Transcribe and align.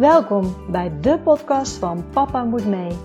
Welkom 0.00 0.70
bij 0.70 1.00
de 1.00 1.18
podcast 1.18 1.76
van 1.76 2.10
Papa 2.10 2.44
Moet 2.44 2.66
Mee. 2.66 2.98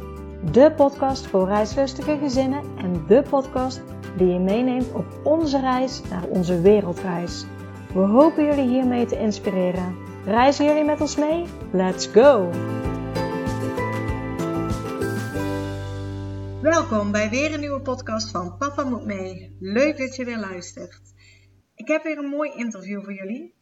De 0.51 0.73
podcast 0.75 1.27
voor 1.27 1.47
reislustige 1.47 2.17
gezinnen 2.17 2.63
en 2.77 3.05
de 3.07 3.23
podcast 3.29 3.81
die 4.17 4.27
je 4.27 4.39
meeneemt 4.39 4.93
op 4.93 5.05
onze 5.23 5.59
reis 5.59 6.01
naar 6.09 6.23
onze 6.27 6.61
wereldreis. 6.61 7.45
We 7.93 7.99
hopen 7.99 8.45
jullie 8.45 8.67
hiermee 8.67 9.05
te 9.05 9.19
inspireren. 9.19 9.95
Reizen 10.25 10.65
jullie 10.65 10.83
met 10.83 11.01
ons 11.01 11.15
mee? 11.15 11.45
Let's 11.71 12.07
go! 12.07 12.49
Welkom 16.61 17.11
bij 17.11 17.29
weer 17.29 17.53
een 17.53 17.59
nieuwe 17.59 17.81
podcast 17.81 18.31
van 18.31 18.57
Papa 18.57 18.83
Moet 18.83 19.05
Mee. 19.05 19.55
Leuk 19.59 19.97
dat 19.97 20.15
je 20.15 20.25
weer 20.25 20.39
luistert. 20.39 21.01
Ik 21.75 21.87
heb 21.87 22.03
weer 22.03 22.17
een 22.17 22.29
mooi 22.29 22.51
interview 22.55 23.03
voor 23.03 23.13
jullie. 23.13 23.54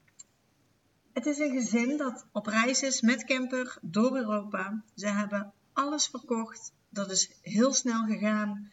Het 1.13 1.26
is 1.26 1.38
een 1.38 1.52
gezin 1.52 1.98
dat 1.98 2.26
op 2.31 2.45
reis 2.45 2.81
is 2.81 3.02
met 3.02 3.26
camper 3.26 3.77
door 3.81 4.17
Europa. 4.17 4.84
Ze 4.95 5.08
hebben 5.08 5.54
alles 5.73 6.08
verkocht. 6.08 6.73
Dat 6.90 7.12
is 7.12 7.31
heel 7.41 7.73
snel 7.73 8.05
gegaan. 8.05 8.71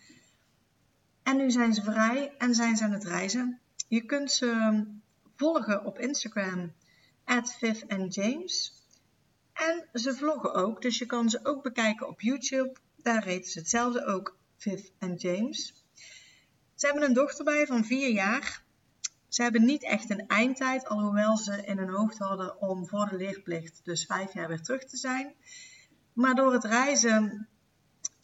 En 1.23 1.37
nu 1.37 1.51
zijn 1.51 1.75
ze 1.75 1.83
vrij 1.83 2.33
en 2.39 2.55
zijn 2.55 2.77
ze 2.77 2.85
aan 2.85 2.93
het 2.93 3.05
reizen. 3.05 3.59
Je 3.89 4.05
kunt 4.05 4.33
ze 4.33 4.85
volgen 5.37 5.85
op 5.85 5.99
Instagram, 5.99 6.73
at 7.25 7.57
James. 8.09 8.85
En 9.53 9.89
ze 9.93 10.15
vloggen 10.15 10.55
ook, 10.55 10.83
dus 10.83 10.99
je 10.99 11.07
kan 11.07 11.31
ze 11.31 11.41
ook 11.43 11.63
bekijken 11.63 12.09
op 12.09 12.21
YouTube. 12.21 12.73
Daar 12.97 13.25
reten 13.25 13.51
ze 13.51 13.59
hetzelfde 13.59 14.05
ook, 14.05 14.37
Viv 14.57 14.89
en 14.99 15.15
James. 15.15 15.75
Ze 16.75 16.87
hebben 16.87 17.05
een 17.05 17.15
dochter 17.15 17.45
bij 17.45 17.67
van 17.67 17.85
vier 17.85 18.11
jaar. 18.11 18.63
Ze 19.31 19.43
hebben 19.43 19.65
niet 19.65 19.85
echt 19.85 20.11
een 20.11 20.27
eindtijd, 20.27 20.89
alhoewel 20.89 21.37
ze 21.37 21.65
in 21.65 21.79
hun 21.79 21.89
hoofd 21.89 22.19
hadden 22.19 22.61
om 22.61 22.87
voor 22.87 23.09
de 23.09 23.17
leerplicht 23.17 23.81
dus 23.85 24.07
vijf 24.07 24.33
jaar 24.33 24.49
weer 24.49 24.63
terug 24.63 24.85
te 24.85 24.97
zijn. 24.97 25.35
Maar 26.13 26.35
door 26.35 26.53
het 26.53 26.65
reizen 26.65 27.49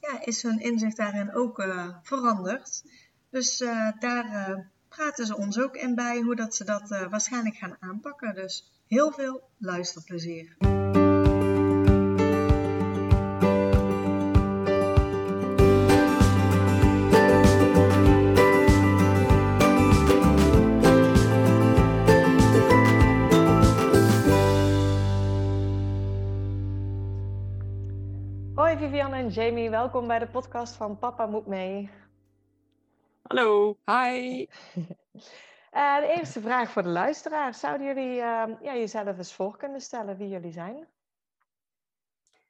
ja, 0.01 0.25
is 0.25 0.43
hun 0.43 0.61
inzicht 0.61 0.97
daarin 0.97 1.35
ook 1.35 1.59
uh, 1.59 1.89
veranderd. 2.03 2.85
Dus 3.31 3.61
uh, 3.61 3.91
daar 3.99 4.25
uh, 4.25 4.59
praten 4.89 5.27
ze 5.27 5.37
ons 5.37 5.59
ook 5.59 5.77
in 5.77 5.95
bij 5.95 6.21
hoe 6.21 6.37
dat 6.37 6.55
ze 6.55 6.65
dat 6.65 6.89
waarschijnlijk 6.89 7.57
gaan 7.57 7.77
aanpakken. 7.81 8.35
Dus 8.35 8.71
heel 8.87 9.13
veel 9.13 9.49
luisterplezier. 9.59 10.76
Hoi 28.57 28.77
Vivianne 28.77 29.17
en 29.17 29.29
Jamie, 29.29 29.71
welkom 29.71 30.07
bij 30.07 30.19
de 30.19 30.27
podcast 30.27 30.77
van 30.77 30.99
Papa 30.99 31.27
Moet 31.27 31.47
Mee. 31.47 31.91
Hallo. 33.23 33.79
Hi. 33.85 34.47
Uh, 35.73 35.97
de 36.01 36.15
eerste 36.17 36.41
vraag 36.41 36.71
voor 36.71 36.83
de 36.83 36.89
luisteraar. 36.89 37.55
Zouden 37.55 37.87
jullie 37.87 38.11
uh, 38.11 38.45
ja, 38.61 38.77
jezelf 38.77 39.19
eens 39.19 39.35
voor 39.35 39.57
kunnen 39.57 39.81
stellen 39.81 40.17
wie 40.17 40.29
jullie 40.29 40.53
zijn? 40.53 40.89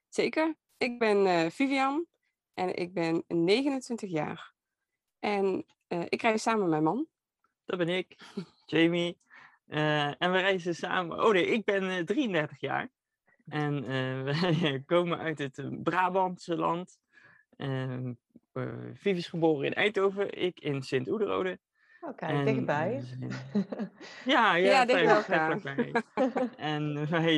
Zeker. 0.09 0.55
Ik 0.77 0.99
ben 0.99 1.25
uh, 1.25 1.49
Vivian 1.49 2.05
en 2.53 2.75
ik 2.75 2.93
ben 2.93 3.23
29 3.27 4.09
jaar. 4.09 4.53
En 5.19 5.65
ik 5.87 6.21
reis 6.21 6.41
samen 6.41 6.59
met 6.59 6.69
mijn 6.69 6.83
man. 6.83 7.07
Dat 7.65 7.77
ben 7.77 7.89
ik, 7.89 8.17
Jamie. 8.65 9.17
en 9.67 10.31
we 10.31 10.39
reizen 10.39 10.75
samen. 10.75 11.23
Oh 11.25 11.31
nee, 11.31 11.47
ik 11.47 11.65
ben 11.65 12.05
33 12.05 12.59
jaar. 12.59 12.89
En 13.47 13.85
wij 14.31 14.83
komen 14.85 15.17
uit 15.17 15.39
het 15.39 15.83
Brabantse 15.83 16.55
land. 16.55 16.99
Uh, 17.57 18.09
Vivi 18.93 19.17
is 19.17 19.27
geboren 19.27 19.65
in 19.65 19.73
Eindhoven, 19.73 20.41
ik 20.41 20.59
in 20.59 20.81
Sint-Oederode. 20.81 21.59
Oké, 22.01 22.25
okay, 22.25 22.43
dichtbij. 22.43 23.03
ja, 24.25 24.55
ja, 24.55 24.55
ja 24.55 24.85
dichtbij. 24.85 25.91
en 26.57 27.09
wij 27.09 27.37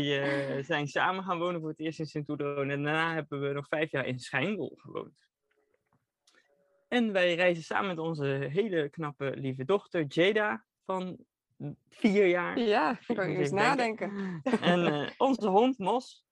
uh, 0.58 0.64
zijn 0.64 0.88
samen 0.88 1.24
gaan 1.24 1.38
wonen 1.38 1.60
voor 1.60 1.70
het 1.70 1.80
eerst 1.80 2.00
in 2.00 2.06
Sint-Oederode. 2.06 2.72
En 2.72 2.84
daarna 2.84 3.14
hebben 3.14 3.42
we 3.42 3.54
nog 3.54 3.68
vijf 3.68 3.92
jaar 3.92 4.06
in 4.06 4.20
Schijndel 4.20 4.74
gewoond. 4.78 5.28
En 6.88 7.12
wij 7.12 7.36
reizen 7.36 7.64
samen 7.64 7.88
met 7.88 8.00
onze 8.00 8.26
hele 8.52 8.90
knappe 8.90 9.32
lieve 9.36 9.66
dochter 9.66 10.06
Jada 10.08 10.66
van 10.86 11.18
vier 11.90 12.28
jaar. 12.28 12.60
Ja, 12.60 13.00
kan 13.08 13.32
je 13.32 13.38
eens 13.38 13.52
nadenken. 13.52 14.42
En 14.62 14.80
uh, 14.80 15.10
onze 15.18 15.48
hond 15.48 15.78
Mos. 15.78 16.28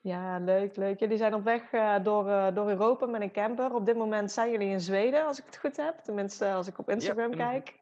Ja, 0.00 0.38
leuk, 0.38 0.76
leuk. 0.76 0.98
Jullie 0.98 1.16
zijn 1.16 1.34
op 1.34 1.44
weg 1.44 1.72
uh, 1.72 2.04
door, 2.04 2.26
uh, 2.26 2.54
door 2.54 2.68
Europa 2.68 3.06
met 3.06 3.20
een 3.20 3.32
camper. 3.32 3.74
Op 3.74 3.86
dit 3.86 3.96
moment 3.96 4.32
zijn 4.32 4.50
jullie 4.50 4.68
in 4.68 4.80
Zweden, 4.80 5.26
als 5.26 5.38
ik 5.38 5.44
het 5.44 5.56
goed 5.56 5.76
heb. 5.76 5.98
Tenminste, 5.98 6.52
als 6.52 6.66
ik 6.66 6.78
op 6.78 6.90
Instagram 6.90 7.30
ja, 7.30 7.36
kijk. 7.36 7.80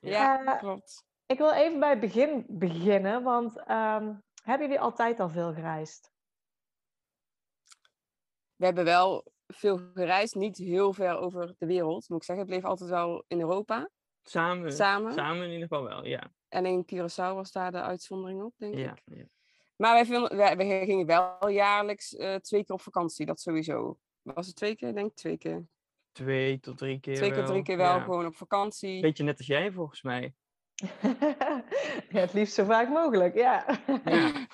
Ja, 0.00 0.56
klopt. 0.56 1.04
Ik 1.26 1.38
wil 1.38 1.52
even 1.52 1.80
bij 1.80 1.90
het 1.90 2.00
begin 2.00 2.44
beginnen, 2.48 3.22
want 3.22 3.56
um, 3.56 4.22
hebben 4.42 4.66
jullie 4.66 4.80
altijd 4.80 5.20
al 5.20 5.28
veel 5.28 5.52
gereisd? 5.52 6.12
We 8.56 8.64
hebben 8.64 8.84
wel 8.84 9.32
veel 9.46 9.78
gereisd, 9.94 10.34
niet 10.34 10.56
heel 10.56 10.92
ver 10.92 11.18
over 11.18 11.54
de 11.58 11.66
wereld, 11.66 12.08
moet 12.08 12.18
ik 12.18 12.24
zeggen. 12.24 12.44
Het 12.46 12.54
bleef 12.54 12.70
altijd 12.70 12.90
wel 12.90 13.24
in 13.26 13.40
Europa. 13.40 13.90
Samen, 14.22 14.72
samen. 14.72 15.12
Samen 15.12 15.44
in 15.44 15.52
ieder 15.52 15.68
geval 15.68 15.84
wel, 15.84 16.04
ja. 16.04 16.32
En 16.48 16.66
in 16.66 16.84
Curaçao 16.84 17.34
was 17.34 17.52
daar 17.52 17.72
de 17.72 17.80
uitzondering 17.82 18.42
op, 18.42 18.54
denk 18.56 18.74
ja, 18.74 18.92
ik. 18.92 19.02
Ja. 19.04 19.24
Maar 19.76 19.92
wij, 19.92 20.06
vinden, 20.06 20.36
wij, 20.36 20.56
wij, 20.56 20.84
gingen 20.84 21.06
wel 21.06 21.48
jaarlijks 21.48 22.12
uh, 22.12 22.34
twee 22.34 22.64
keer 22.64 22.74
op 22.74 22.80
vakantie, 22.80 23.26
dat 23.26 23.40
sowieso. 23.40 23.98
Was 24.22 24.46
het 24.46 24.56
twee 24.56 24.76
keer? 24.76 24.88
Ik 24.88 24.94
denk 24.94 25.14
twee 25.14 25.38
keer. 25.38 25.66
Twee 26.12 26.60
tot 26.60 26.78
drie 26.78 27.00
keer 27.00 27.14
Twee 27.16 27.32
tot 27.32 27.46
drie 27.46 27.62
keer 27.62 27.76
wel, 27.76 27.96
ja. 27.96 28.02
gewoon 28.02 28.26
op 28.26 28.36
vakantie. 28.36 29.00
Beetje 29.00 29.24
net 29.24 29.38
als 29.38 29.46
jij, 29.46 29.72
volgens 29.72 30.02
mij. 30.02 30.34
ja, 32.08 32.20
het 32.20 32.32
liefst 32.32 32.54
zo 32.54 32.64
vaak 32.64 32.88
mogelijk, 32.88 33.34
ja. 33.34 33.80
Ja, 34.04 34.46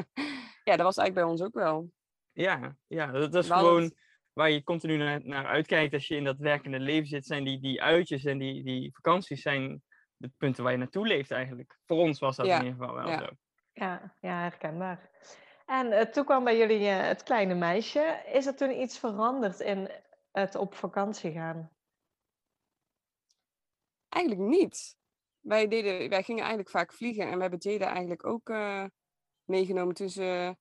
ja 0.68 0.76
dat 0.76 0.80
was 0.80 0.96
eigenlijk 0.96 1.14
bij 1.14 1.22
ons 1.22 1.42
ook 1.42 1.54
wel. 1.54 1.90
ja, 2.32 2.76
ja 2.86 3.06
dat, 3.06 3.34
is 3.34 3.50
gewoon 3.50 3.82
het- 3.82 4.05
waar 4.36 4.50
je 4.50 4.62
continu 4.62 4.96
naar, 4.96 5.20
naar 5.24 5.46
uitkijkt 5.46 5.94
als 5.94 6.08
je 6.08 6.16
in 6.16 6.24
dat 6.24 6.38
werkende 6.38 6.80
leven 6.80 7.06
zit. 7.06 7.26
Zijn 7.26 7.44
die, 7.44 7.60
die 7.60 7.82
uitjes 7.82 8.24
en 8.24 8.38
die, 8.38 8.64
die 8.64 8.94
vakanties 8.94 9.42
zijn 9.42 9.82
de 10.16 10.30
punten 10.36 10.62
waar 10.62 10.72
je 10.72 10.78
naartoe 10.78 11.06
leeft 11.06 11.30
eigenlijk. 11.30 11.78
Voor 11.86 11.98
ons 11.98 12.18
was 12.18 12.36
dat 12.36 12.46
Ja, 12.46 12.58
in 12.58 12.64
ieder 12.64 12.78
geval 12.78 12.94
wel 12.94 13.08
ja. 13.08 13.18
zo. 13.18 13.26
Ja, 13.72 14.14
ja 14.20 14.40
herkenbaar. 14.40 15.10
En 15.66 15.92
eh, 15.92 16.06
toen 16.06 16.24
kwam 16.24 16.44
bij 16.44 16.56
jullie 16.56 16.88
eh, 16.88 17.06
het 17.06 17.22
kleine 17.22 17.54
meisje. 17.54 18.22
Is 18.32 18.46
er 18.46 18.56
toen 18.56 18.80
iets 18.80 18.98
veranderd 18.98 19.60
in 19.60 19.90
het 20.32 20.54
op 20.54 20.74
vakantie 20.74 21.32
gaan? 21.32 21.70
Eigenlijk 24.08 24.48
niet. 24.48 24.96
Wij, 25.40 25.68
deden, 25.68 26.08
wij 26.08 26.22
gingen 26.22 26.40
eigenlijk 26.40 26.70
vaak 26.70 26.92
vliegen 26.92 27.26
en 27.26 27.34
we 27.34 27.40
hebben 27.40 27.70
Jada 27.70 27.86
eigenlijk 27.86 28.26
ook 28.26 28.48
eh, 28.48 28.84
meegenomen 29.44 29.94
toen 29.94 30.08
ze 30.08 30.56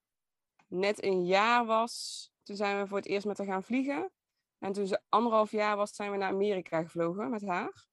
net 0.68 1.04
een 1.04 1.26
jaar 1.26 1.66
was. 1.66 2.30
Toen 2.46 2.56
zijn 2.56 2.82
we 2.82 2.88
voor 2.88 2.98
het 2.98 3.08
eerst 3.08 3.26
met 3.26 3.38
haar 3.38 3.48
gaan 3.48 3.64
vliegen. 3.64 4.12
En 4.60 4.72
toen 4.72 4.88
ze 4.88 5.02
anderhalf 5.10 5.52
jaar 5.52 5.76
was, 5.76 5.96
zijn 5.96 6.12
we 6.12 6.18
naar 6.18 6.32
Amerika 6.32 6.84
gevlogen 6.84 7.30
met 7.30 7.46
haar. 7.46 7.86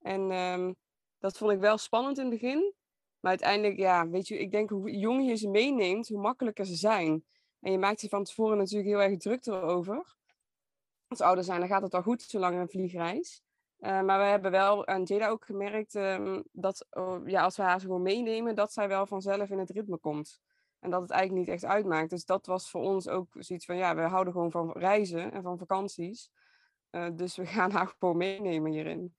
En 0.00 0.30
ehm, 0.30 0.72
dat 1.18 1.36
vond 1.36 1.52
ik 1.52 1.58
wel 1.58 1.78
spannend 1.78 2.18
in 2.18 2.24
het 2.24 2.40
begin. 2.40 2.74
Maar 3.20 3.30
uiteindelijk, 3.30 3.78
ja, 3.78 4.08
weet 4.08 4.28
je, 4.28 4.38
ik 4.38 4.50
denk 4.50 4.70
hoe 4.70 4.90
jonger 4.98 5.24
je 5.24 5.36
ze 5.36 5.48
meeneemt, 5.48 6.08
hoe 6.08 6.20
makkelijker 6.20 6.66
ze 6.66 6.74
zijn. 6.74 7.24
En 7.60 7.72
je 7.72 7.78
maakt 7.78 8.00
je 8.00 8.08
van 8.08 8.24
tevoren 8.24 8.58
natuurlijk 8.58 8.88
heel 8.88 9.02
erg 9.02 9.18
druk 9.18 9.46
erover. 9.46 10.16
Als 11.08 11.20
ouder 11.20 11.44
zijn, 11.44 11.60
dan 11.60 11.68
gaat 11.68 11.82
het 11.82 11.94
al 11.94 12.02
goed, 12.02 12.22
zolang 12.22 12.58
een 12.58 12.68
vliegreis. 12.68 13.42
Uh, 13.78 14.02
maar 14.02 14.18
we 14.18 14.24
hebben 14.24 14.50
wel 14.50 14.86
aan 14.86 15.02
Jada 15.02 15.28
ook 15.28 15.44
gemerkt 15.44 15.94
um, 15.94 16.44
dat 16.52 16.86
oh, 16.90 17.28
ja, 17.28 17.42
als 17.42 17.56
we 17.56 17.62
haar 17.62 17.80
gewoon 17.80 18.02
meenemen, 18.02 18.54
dat 18.54 18.72
zij 18.72 18.88
wel 18.88 19.06
vanzelf 19.06 19.50
in 19.50 19.58
het 19.58 19.70
ritme 19.70 19.98
komt. 19.98 20.40
En 20.82 20.90
dat 20.90 21.00
het 21.00 21.10
eigenlijk 21.10 21.46
niet 21.46 21.54
echt 21.54 21.64
uitmaakt. 21.64 22.10
Dus 22.10 22.24
dat 22.24 22.46
was 22.46 22.70
voor 22.70 22.82
ons 22.82 23.08
ook 23.08 23.28
zoiets 23.38 23.64
van, 23.64 23.76
ja, 23.76 23.94
we 23.94 24.00
houden 24.00 24.32
gewoon 24.32 24.50
van 24.50 24.72
reizen 24.72 25.32
en 25.32 25.42
van 25.42 25.58
vakanties. 25.58 26.30
Uh, 26.90 27.08
dus 27.14 27.36
we 27.36 27.46
gaan 27.56 27.70
haar 27.70 27.94
gewoon 27.98 28.16
meenemen 28.16 28.72
hierin. 28.72 29.14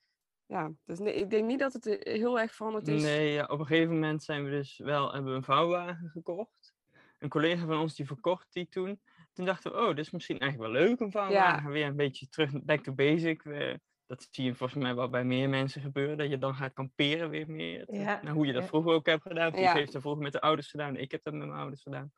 Ja, 0.45 0.71
dus 0.85 0.99
nee, 0.99 1.13
ik 1.13 1.29
denk 1.29 1.45
niet 1.45 1.59
dat 1.59 1.73
het 1.73 1.85
heel 1.99 2.39
erg 2.39 2.53
veranderd 2.53 2.87
is. 2.87 3.01
Nee, 3.01 3.31
ja, 3.31 3.45
op 3.45 3.59
een 3.59 3.65
gegeven 3.65 3.93
moment 3.93 4.23
zijn 4.23 4.43
we 4.43 4.49
dus 4.49 4.77
wel, 4.77 5.13
hebben 5.13 5.31
we 5.31 5.37
een 5.37 5.43
vouwwagen 5.43 6.09
gekocht. 6.09 6.73
Een 7.19 7.29
collega 7.29 7.65
van 7.65 7.79
ons 7.79 7.95
die 7.95 8.05
verkocht 8.05 8.47
die 8.53 8.67
toen. 8.69 9.01
Toen 9.33 9.45
dachten 9.45 9.71
we, 9.71 9.77
oh, 9.77 9.87
dit 9.87 10.05
is 10.05 10.11
misschien 10.11 10.39
eigenlijk 10.39 10.71
wel 10.71 10.81
leuk, 10.81 10.99
een 10.99 11.11
vouwwagen. 11.11 11.63
Ja. 11.63 11.69
Weer 11.69 11.85
een 11.85 11.95
beetje 11.95 12.27
terug, 12.27 12.63
back 12.63 12.83
to 12.83 12.93
basic. 12.93 13.43
We, 13.43 13.79
dat 14.17 14.27
zie 14.31 14.45
je 14.45 14.55
volgens 14.55 14.83
mij 14.83 14.95
wel 14.95 15.09
bij 15.09 15.23
meer 15.23 15.49
mensen 15.49 15.81
gebeuren. 15.81 16.17
Dat 16.17 16.29
je 16.29 16.37
dan 16.37 16.55
gaat 16.55 16.73
kamperen 16.73 17.29
weer 17.29 17.49
meer. 17.49 17.93
Ja, 17.93 18.19
Nou, 18.21 18.35
hoe 18.35 18.45
je 18.45 18.53
dat 18.53 18.61
ja. 18.61 18.67
vroeger 18.67 18.91
ook 18.91 19.05
hebt 19.05 19.21
gedaan. 19.21 19.59
Ja. 19.59 19.73
heeft 19.73 19.91
dat 19.91 20.01
vroeger 20.01 20.23
met 20.23 20.31
de 20.31 20.41
ouders 20.41 20.69
gedaan. 20.69 20.97
Ik 20.97 21.11
heb 21.11 21.23
dat 21.23 21.33
met 21.33 21.47
mijn 21.47 21.59
ouders 21.59 21.81
gedaan. 21.81 22.11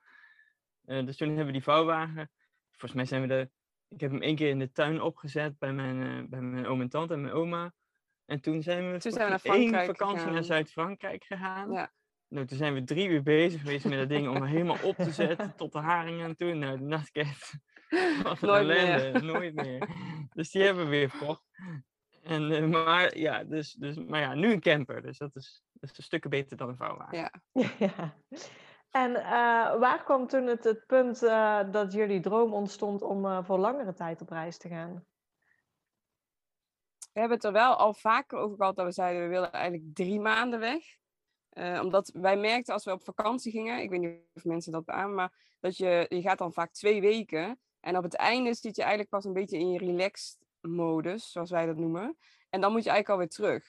Eh, 0.85 1.05
dus 1.05 1.17
toen 1.17 1.27
hebben 1.27 1.45
we 1.45 1.51
die 1.51 1.63
vouwwagen. 1.63 2.31
Volgens 2.71 2.93
mij 2.93 3.05
zijn 3.05 3.21
we 3.21 3.27
de... 3.27 3.49
Ik 3.87 3.99
heb 3.99 4.11
hem 4.11 4.21
één 4.21 4.35
keer 4.35 4.49
in 4.49 4.59
de 4.59 4.71
tuin 4.71 5.01
opgezet 5.01 5.57
bij 5.57 5.73
mijn, 5.73 6.01
eh, 6.01 6.29
bij 6.29 6.41
mijn 6.41 6.67
oom 6.67 6.81
en 6.81 6.89
tante 6.89 7.13
en 7.13 7.21
mijn 7.21 7.33
oma. 7.33 7.73
En 8.25 8.41
toen 8.41 8.61
zijn 8.61 8.91
we, 8.91 8.97
Toen 8.97 9.11
zijn 9.11 9.25
we 9.25 9.31
naar 9.31 9.55
één 9.55 9.85
vakantie 9.85 10.17
gegaan. 10.17 10.33
naar 10.33 10.43
Zuid-Frankrijk 10.43 11.23
gegaan. 11.23 11.71
Ja. 11.71 11.93
Nou, 12.27 12.45
toen 12.47 12.57
zijn 12.57 12.73
we 12.73 12.83
drie 12.83 13.07
uur 13.07 13.23
bezig 13.23 13.61
geweest 13.61 13.85
met 13.85 13.97
dat 13.97 14.09
ding 14.09 14.27
om 14.27 14.43
helemaal 14.43 14.77
op 14.83 14.95
te 14.95 15.11
zetten 15.11 15.53
tot 15.57 15.71
de 15.71 15.79
haringen 15.79 16.25
en 16.25 16.35
toen. 16.35 16.59
Nou, 16.59 16.77
de 16.77 16.83
nachtket. 16.83 17.53
Wat 18.23 18.41
een 18.41 18.47
Nooit 18.47 18.69
ellende, 18.69 19.11
meer. 19.11 19.23
nooit 19.23 19.53
meer. 19.55 19.89
Dus 20.33 20.51
die 20.51 20.63
hebben 20.63 20.83
we 20.83 20.89
weer 20.89 21.09
verkocht. 21.09 21.43
En, 22.23 22.51
eh, 22.51 22.63
maar, 22.63 23.17
ja, 23.17 23.43
dus, 23.43 23.73
dus, 23.73 23.95
maar 23.97 24.19
ja, 24.19 24.33
nu 24.33 24.51
een 24.51 24.59
camper. 24.59 25.01
Dus 25.01 25.17
dat 25.17 25.35
is, 25.35 25.63
dat 25.71 25.89
is 25.91 25.97
een 25.97 26.03
stukken 26.03 26.29
beter 26.29 26.57
dan 26.57 26.69
een 26.69 26.77
vouwwagen. 26.77 27.17
Ja. 27.17 27.31
Ja. 27.79 28.15
En 28.89 29.15
eh, 29.15 29.79
waar 29.79 30.03
kwam 30.03 30.27
toen 30.27 30.45
het, 30.47 30.63
het 30.63 30.85
punt 30.85 31.23
eh, 31.23 31.71
dat 31.71 31.93
jullie 31.93 32.19
droom 32.19 32.53
ontstond 32.53 33.01
om 33.01 33.25
eh, 33.25 33.43
voor 33.43 33.57
langere 33.59 33.93
tijd 33.93 34.21
op 34.21 34.29
reis 34.29 34.57
te 34.57 34.67
gaan? 34.69 35.05
We 37.13 37.19
hebben 37.19 37.37
het 37.37 37.45
er 37.45 37.51
wel 37.51 37.75
al 37.75 37.93
vaker 37.93 38.37
over 38.37 38.57
gehad 38.57 38.75
dat 38.75 38.85
we 38.85 38.91
zeiden 38.91 39.21
we 39.23 39.27
willen 39.27 39.51
eigenlijk 39.51 39.95
drie 39.95 40.19
maanden 40.19 40.59
weg. 40.59 40.83
Eh, 41.49 41.79
omdat 41.83 42.11
wij 42.13 42.37
merkten 42.37 42.73
als 42.73 42.85
we 42.85 42.91
op 42.91 43.03
vakantie 43.03 43.51
gingen, 43.51 43.81
ik 43.81 43.89
weet 43.89 43.99
niet 43.99 44.19
of 44.33 44.43
mensen 44.43 44.71
dat 44.71 44.85
beamen, 44.85 45.15
maar 45.15 45.33
dat 45.59 45.77
je, 45.77 46.05
je 46.09 46.21
gaat 46.21 46.37
dan 46.37 46.53
vaak 46.53 46.71
twee 46.71 47.01
weken. 47.01 47.59
En 47.85 47.97
op 47.97 48.03
het 48.03 48.15
einde 48.15 48.53
zit 48.53 48.75
je 48.75 48.81
eigenlijk 48.81 49.09
pas 49.09 49.25
een 49.25 49.33
beetje 49.33 49.57
in 49.57 49.71
je 49.71 49.77
relaxed 49.77 50.37
modus, 50.61 51.31
zoals 51.31 51.51
wij 51.51 51.65
dat 51.65 51.77
noemen. 51.77 52.17
En 52.49 52.61
dan 52.61 52.71
moet 52.71 52.83
je 52.83 52.89
eigenlijk 52.89 53.09
alweer 53.09 53.29
terug. 53.29 53.63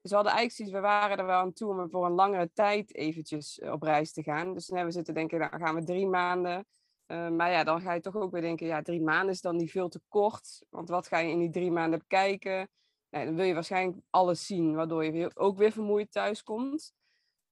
Dus 0.00 0.10
we 0.10 0.16
hadden 0.16 0.32
eigenlijk 0.32 0.52
zoiets, 0.52 0.74
we 0.74 0.80
waren 0.80 1.18
er 1.18 1.26
wel 1.26 1.40
aan 1.40 1.52
toe 1.52 1.70
om 1.70 1.90
voor 1.90 2.06
een 2.06 2.12
langere 2.12 2.50
tijd 2.52 2.94
eventjes 2.94 3.58
eh, 3.58 3.72
op 3.72 3.82
reis 3.82 4.12
te 4.12 4.22
gaan. 4.22 4.54
Dus 4.54 4.66
hebben 4.66 4.86
we 4.86 4.92
zitten 4.92 5.14
denken, 5.14 5.38
nou 5.38 5.58
gaan 5.58 5.74
we 5.74 5.84
drie 5.84 6.06
maanden. 6.06 6.66
Eh, 7.06 7.28
maar 7.28 7.50
ja, 7.50 7.64
dan 7.64 7.80
ga 7.80 7.92
je 7.92 8.00
toch 8.00 8.16
ook 8.16 8.32
weer 8.32 8.40
denken, 8.40 8.66
ja, 8.66 8.82
drie 8.82 9.02
maanden 9.02 9.34
is 9.34 9.40
dan 9.40 9.56
niet 9.56 9.70
veel 9.70 9.88
te 9.88 10.00
kort. 10.08 10.62
Want 10.70 10.88
wat 10.88 11.08
ga 11.08 11.18
je 11.18 11.30
in 11.30 11.38
die 11.38 11.50
drie 11.50 11.70
maanden 11.70 11.98
bekijken? 11.98 12.70
Nee, 13.10 13.24
dan 13.24 13.34
wil 13.34 13.44
je 13.44 13.54
waarschijnlijk 13.54 13.98
alles 14.10 14.46
zien, 14.46 14.74
waardoor 14.74 15.04
je 15.04 15.30
ook 15.34 15.56
weer 15.58 15.72
vermoeid 15.72 16.12
thuis 16.12 16.42
komt. 16.42 16.92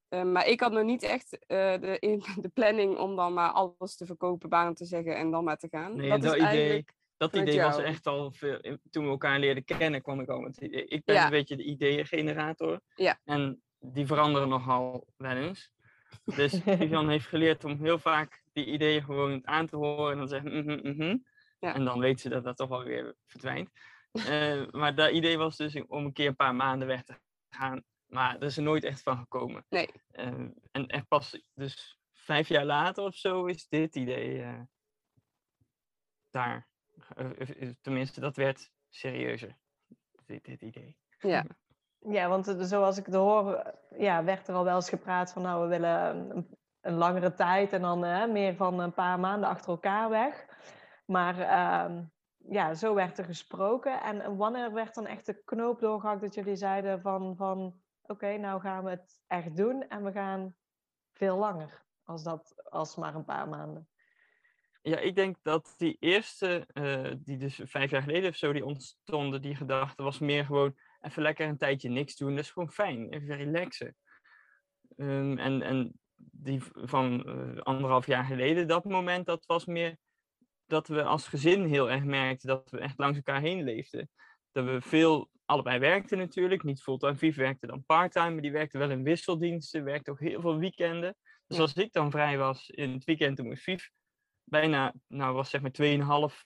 Eh, 0.08 0.22
maar 0.22 0.46
ik 0.46 0.60
had 0.60 0.72
nog 0.72 0.84
niet 0.84 1.02
echt 1.02 1.38
eh, 1.46 1.81
de, 1.81 1.96
in, 1.99 2.22
de 2.44 2.49
planning 2.49 2.96
om 2.96 3.16
dan 3.16 3.32
maar 3.32 3.50
alles 3.50 3.96
te 3.96 4.06
verkopen, 4.06 4.49
baan 4.49 4.75
te 4.75 4.84
zeggen 4.84 5.16
en 5.16 5.31
dan 5.31 5.44
maar 5.44 5.58
te 5.58 5.69
gaan. 5.70 5.96
Nee, 5.96 6.10
dat 6.10 6.25
is 6.25 6.32
idee, 6.32 6.46
eigenlijk 6.46 6.94
dat 7.16 7.37
idee 7.37 7.60
was 7.60 7.78
echt 7.78 8.06
al 8.06 8.32
veel. 8.32 8.78
Toen 8.90 9.05
we 9.05 9.10
elkaar 9.10 9.38
leerden 9.38 9.64
kennen, 9.64 10.02
kwam 10.02 10.20
ik 10.20 10.28
al 10.28 10.40
met 10.40 10.56
idee. 10.56 10.84
Ik 10.84 11.05
ben 11.05 11.14
Ja. 11.14 11.25
een 11.25 11.31
beetje 11.31 11.56
de 11.56 11.64
ideeëngenerator. 11.64 12.81
Ja. 12.94 13.20
En 13.25 13.62
die 13.78 14.06
veranderen 14.06 14.49
nogal 14.49 15.06
wel 15.16 15.37
eens. 15.37 15.70
Dus 16.25 16.52
Vivian 16.64 17.08
heeft 17.08 17.26
geleerd 17.26 17.64
om 17.64 17.84
heel 17.84 17.99
vaak 17.99 18.43
die 18.52 18.64
ideeën 18.64 19.02
gewoon 19.02 19.46
aan 19.46 19.66
te 19.66 19.76
horen 19.76 20.12
en 20.12 20.19
dan 20.19 20.28
zeggen 20.28 20.64
mhm. 20.64 21.16
Ja. 21.61 21.75
En 21.75 21.84
dan 21.84 21.99
weet 21.99 22.20
ze 22.20 22.28
dat 22.28 22.44
dat 22.44 22.56
toch 22.56 22.69
wel 22.69 22.84
weer 22.84 23.14
verdwijnt. 23.26 23.70
Eh, 24.12 24.62
maar 24.70 24.94
dat 24.94 25.11
idee 25.11 25.38
was 25.38 25.56
dus 25.56 25.82
om 25.87 26.04
een 26.04 26.12
keer 26.12 26.26
een 26.26 26.37
paar 26.37 26.54
maanden 26.54 26.88
weg 26.88 27.02
te 27.02 27.14
gaan. 27.50 27.82
Maar 28.08 28.34
er 28.37 28.43
is 28.43 28.56
er 28.56 28.62
nooit 28.62 28.84
echt 28.84 29.02
van 29.02 29.19
gekomen. 29.19 29.64
Nee. 29.69 29.88
Eh, 30.10 30.26
en 30.70 30.87
echt 30.87 31.08
pas 31.08 31.43
dus 31.55 31.99
vijf 32.12 32.49
jaar 32.49 32.64
later 32.64 33.05
of 33.05 33.14
zo 33.14 33.46
is 33.46 33.69
dit 33.69 33.96
idee 33.96 34.43
eh, 34.43 34.60
daar. 36.31 36.69
Eh, 37.16 37.62
eh, 37.62 37.75
tenminste, 37.81 38.20
dat 38.20 38.37
werd 38.37 38.70
serieuzer. 38.88 39.58
Dit, 40.26 40.44
dit 40.44 40.62
idee. 40.62 40.96
Ja, 41.19 41.44
Ja, 42.00 42.28
want 42.28 42.55
zoals 42.58 42.99
ik 42.99 43.06
het 43.06 43.14
hoor, 43.14 43.75
ja, 43.96 44.25
werd 44.25 44.49
er 44.49 44.54
al 44.54 44.64
wel 44.64 44.75
eens 44.75 44.88
gepraat 44.88 45.32
van 45.32 45.43
nou, 45.43 45.62
we 45.62 45.69
willen 45.69 46.16
een, 46.37 46.58
een 46.81 46.94
langere 46.94 47.34
tijd 47.34 47.72
en 47.72 47.82
dan 47.82 48.32
meer 48.32 48.54
van 48.54 48.78
een 48.78 48.93
paar 48.93 49.20
maanden 49.20 49.49
achter 49.49 49.70
elkaar 49.70 50.08
weg. 50.11 50.46
Maar 51.06 51.38
ehm, 51.38 52.04
ja, 52.37 52.75
zo 52.75 52.94
werd 52.94 53.19
er 53.19 53.25
gesproken. 53.25 54.02
En 54.02 54.37
wanneer 54.37 54.72
werd 54.72 54.94
dan 54.94 55.06
echt 55.06 55.26
de 55.26 55.43
knoop 55.44 55.81
doorgehakt 55.81 56.20
dat 56.20 56.34
jullie 56.34 56.56
zeiden 56.56 57.00
van, 57.00 57.37
van 57.37 57.81
oké, 58.08 58.37
nou 58.37 58.60
gaan 58.60 58.84
we 58.84 58.90
het 58.90 59.20
echt 59.26 59.56
doen 59.56 59.88
en 59.88 60.05
we 60.05 60.12
gaan 60.12 60.55
veel 61.12 61.37
langer 61.37 61.84
als 62.02 62.22
dat 62.22 62.70
als 62.70 62.96
maar 62.96 63.14
een 63.14 63.25
paar 63.25 63.49
maanden. 63.49 63.88
Ja, 64.82 64.99
ik 64.99 65.14
denk 65.14 65.37
dat 65.43 65.75
die 65.76 65.96
eerste, 66.00 66.66
eh, 66.72 67.12
die 67.19 67.37
dus 67.37 67.60
vijf 67.64 67.90
jaar 67.90 68.02
geleden 68.02 68.31
of 68.31 68.37
zo, 68.37 68.52
die 68.52 68.64
ontstonden, 68.64 69.43
die 69.43 69.56
gedachte 69.56 70.02
was 70.02 70.19
meer 70.19 70.44
gewoon 70.44 70.76
even 71.00 71.22
lekker 71.22 71.49
een 71.49 71.56
tijdje 71.56 71.88
niks 71.88 72.16
doen. 72.16 72.34
Dat 72.34 72.44
is 72.44 72.50
gewoon 72.50 72.70
fijn, 72.70 73.08
even 73.08 73.37
relaxen. 73.37 73.96
Ehm, 74.96 75.38
en, 75.38 75.62
en 75.62 76.00
die 76.16 76.62
van 76.72 77.25
eh, 77.25 77.62
anderhalf 77.62 78.06
jaar 78.06 78.25
geleden, 78.25 78.69
dat 78.69 78.84
moment, 78.84 79.26
dat 79.26 79.46
was 79.46 79.64
meer 79.64 79.96
dat 80.66 80.88
we 80.88 81.02
als 81.02 81.28
gezin 81.28 81.64
heel 81.64 81.90
erg 81.90 82.04
merkten 82.04 82.49
dat 82.49 82.70
we 82.70 82.78
echt 82.78 82.99
langs 82.99 83.16
elkaar 83.16 83.40
heen 83.40 83.64
leefden. 83.64 84.11
Dat 84.52 84.64
we 84.64 84.81
veel, 84.81 85.31
allebei 85.49 85.79
werkten 85.79 86.19
natuurlijk, 86.19 86.62
niet 86.62 86.83
fulltime. 86.83 87.17
Vief 87.17 87.37
werkte 87.37 87.67
dan 87.67 87.85
parttime, 87.85 88.31
maar 88.31 88.43
die 88.43 88.53
werkte 88.53 88.79
wel 88.79 88.91
in 88.91 89.03
wisseldiensten, 89.03 89.85
werkte 89.85 90.11
ook 90.11 90.21
heel 90.21 90.41
veel 90.41 90.59
weekenden. 90.59 91.17
Dus 91.47 91.56
Ja. 91.56 91.62
als 91.62 91.75
ik 91.75 91.93
dan 91.93 92.11
vrij 92.11 92.39
was 92.39 92.71
in 92.71 92.93
het 92.93 93.05
weekend, 93.05 93.37
dan 93.37 93.47
moest 93.47 93.62
Vief 93.62 93.91
bijna, 94.45 94.95
nou 95.06 95.35
was 95.35 95.50
zeg 95.50 95.61
maar 95.61 95.71
2,5 95.71 96.45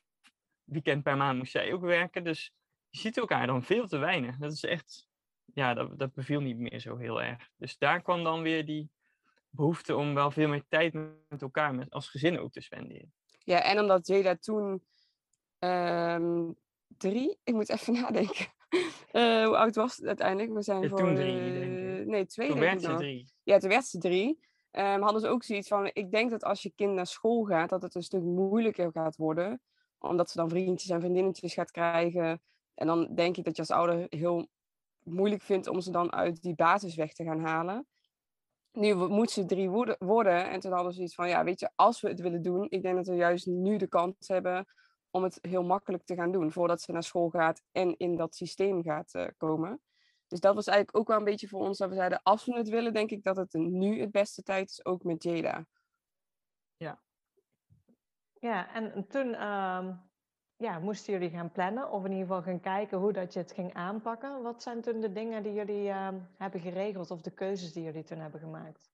weekend 0.65 1.03
per 1.03 1.17
maand 1.17 1.39
moest 1.39 1.53
zij 1.53 1.73
ook 1.73 1.81
werken. 1.83 2.25
Dus 2.25 2.53
je 2.89 2.99
ziet 2.99 3.17
elkaar 3.17 3.47
dan 3.47 3.63
veel 3.63 3.87
te 3.87 3.99
weinig. 3.99 4.37
Dat 4.37 4.53
is 4.53 4.65
echt, 4.65 5.07
ja, 5.55 5.75
dat, 5.75 5.99
dat 5.99 6.15
beviel 6.15 6.41
niet 6.41 6.59
meer 6.59 6.81
zo 6.81 6.97
heel 6.97 7.23
erg. 7.23 7.49
Dus 7.57 7.79
daar 7.79 8.03
kwam 8.03 8.25
dan 8.25 8.43
weer 8.43 8.65
die 8.67 8.91
behoefte 9.49 9.97
om 9.97 10.15
wel 10.15 10.31
veel 10.31 10.49
meer 10.49 10.65
tijd 10.69 10.93
met 11.29 11.43
elkaar, 11.43 11.75
met, 11.75 11.91
als 11.91 12.09
gezin 12.09 12.39
ook 12.39 12.53
te 12.53 12.61
spenderen. 12.61 13.13
ja 13.45 13.63
en 13.63 13.79
omdat 13.81 14.07
Jada 14.07 14.37
toen 14.37 14.83
ehm, 15.59 16.51
drie, 16.87 17.39
ik 17.45 17.55
moet 17.55 17.69
even 17.69 17.93
nadenken. 18.01 18.47
Eh, 19.13 19.45
hoe 19.45 19.57
oud 19.57 19.75
was 19.75 19.97
het 19.97 20.07
uiteindelijk? 20.07 20.53
We 20.53 20.63
zijn 20.63 20.83
Ja, 20.83 20.89
voor, 20.89 20.99
toen 20.99 21.15
drie, 21.15 21.39
eh, 21.39 21.53
denk 21.53 21.99
ik. 22.01 22.07
Nee, 22.07 22.27
twee 22.27 22.49
Toen 22.49 22.59
denk 22.59 22.71
werd 22.71 22.83
ik 22.83 22.85
ze 22.85 22.91
nog. 22.91 23.01
drie. 23.01 23.33
Ja, 23.43 23.59
toen 23.59 23.69
werd 23.69 23.85
ze 23.85 23.99
drie. 23.99 24.39
Ehm, 24.71 25.01
hadden 25.01 25.21
ze 25.21 25.29
ook 25.29 25.43
zoiets 25.43 25.69
van, 25.69 25.91
ik 25.93 26.11
denk 26.11 26.31
dat 26.31 26.45
als 26.45 26.63
je 26.63 26.73
kind 26.75 26.95
naar 26.95 27.07
school 27.07 27.45
gaat, 27.45 27.69
dat 27.69 27.83
het 27.83 27.95
een 27.95 28.03
stuk 28.03 28.23
moeilijker 28.23 28.91
gaat 28.93 29.17
worden. 29.17 29.61
Omdat 29.99 30.31
ze 30.31 30.37
dan 30.37 30.49
vriendjes 30.49 30.91
en 30.91 31.01
vriendinnetjes 31.01 31.55
gaat 31.55 31.71
krijgen. 31.71 32.43
En 32.75 32.87
dan 32.87 33.15
denk 33.15 33.37
ik 33.37 33.45
dat 33.45 33.57
je 33.57 33.63
als 33.63 33.71
ouder 33.71 34.07
heel 34.09 34.49
moeilijk 35.03 35.43
vindt 35.43 35.67
om 35.67 35.81
ze 35.81 35.91
dan 35.91 36.13
uit 36.13 36.43
die 36.43 36.55
basis 36.55 36.95
weg 36.95 37.13
te 37.13 37.25
gaan 37.25 37.41
halen. 37.41 37.87
Nu 38.73 38.95
moet 38.95 39.31
ze 39.31 39.45
drie 39.45 39.71
worden. 39.99 40.51
En 40.51 40.61
toen 40.61 40.73
hadden 40.73 40.91
ze 40.91 40.97
zoiets 40.97 41.15
van, 41.15 41.29
ja, 41.29 41.45
weet 41.45 41.61
je, 41.61 41.71
als 41.75 42.01
we 42.01 42.09
het 42.09 42.21
willen 42.21 42.43
doen, 42.43 42.67
ik 42.69 42.83
denk 42.83 42.97
dat 42.97 43.07
we 43.07 43.15
juist 43.15 43.47
nu 43.47 43.77
de 43.77 43.87
kans 43.89 44.29
hebben 44.29 44.67
om 45.12 45.23
het 45.23 45.38
heel 45.41 45.62
makkelijk 45.62 46.05
te 46.05 46.14
gaan 46.14 46.32
doen. 46.32 46.53
Voordat 46.53 46.81
ze 46.81 46.93
naar 46.93 47.03
school 47.03 47.29
gaat 47.31 47.62
en 47.73 47.97
in 47.97 48.17
dat 48.17 48.35
systeem 48.35 48.82
gaat 48.82 49.15
eh, 49.15 49.27
komen. 49.37 49.81
Dus 50.27 50.41
dat 50.41 50.55
was 50.55 50.67
eigenlijk 50.67 50.98
ook 50.98 51.08
wel 51.08 51.19
een 51.19 51.25
beetje 51.25 51.48
voor 51.48 51.60
ons 51.60 51.79
dat 51.79 51.89
we 51.89 51.94
zeiden, 51.94 52.22
als 52.22 52.44
we 52.44 52.56
het 52.56 52.69
willen, 52.69 52.93
denk 52.93 53.10
ik 53.10 53.22
dat 53.22 53.37
het 53.37 53.53
nu 53.53 54.01
het 54.01 54.10
beste 54.10 54.43
tijd 54.43 54.70
is, 54.70 54.84
ook 54.84 55.05
met 55.05 55.22
Jada. 55.22 55.67
Ja, 58.43 58.75
en 58.75 59.06
toen 59.08 59.34
ehm, 59.34 59.93
ja, 60.56 60.79
moesten 60.79 61.13
jullie 61.13 61.31
gaan 61.31 61.53
plannen 61.53 61.91
of 61.91 62.05
in 62.05 62.10
ieder 62.10 62.27
geval 62.27 62.43
gaan 62.43 62.60
kijken 62.60 62.98
hoe 62.98 63.13
dat 63.13 63.32
je 63.32 63.39
het 63.39 63.53
ging 63.53 63.75
aanpakken. 63.75 64.43
Wat 64.43 64.63
zijn 64.63 64.81
toen 64.81 65.01
de 65.01 65.13
dingen 65.13 65.43
die 65.43 65.53
jullie 65.53 65.89
ehm, 65.89 66.19
hebben 66.37 66.60
geregeld 66.60 67.10
of 67.10 67.20
de 67.20 67.31
keuzes 67.31 67.72
die 67.72 67.82
jullie 67.82 68.05
toen 68.05 68.19
hebben 68.19 68.41
gemaakt? 68.41 68.92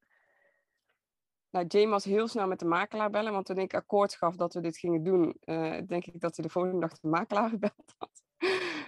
Nou, 1.51 1.67
Jane 1.69 1.89
was 1.89 2.05
heel 2.05 2.29
snel 2.29 2.47
met 2.47 2.59
de 2.59 2.65
makelaar 2.65 3.11
bellen, 3.11 3.33
want 3.33 3.47
toen 3.47 3.59
ik 3.59 3.75
akkoord 3.75 4.15
gaf 4.15 4.37
dat 4.37 4.55
we 4.55 4.61
dit 4.61 4.79
gingen 4.79 5.03
doen, 5.03 5.37
eh, 5.41 5.79
denk 5.87 6.07
ik 6.07 6.21
dat 6.21 6.37
hij 6.37 6.45
de 6.45 6.53
volgende 6.53 6.81
dag 6.81 7.01
de 7.01 7.09
makelaar 7.09 7.49
gebeld 7.59 7.95
had. 7.99 8.23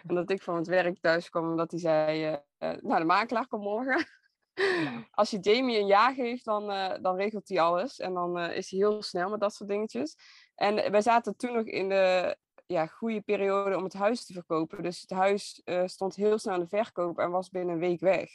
en 0.07 0.14
dat 0.14 0.31
ik 0.31 0.43
van 0.43 0.57
het 0.57 0.67
werk 0.67 1.00
thuis 1.00 1.31
kwam, 1.31 1.50
omdat 1.50 1.71
hij 1.71 1.81
zei, 1.81 2.25
eh, 2.25 2.33
eh, 2.33 2.83
nou, 2.83 2.99
de 2.99 3.07
makelaar 3.07 3.47
komt 3.47 3.62
morgen. 3.62 4.07
Als 5.11 5.31
je 5.31 5.38
Jamie 5.38 5.79
een 5.79 5.87
ja 5.87 6.12
geeft, 6.12 6.45
dan, 6.45 6.67
dan 7.02 7.17
regelt 7.17 7.49
hij 7.49 7.61
alles. 7.61 7.99
En 7.99 8.14
dan 8.14 8.38
is 8.38 8.71
hij 8.71 8.79
heel 8.79 9.02
snel 9.02 9.31
met 9.31 9.40
dat 9.40 9.55
soort 9.55 9.71
dingetjes. 9.71 10.17
En 10.55 10.90
wij 10.90 11.00
zaten 11.00 11.37
toen 11.37 11.52
nog 11.52 11.64
in 11.64 11.88
de 11.88 12.37
ja, 12.67 12.87
goede 12.87 13.21
periode 13.21 13.76
om 13.76 13.85
het 13.85 13.93
huis 13.93 14.25
te 14.26 14.33
verkopen. 14.33 14.83
Dus 14.83 15.00
het 15.00 15.11
huis 15.11 15.62
stond 15.85 16.14
heel 16.14 16.38
snel 16.38 16.55
aan 16.55 16.61
de 16.61 16.69
verkoop 16.69 17.19
en 17.19 17.31
was 17.31 17.50
binnen 17.50 17.75
een 17.75 17.81
week 17.81 18.00
weg. 18.00 18.31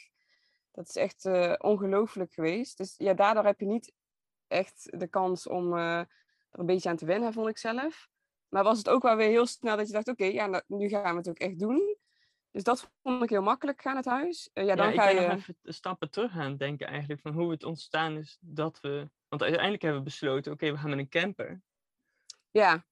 Dat 0.72 0.88
is 0.88 0.96
echt 0.96 1.28
ongelooflijk 1.58 2.32
geweest. 2.32 2.76
Dus 2.76 2.94
ja, 2.96 3.14
daardoor 3.14 3.44
heb 3.44 3.60
je 3.60 3.66
niet 3.66 3.92
echt 4.48 5.00
de 5.00 5.06
kans 5.06 5.48
om 5.48 5.76
eh, 5.76 5.98
er 5.98 6.08
een 6.50 6.66
beetje 6.66 6.88
aan 6.88 6.96
te 6.96 7.06
wennen, 7.06 7.32
vond 7.32 7.48
ik 7.48 7.58
zelf. 7.58 8.08
Maar 8.48 8.64
was 8.64 8.78
het 8.78 8.88
ook 8.88 9.02
wel 9.02 9.16
weer 9.16 9.28
heel 9.28 9.46
snel 9.46 9.76
dat 9.76 9.86
je 9.86 9.92
dacht, 9.92 10.08
oké, 10.08 10.24
ja, 10.24 10.46
nou, 10.46 10.62
nu 10.66 10.88
gaan 10.88 11.10
we 11.10 11.18
het 11.18 11.28
ook 11.28 11.38
echt 11.38 11.58
doen. 11.58 11.96
Dus 12.50 12.64
dat 12.64 12.90
vond 13.02 13.22
ik 13.22 13.30
heel 13.30 13.42
makkelijk 13.42 13.82
gaan, 13.82 13.96
het 13.96 14.04
huis. 14.04 14.50
Eh, 14.52 14.66
ja, 14.66 14.74
dan 14.74 14.86
ja, 14.86 14.92
ik 14.92 15.00
ga 15.00 15.08
je... 15.08 15.20
nog 15.20 15.30
even 15.30 15.56
stappen 15.62 16.10
terug 16.10 16.36
aan 16.36 16.56
denken 16.56 16.86
eigenlijk 16.86 17.20
van 17.20 17.32
hoe 17.32 17.50
het 17.50 17.64
ontstaan 17.64 18.16
is 18.16 18.38
dat 18.40 18.80
we... 18.80 19.10
Want 19.28 19.42
uiteindelijk 19.42 19.82
hebben 19.82 20.00
we 20.00 20.06
besloten, 20.06 20.52
oké, 20.52 20.70
we 20.70 20.78
gaan 20.78 20.90
met 20.90 20.98
een 20.98 21.08
camper 21.08 21.62
Ja, 22.50 22.84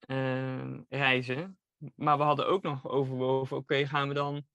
ehm, 0.00 0.80
reizen. 0.88 1.58
Maar 1.94 2.16
we 2.16 2.22
hadden 2.22 2.46
ook 2.46 2.62
nog 2.62 2.88
overwogen, 2.88 3.56
oké, 3.56 3.86
gaan 3.86 4.08
we 4.08 4.14
dan 4.14 4.46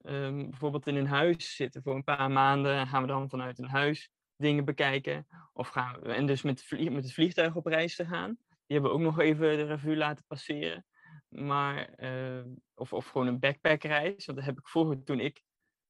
ehm, 0.00 0.50
bijvoorbeeld 0.50 0.86
in 0.86 0.96
een 0.96 1.06
huis 1.06 1.56
zitten 1.56 1.82
voor 1.82 1.94
een 1.94 2.04
paar 2.04 2.30
maanden? 2.30 2.74
En 2.74 2.86
gaan 2.86 3.02
we 3.02 3.08
dan 3.08 3.28
vanuit 3.28 3.58
een 3.58 3.68
huis 3.68 4.10
dingen 4.44 4.64
bekijken? 4.64 5.26
Of 5.52 5.68
gaan 5.68 6.00
we, 6.00 6.12
en 6.12 6.26
dus 6.26 6.42
met, 6.42 6.64
met 6.70 7.04
het 7.04 7.12
vliegtuig 7.12 7.54
op 7.54 7.66
reis 7.66 7.96
te 7.96 8.06
gaan. 8.06 8.36
Die 8.48 8.76
hebben 8.76 8.90
we 8.90 8.96
ook 8.96 9.02
nog 9.02 9.18
even 9.18 9.56
de 9.56 9.64
revue 9.64 9.96
laten 9.96 10.24
passeren. 10.26 10.86
Maar, 11.28 11.88
ehm, 11.88 12.48
of, 12.74 12.92
of 12.92 13.06
gewoon 13.06 13.26
een 13.26 13.38
backpackreis. 13.38 14.26
Want 14.26 14.38
dat 14.38 14.46
heb 14.46 14.58
ik 14.58 14.68
vroeger 14.68 15.02
toen 15.04 15.20
ik 15.20 15.42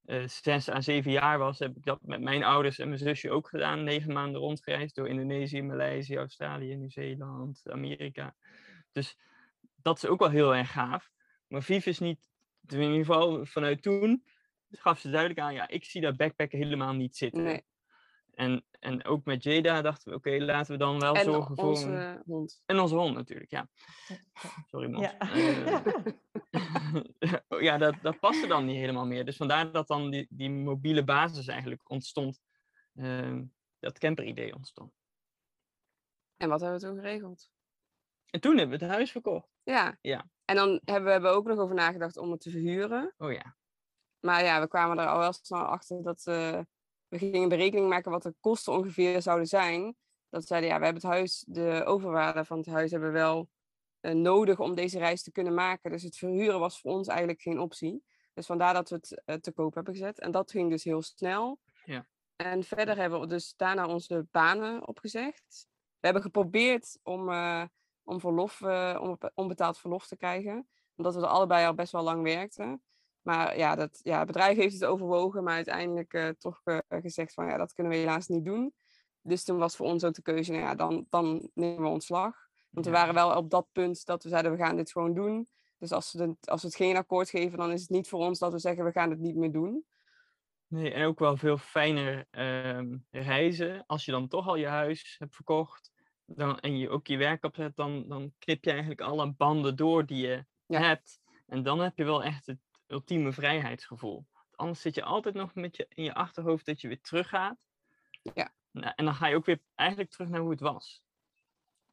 uh, 0.07 0.27
zes 0.27 0.69
à 0.69 0.81
zeven 0.81 1.11
jaar 1.11 1.39
was, 1.39 1.59
heb 1.59 1.77
ik 1.77 1.85
dat 1.85 1.99
met 2.03 2.21
mijn 2.21 2.45
ouders 2.45 2.79
en 2.79 2.89
mijn 2.89 3.01
zusje 3.01 3.31
ook 3.31 3.49
gedaan. 3.49 3.85
Negen 3.85 4.13
maanden 4.13 4.41
rondgereisd 4.41 4.95
door 4.95 5.09
Indonesië, 5.09 5.63
Maleisië, 5.63 6.17
Australië, 6.17 6.77
Nieuw-Zeeland, 6.77 7.63
Amerika. 7.71 8.35
Dus 8.93 9.19
dat 9.83 9.97
is 9.97 10.07
ook 10.07 10.19
wel 10.19 10.31
heel 10.31 10.55
erg 10.55 10.73
gaaf. 10.73 11.11
Maar 11.47 11.63
Viv 11.63 11.87
is 11.87 11.99
niet, 11.99 12.29
in 12.67 12.81
ieder 12.81 12.97
geval 12.97 13.47
vanuit 13.47 13.83
toen, 13.83 14.25
gaf 14.71 14.99
ze 14.99 15.11
duidelijk 15.11 15.41
aan, 15.41 15.55
ja, 15.55 15.69
ik 15.69 15.85
zie 15.85 16.01
dat 16.01 16.17
backpacken 16.17 16.59
helemaal 16.59 16.93
niet 16.93 17.17
zitten. 17.17 17.63
En, 18.35 18.65
en 18.81 19.05
ook 19.05 19.25
met 19.25 19.43
Jada 19.43 19.83
dachten 19.83 20.11
we, 20.11 20.17
oké, 20.17 20.45
laten 20.45 20.73
we 20.73 20.79
dan 20.79 21.01
wel 21.01 21.17
zorgen 21.17 21.57
voor... 21.57 21.69
onze 21.69 22.23
hond. 22.27 22.63
En 22.67 22.79
onze 22.79 22.95
hond 22.95 23.15
natuurlijk, 23.15 23.51
ja. 23.51 23.69
Sorry, 24.67 24.91
man. 24.91 25.01
Ja, 25.01 25.37
uh, 25.37 25.85
ja 27.69 27.79
dat, 27.79 27.95
dat 28.03 28.21
paste 28.21 28.47
dan 28.47 28.65
niet 28.65 28.77
helemaal 28.77 29.07
meer. 29.07 29.25
Dus 29.25 29.37
vandaar 29.37 29.73
dat 29.73 29.89
dan 29.89 30.11
die, 30.11 30.27
die 30.31 30.51
mobiele 30.51 31.05
basis 31.05 31.47
eigenlijk 31.47 31.91
ontstond. 31.91 32.41
Uh, 32.95 33.41
dat 33.79 33.99
camperidee 33.99 34.55
ontstond. 34.55 34.93
En 36.37 36.49
wat 36.49 36.61
hebben 36.61 36.81
we 36.81 36.87
toen 36.87 36.97
geregeld? 36.97 37.51
En 38.31 38.41
toen 38.41 38.59
hebben 38.59 38.79
we 38.79 38.85
het 38.85 38.95
huis 38.95 39.11
verkocht. 39.11 39.49
Ja. 39.63 39.99
ja. 40.01 40.29
En 40.45 40.57
dan 40.57 40.81
hebben 40.85 41.23
we 41.23 41.29
ook 41.29 41.47
nog 41.47 41.59
over 41.59 41.75
nagedacht 41.75 42.17
om 42.17 42.31
het 42.31 42.41
te 42.41 42.51
verhuren. 42.51 43.15
Oh 43.17 43.33
ja. 43.33 43.57
Maar 44.21 44.45
ja, 44.45 44.61
we 44.61 44.69
kwamen 44.69 44.99
er 44.99 45.07
al 45.07 45.19
wel 45.19 45.33
snel 45.33 45.65
achter 45.65 46.03
dat... 46.03 46.27
Uh, 46.27 46.61
we 47.15 47.21
gingen 47.21 47.49
berekening 47.49 47.89
maken 47.89 48.11
wat 48.11 48.23
de 48.23 48.35
kosten 48.41 48.73
ongeveer 48.73 49.23
zouden 49.23 49.47
zijn. 49.47 49.97
Dat 50.29 50.47
zeiden, 50.47 50.71
ja, 50.71 50.79
we 50.79 50.85
hebben 50.85 51.03
het 51.03 51.13
huis, 51.13 51.45
de 51.47 51.85
overwaarde 51.85 52.45
van 52.45 52.59
het 52.59 52.67
huis 52.67 52.91
hebben 52.91 53.13
we 53.13 53.19
wel 53.19 53.49
uh, 54.01 54.13
nodig 54.13 54.61
om 54.61 54.75
deze 54.75 54.99
reis 54.99 55.23
te 55.23 55.33
kunnen 55.33 55.55
maken. 55.55 55.91
Dus 55.91 56.03
het 56.03 56.17
verhuren 56.17 56.59
was 56.59 56.81
voor 56.81 56.91
ons 56.91 57.09
eigenlijk 57.09 57.43
geen 57.43 57.59
optie. 57.59 58.05
Dus 58.33 58.47
vandaar 58.47 58.75
dat 58.75 58.89
we 58.89 58.97
het 58.97 59.23
uh, 59.27 59.37
te 59.37 59.53
koop 59.53 59.75
hebben 59.75 59.95
gezet. 59.95 60.21
En 60.21 60.31
dat 60.31 60.51
ging 60.51 60.71
dus 60.71 60.85
heel 60.85 61.03
snel. 61.03 61.61
Ja. 61.85 62.07
En 62.37 62.65
verder 62.65 62.97
hebben 62.97 63.21
we 63.21 63.27
dus 63.27 63.55
daarna 63.57 63.87
onze 63.87 64.27
banen 64.31 64.89
opgezegd. 64.89 65.67
We 65.99 66.07
hebben 66.07 66.23
geprobeerd 66.23 66.99
om, 67.03 67.29
uh, 67.29 67.65
om, 68.03 68.21
verlof, 68.21 68.63
om 69.01 69.19
onbetaald 69.35 69.79
verlof 69.79 70.07
te 70.07 70.17
krijgen. 70.17 70.69
Omdat 70.97 71.15
we 71.15 71.21
er 71.21 71.27
allebei 71.27 71.67
al 71.67 71.75
best 71.75 71.93
wel 71.93 72.03
lang 72.03 72.23
werkten. 72.23 72.83
Maar 73.25 73.59
ja, 73.59 73.75
dat, 73.75 74.01
ja, 74.03 74.19
het 74.19 74.27
bedrijf 74.27 74.57
heeft 74.57 74.75
het 74.75 74.85
overwogen, 74.85 75.45
maar 75.45 75.55
uiteindelijk 75.55 76.13
uh, 76.13 76.29
toch 76.29 76.61
uh, 76.65 76.79
gezegd 76.89 77.35
van 77.35 77.47
ja, 77.47 77.57
dat 77.57 77.73
kunnen 77.73 77.93
we 77.93 77.99
helaas 77.99 78.29
niet 78.29 78.45
doen. 78.45 78.73
Dus 79.21 79.45
toen 79.45 79.59
was 79.59 79.77
voor 79.77 79.87
ons 79.87 80.05
ook 80.05 80.15
de 80.15 80.23
keuze, 80.23 80.53
nou 80.53 80.65
ja, 80.65 80.75
dan, 80.75 81.07
dan 81.11 81.51
nemen 81.55 81.83
we 81.83 81.89
ontslag. 81.89 82.37
Want 82.71 82.87
we 82.87 82.93
waren 82.93 83.15
wel 83.15 83.37
op 83.37 83.51
dat 83.51 83.67
punt 83.73 84.07
dat 84.07 84.23
we 84.23 84.29
zeiden, 84.29 84.53
we 84.53 84.59
gaan 84.59 84.77
dit 84.77 84.93
gewoon 84.93 85.15
doen. 85.15 85.49
Dus 85.79 85.93
als 85.93 86.13
we, 86.13 86.23
het, 86.23 86.51
als 86.51 86.63
we 86.63 86.67
het 86.67 86.77
geen 86.77 86.97
akkoord 86.97 87.31
geven, 87.31 87.59
dan 87.59 87.73
is 87.73 87.81
het 87.81 87.91
niet 87.91 88.09
voor 88.09 88.21
ons 88.21 88.39
dat 88.39 88.53
we 88.53 88.59
zeggen, 88.59 88.85
we 88.85 88.93
gaan 88.93 89.11
het 89.11 89.19
niet 89.19 89.37
meer 89.37 89.53
doen. 89.53 89.85
Nee, 90.67 90.93
en 90.93 91.07
ook 91.07 91.19
wel 91.19 91.37
veel 91.37 91.59
fijner 91.59 92.27
uh, 92.31 92.99
reizen. 93.11 93.85
Als 93.87 94.05
je 94.05 94.11
dan 94.11 94.29
toch 94.29 94.49
al 94.49 94.57
je 94.57 94.67
huis 94.67 95.17
hebt 95.19 95.35
verkocht 95.35 95.93
dan, 96.27 96.59
en 96.61 96.79
je 96.79 96.91
ook 96.91 97.07
je 97.07 97.17
werk 97.17 97.45
opzet, 97.45 97.77
dan, 97.77 98.09
dan 98.09 98.33
knip 98.39 98.65
je 98.65 98.71
eigenlijk 98.71 99.01
alle 99.01 99.33
banden 99.33 99.77
door 99.77 100.07
die 100.07 100.27
je 100.27 100.45
ja. 100.67 100.81
hebt. 100.81 101.21
En 101.47 101.63
dan 101.63 101.81
heb 101.81 101.97
je 101.97 102.05
wel 102.05 102.23
echt 102.23 102.47
het 102.47 102.59
ultieme 102.95 103.33
vrijheidsgevoel. 103.33 104.27
Anders 104.51 104.81
zit 104.81 104.95
je 104.95 105.03
altijd 105.03 105.35
nog 105.35 105.55
met 105.55 105.77
je, 105.77 105.87
in 105.89 106.05
je 106.05 106.15
achterhoofd 106.15 106.67
dat 106.67 106.81
je 106.81 106.89
weer 106.89 107.01
teruggaat. 107.01 107.67
Ja. 108.35 108.55
Nou, 108.71 108.93
en 108.97 109.05
dan 109.05 109.15
ga 109.15 109.27
je 109.27 109.37
ook 109.37 109.45
weer 109.45 109.61
eigenlijk 109.75 110.11
terug 110.11 110.29
naar 110.29 110.41
hoe 110.41 110.51
het 110.51 110.61
was. 110.61 111.03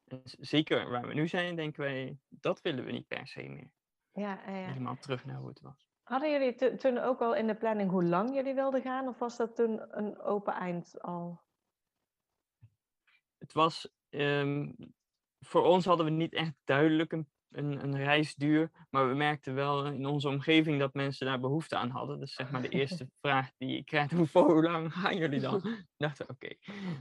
En 0.04 0.20
zeker 0.24 0.90
waar 0.90 1.06
we 1.06 1.14
nu 1.14 1.28
zijn, 1.28 1.56
denken 1.56 1.82
wij, 1.82 2.18
dat 2.28 2.60
willen 2.60 2.84
we 2.84 2.92
niet 2.92 3.06
per 3.06 3.26
se 3.26 3.48
meer. 3.48 3.70
Ja, 4.12 4.42
ja. 4.46 4.52
Helemaal 4.52 4.98
terug 4.98 5.24
naar 5.24 5.36
hoe 5.36 5.48
het 5.48 5.60
was. 5.60 5.86
Hadden 6.02 6.30
jullie 6.30 6.76
toen 6.76 6.98
ook 6.98 7.20
al 7.20 7.34
in 7.34 7.46
de 7.46 7.54
planning 7.54 7.90
hoe 7.90 8.04
lang 8.04 8.34
jullie 8.34 8.54
wilden 8.54 8.82
gaan? 8.82 9.08
Of 9.08 9.18
was 9.18 9.36
dat 9.36 9.56
toen 9.56 9.98
een 9.98 10.20
open 10.20 10.54
eind 10.54 11.02
al? 11.02 11.40
Het 13.38 13.52
was... 13.52 13.94
Um, 14.10 14.76
voor 15.40 15.64
ons 15.64 15.84
hadden 15.84 16.06
we 16.06 16.12
niet 16.12 16.32
echt 16.32 16.54
duidelijk 16.64 17.12
een 17.12 17.31
een, 17.52 17.82
een 17.82 17.96
reisduur. 17.96 18.70
Maar 18.90 19.08
we 19.08 19.14
merkten 19.14 19.54
wel 19.54 19.86
in 19.86 20.06
onze 20.06 20.28
omgeving 20.28 20.78
dat 20.78 20.94
mensen 20.94 21.26
daar 21.26 21.40
behoefte 21.40 21.76
aan 21.76 21.90
hadden. 21.90 22.20
Dus 22.20 22.34
zeg 22.34 22.50
maar 22.50 22.62
de 22.62 22.68
eerste 22.80 23.08
vraag 23.20 23.50
die 23.58 23.76
je 23.76 23.84
krijgt, 23.84 24.12
hoe, 24.32 24.62
lang 24.62 24.92
gaan 24.92 25.16
jullie 25.16 25.40
dan? 25.40 25.56
Ik 25.66 26.08
dacht, 26.08 26.26
oké, 26.26 26.48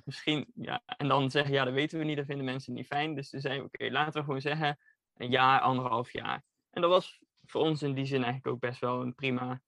misschien, 0.06 0.52
ja. 0.56 0.82
En 0.86 1.08
dan 1.08 1.32
zeggen, 1.32 1.54
ja, 1.54 1.64
dat 1.64 1.74
weten 1.74 2.00
we 2.00 2.06
niet, 2.06 2.18
dat 2.18 2.26
vinden 2.26 2.46
mensen 2.46 2.74
niet 2.74 2.86
fijn. 2.86 3.16
Dus 3.16 3.30
toen 3.30 3.40
zeiden 3.40 3.64
we, 3.64 3.70
oké, 3.74 3.92
laten 3.92 4.14
we 4.14 4.26
gewoon 4.26 4.42
zeggen, 4.42 4.78
een 5.14 5.30
jaar, 5.30 5.60
anderhalf 5.60 6.12
jaar. 6.12 6.44
En 6.70 6.82
dat 6.82 6.90
was 6.90 7.20
voor 7.46 7.62
ons 7.62 7.82
in 7.82 7.94
die 7.94 8.06
zin 8.06 8.24
eigenlijk 8.24 8.48
ook 8.48 8.60
best 8.60 8.80
wel 8.80 9.02
een 9.02 9.16
prima 9.16 9.62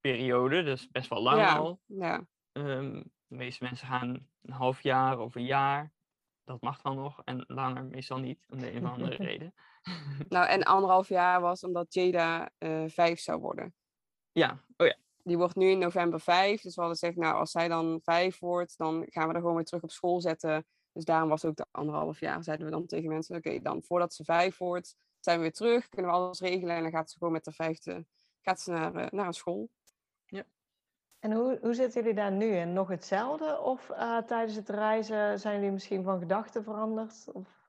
periode. 0.00 0.62
Dus 0.62 0.90
best 0.90 1.08
wel 1.08 1.22
lang 1.22 1.38
ja, 1.38 1.56
al. 1.56 1.80
Ja. 1.86 2.26
Um, 2.52 3.10
de 3.26 3.36
meeste 3.36 3.64
mensen 3.64 3.86
gaan 3.86 4.28
een 4.42 4.52
half 4.52 4.82
jaar 4.82 5.18
of 5.18 5.34
een 5.34 5.44
jaar. 5.44 5.92
Dat 6.50 6.60
mag 6.60 6.80
dan 6.82 6.96
nog. 6.96 7.22
En 7.24 7.44
langer 7.46 7.84
meestal 7.84 8.18
niet, 8.18 8.46
om 8.48 8.58
de 8.58 8.74
een 8.74 8.86
of 8.86 8.92
andere 8.92 9.14
reden. 9.30 9.54
nou, 10.28 10.46
en 10.46 10.62
anderhalf 10.62 11.08
jaar 11.08 11.40
was 11.40 11.64
omdat 11.64 11.94
Jada 11.94 12.50
uh, 12.58 12.84
vijf 12.86 13.20
zou 13.20 13.40
worden. 13.40 13.74
Ja, 14.32 14.64
oh 14.76 14.86
ja. 14.86 14.96
Die 15.22 15.36
wordt 15.36 15.54
nu 15.56 15.68
in 15.68 15.78
november 15.78 16.20
vijf. 16.20 16.60
Dus 16.60 16.74
we 16.74 16.80
hadden 16.80 16.98
gezegd, 16.98 17.18
nou, 17.18 17.34
als 17.34 17.50
zij 17.50 17.68
dan 17.68 18.00
vijf 18.02 18.38
wordt, 18.38 18.78
dan 18.78 19.06
gaan 19.08 19.28
we 19.28 19.34
er 19.34 19.40
gewoon 19.40 19.54
weer 19.54 19.64
terug 19.64 19.82
op 19.82 19.90
school 19.90 20.20
zetten. 20.20 20.66
Dus 20.92 21.04
daarom 21.04 21.28
was 21.28 21.44
ook 21.44 21.56
de 21.56 21.66
anderhalf 21.70 22.20
jaar, 22.20 22.44
zeiden 22.44 22.66
we 22.66 22.72
dan 22.72 22.86
tegen 22.86 23.08
mensen. 23.08 23.36
Oké, 23.36 23.60
dan 23.60 23.82
voordat 23.82 24.14
ze 24.14 24.24
vijf 24.24 24.58
wordt, 24.58 24.96
zijn 25.20 25.36
we 25.36 25.42
weer 25.42 25.52
terug. 25.52 25.88
Kunnen 25.88 26.10
we 26.10 26.16
alles 26.16 26.40
regelen. 26.40 26.76
En 26.76 26.82
dan 26.82 26.90
gaat 26.90 27.10
ze 27.10 27.18
gewoon 27.18 27.32
met 27.32 27.44
de 27.44 27.52
vijfde 27.52 28.04
gaat 28.42 28.60
ze 28.60 28.70
naar, 28.70 28.94
uh, 28.94 29.06
naar 29.10 29.26
een 29.26 29.32
school. 29.32 29.70
En 31.20 31.32
hoe, 31.32 31.58
hoe 31.62 31.74
zitten 31.74 32.00
jullie 32.00 32.16
daar 32.16 32.32
nu? 32.32 32.56
En 32.56 32.72
nog 32.72 32.88
hetzelfde? 32.88 33.60
Of 33.60 33.90
uh, 33.90 34.18
tijdens 34.18 34.56
het 34.56 34.68
reizen 34.68 35.38
zijn 35.38 35.54
jullie 35.54 35.72
misschien 35.72 36.04
van 36.04 36.18
gedachten 36.18 36.64
veranderd? 36.64 37.24
Of... 37.32 37.68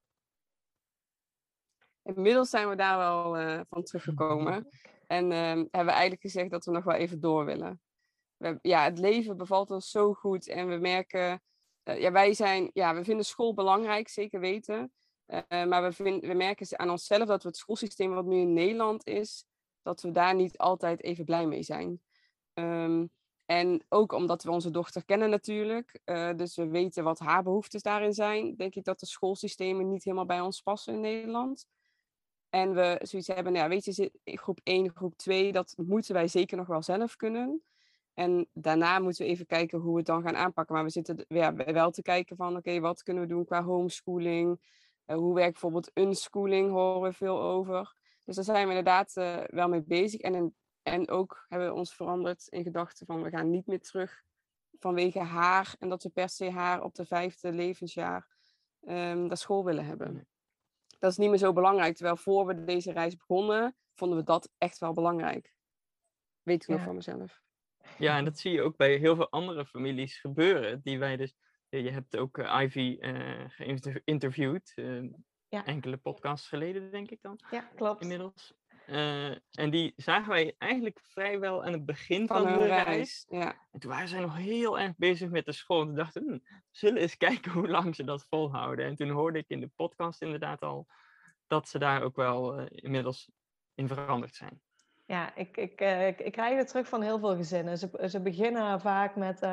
Inmiddels 2.04 2.50
zijn 2.50 2.70
we 2.70 2.76
daar 2.76 2.98
wel 2.98 3.40
uh, 3.40 3.62
van 3.70 3.84
teruggekomen. 3.84 4.70
En 5.08 5.32
uh, 5.32 5.38
hebben 5.38 5.70
we 5.72 5.92
eigenlijk 5.92 6.22
gezegd 6.22 6.50
dat 6.50 6.66
we 6.66 6.72
nog 6.72 6.84
wel 6.84 6.96
even 6.96 7.20
door 7.20 7.46
willen. 7.46 7.82
We, 8.38 8.60
ja, 8.62 8.84
het 8.84 9.00
leven 9.00 9.38
bevalt 9.38 9.72
ons 9.72 9.90
zo 9.90 10.14
goed. 10.14 10.48
En 10.48 10.68
we 10.68 10.76
merken, 10.76 11.42
uh, 11.84 12.00
ja, 12.00 12.12
wij 12.12 12.34
zijn, 12.34 12.70
ja, 12.74 12.96
we 12.96 13.04
vinden 13.04 13.26
school 13.26 13.54
belangrijk, 13.54 14.08
zeker 14.08 14.40
weten. 14.40 14.92
Eh, 15.26 15.66
maar 15.66 15.84
we, 15.84 15.92
vind, 15.92 16.26
we 16.26 16.34
merken 16.34 16.80
aan 16.80 16.90
onszelf 16.90 17.28
dat 17.28 17.44
we 17.44 17.48
het 17.48 17.58
schoolsysteem 17.58 18.14
wat 18.14 18.26
nu 18.26 18.40
in 18.40 18.54
Nederland 18.54 19.08
is, 19.08 19.46
dat 19.82 20.02
we 20.02 20.12
daar 20.12 20.36
niet 20.36 20.58
altijd 20.58 21.04
even 21.04 21.26
blij 21.26 21.46
mee 21.46 21.64
zijn. 21.64 22.02
Um, 22.54 23.12
en 23.52 23.84
ook 23.90 24.12
omdat 24.12 24.44
we 24.44 24.52
onze 24.52 24.72
dochter 24.72 25.06
kennen 25.06 25.30
natuurlijk. 25.30 26.00
Uh, 26.06 26.34
dus 26.36 26.56
we 26.56 26.68
weten 26.68 27.04
wat 27.04 27.20
haar 27.20 27.44
behoeftes 27.44 27.82
daarin 27.82 28.14
zijn. 28.14 28.56
Denk 28.56 28.76
ik 28.76 28.84
dat 28.84 29.00
de 29.00 29.06
schoolsystemen 29.06 29.90
niet 29.90 30.04
helemaal 30.04 30.26
bij 30.26 30.40
ons 30.40 30.62
passen 30.62 30.94
in 30.94 31.00
Nederland. 31.00 31.66
En 32.50 32.74
we 32.74 33.00
zoiets 33.02 33.28
hebben, 33.28 33.54
nou 33.54 33.66
ja, 33.66 33.70
weet 33.70 33.96
je, 33.96 34.12
groep 34.24 34.60
1, 34.64 34.92
groep 34.96 35.18
2, 35.18 35.52
dat 35.52 35.74
moeten 35.78 36.14
wij 36.14 36.28
zeker 36.28 36.58
nog 36.58 36.68
wel 36.68 36.82
zelf 36.82 37.16
kunnen. 37.16 37.64
En 38.14 38.48
daarna 38.54 39.00
moeten 39.00 39.26
we 39.26 39.32
even 39.32 39.46
kijken 39.46 39.80
hoe 39.80 39.92
we 39.92 39.98
het 39.98 40.08
dan 40.08 40.24
gaan 40.24 40.38
aanpakken. 40.38 40.76
Maar 40.76 40.84
we 40.84 40.90
zitten 40.90 41.26
ja, 41.28 41.56
wel 41.56 41.92
te 41.92 42.02
kijken 42.02 42.36
van, 42.36 42.58
oké, 42.58 42.80
wat 42.80 43.04
kunnen 43.04 43.24
we 43.24 43.30
doen 43.30 43.46
qua 43.46 43.64
homeschooling? 43.64 44.60
Uh, 45.08 45.16
hoe 45.16 45.34
werkt 45.34 45.52
bijvoorbeeld 45.52 45.92
unschooling, 45.94 46.72
horen 46.72 47.02
we 47.02 47.14
veel 47.14 47.42
over. 47.42 47.96
Dus 48.26 48.36
daar 48.36 48.46
zijn 48.46 48.64
we 48.64 48.70
inderdaad 48.70 49.16
uh, 49.18 49.38
wel 49.48 49.68
mee 49.68 49.84
bezig. 49.84 50.20
En, 50.20 50.36
in, 50.36 50.56
en 50.84 51.10
ook 51.10 51.46
hebben 51.50 51.68
we 51.68 51.74
ons 51.74 51.94
veranderd 51.94 52.48
in 52.48 52.64
gedachten 52.64 53.06
van, 53.06 53.24
we 53.24 53.30
gaan 53.30 53.50
niet 53.50 53.68
meer 53.68 53.82
terug 53.82 54.24
vanwege 54.80 55.20
haar. 55.20 55.76
En 55.80 55.90
dat 55.90 56.04
we 56.04 56.10
per 56.10 56.30
se 56.30 56.50
haar 56.50 56.84
op 56.84 56.96
de 56.96 57.06
vijfde 57.06 57.52
levensjaar 57.52 58.28
um, 58.82 59.26
naar 59.26 59.38
school 59.38 59.66
willen 59.66 59.86
hebben 59.86 60.28
dat 61.02 61.12
is 61.12 61.18
niet 61.18 61.30
meer 61.30 61.38
zo 61.38 61.54
belangrijk. 61.54 61.96
Terwijl 61.96 62.18
voor 62.18 62.46
we 62.46 62.64
deze 62.64 62.92
reis 62.92 63.16
begonnen, 63.16 63.76
vonden 63.94 64.18
we 64.18 64.24
dat 64.24 64.52
echt 64.58 64.78
wel 64.78 64.94
belangrijk. 64.94 65.54
Weet 66.42 66.62
ik 66.62 66.68
nog 66.68 66.82
van 66.82 66.96
mezelf. 66.96 67.42
Ja, 67.98 68.18
en 68.18 68.26
dat 68.26 68.40
zie 68.40 68.52
je 68.52 68.62
ook 68.62 68.78
bij 68.78 68.96
heel 68.96 69.16
veel 69.16 69.30
andere 69.30 69.66
families 69.66 70.20
gebeuren. 70.20 70.82
Die 70.84 71.00
wij 71.00 71.18
dus. 71.18 71.36
Je 71.70 71.92
hebt 71.92 72.18
ook 72.18 72.38
uh, 72.38 72.62
Ivy 72.62 72.98
uh, 73.00 73.46
geïnterviewd. 73.48 74.72
Uh, 74.76 75.14
ja. 75.48 75.66
Enkele 75.66 75.98
podcasts 75.98 76.48
geleden, 76.48 76.92
denk 76.92 77.12
ik 77.12 77.22
dan. 77.22 77.40
Ja, 77.52 77.70
klopt. 77.76 78.02
Inmiddels. 78.02 78.54
En 79.52 79.70
die 79.70 79.94
zagen 79.96 80.30
wij 80.30 80.56
eigenlijk 80.58 81.00
vrijwel 81.04 81.64
aan 81.64 81.72
het 81.72 81.86
begin 81.86 82.28
van, 82.28 82.44
van 82.44 82.60
de 82.60 82.66
reis. 82.66 82.86
reis. 82.86 83.26
Ja. 83.30 83.56
En 83.72 83.80
toen 83.80 83.92
waren 83.92 84.08
zij 84.08 84.20
nog 84.20 84.38
heel 84.38 84.80
erg 84.80 84.94
bezig 84.98 85.30
met 85.30 85.46
de 85.46 85.52
school. 85.52 85.82
En 85.82 85.88
toen 85.88 85.96
dachten 85.96 86.26
we, 86.26 86.32
hm, 86.32 86.40
zullen 86.72 87.02
eens 87.02 87.18
kijken 87.28 87.52
hoe 87.52 87.68
lang 87.68 87.96
ze 87.96 88.04
dat 88.04 88.26
volhouden. 88.30 88.86
En 88.86 88.96
toen 88.96 89.10
hoorde 89.10 89.40
ik 89.40 89.50
in 89.50 89.60
de 89.60 89.70
podcast 89.76 90.22
inderdaad 90.22 90.62
al 90.62 90.88
dat 91.48 91.70
ze 91.70 91.80
daar 91.80 92.04
ook 92.04 92.16
wel 92.16 92.60
uh, 92.60 92.66
inmiddels 92.70 93.32
in 93.76 93.88
veranderd 93.88 94.36
zijn. 94.36 94.62
Ja, 95.06 95.36
ik, 95.36 95.58
ik, 95.58 95.82
uh, 95.82 96.08
ik, 96.08 96.20
ik, 96.20 96.32
krijg 96.32 96.58
het 96.58 96.68
terug 96.68 96.88
van 96.88 97.02
heel 97.02 97.20
veel 97.20 97.36
gezinnen. 97.36 97.78
Ze, 97.78 98.08
ze 98.10 98.22
beginnen 98.22 98.82
vaak 98.82 99.16
met 99.16 99.48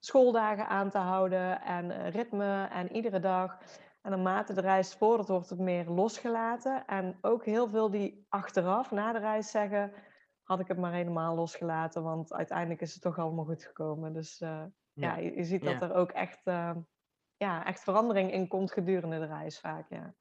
schooldagen 0.00 0.68
aan 0.68 0.90
te 0.90 0.98
houden 0.98 1.62
en 1.62 2.10
ritme 2.10 2.68
en 2.72 2.92
iedere 2.92 3.20
dag. 3.20 3.58
En 4.04 4.10
naarmate 4.10 4.54
de 4.54 4.60
reis 4.60 4.94
vordert, 4.94 5.28
wordt 5.28 5.50
het 5.50 5.58
meer 5.58 5.84
losgelaten. 5.84 6.86
En 6.86 7.18
ook 7.20 7.44
heel 7.44 7.68
veel 7.68 7.90
die 7.90 8.26
achteraf, 8.28 8.90
na 8.90 9.12
de 9.12 9.18
reis, 9.18 9.50
zeggen... 9.50 9.92
had 10.42 10.60
ik 10.60 10.68
het 10.68 10.78
maar 10.78 10.92
helemaal 10.92 11.34
losgelaten, 11.34 12.02
want 12.02 12.32
uiteindelijk 12.32 12.80
is 12.80 12.92
het 12.92 13.02
toch 13.02 13.18
allemaal 13.18 13.44
goed 13.44 13.64
gekomen. 13.64 14.12
Dus 14.12 14.38
ja, 14.38 14.70
ja 14.92 15.16
je, 15.16 15.44
ziet 15.44 15.62
dat 15.62 15.82
er 15.82 15.94
ook 15.94 16.10
echt, 16.10 16.40
ja, 17.36 17.64
echt 17.64 17.82
verandering 17.82 18.32
in 18.32 18.48
komt 18.48 18.72
gedurende 18.72 19.18
de 19.18 19.26
reis 19.26 19.60
vaak, 19.60 19.88
ja. 19.88 20.14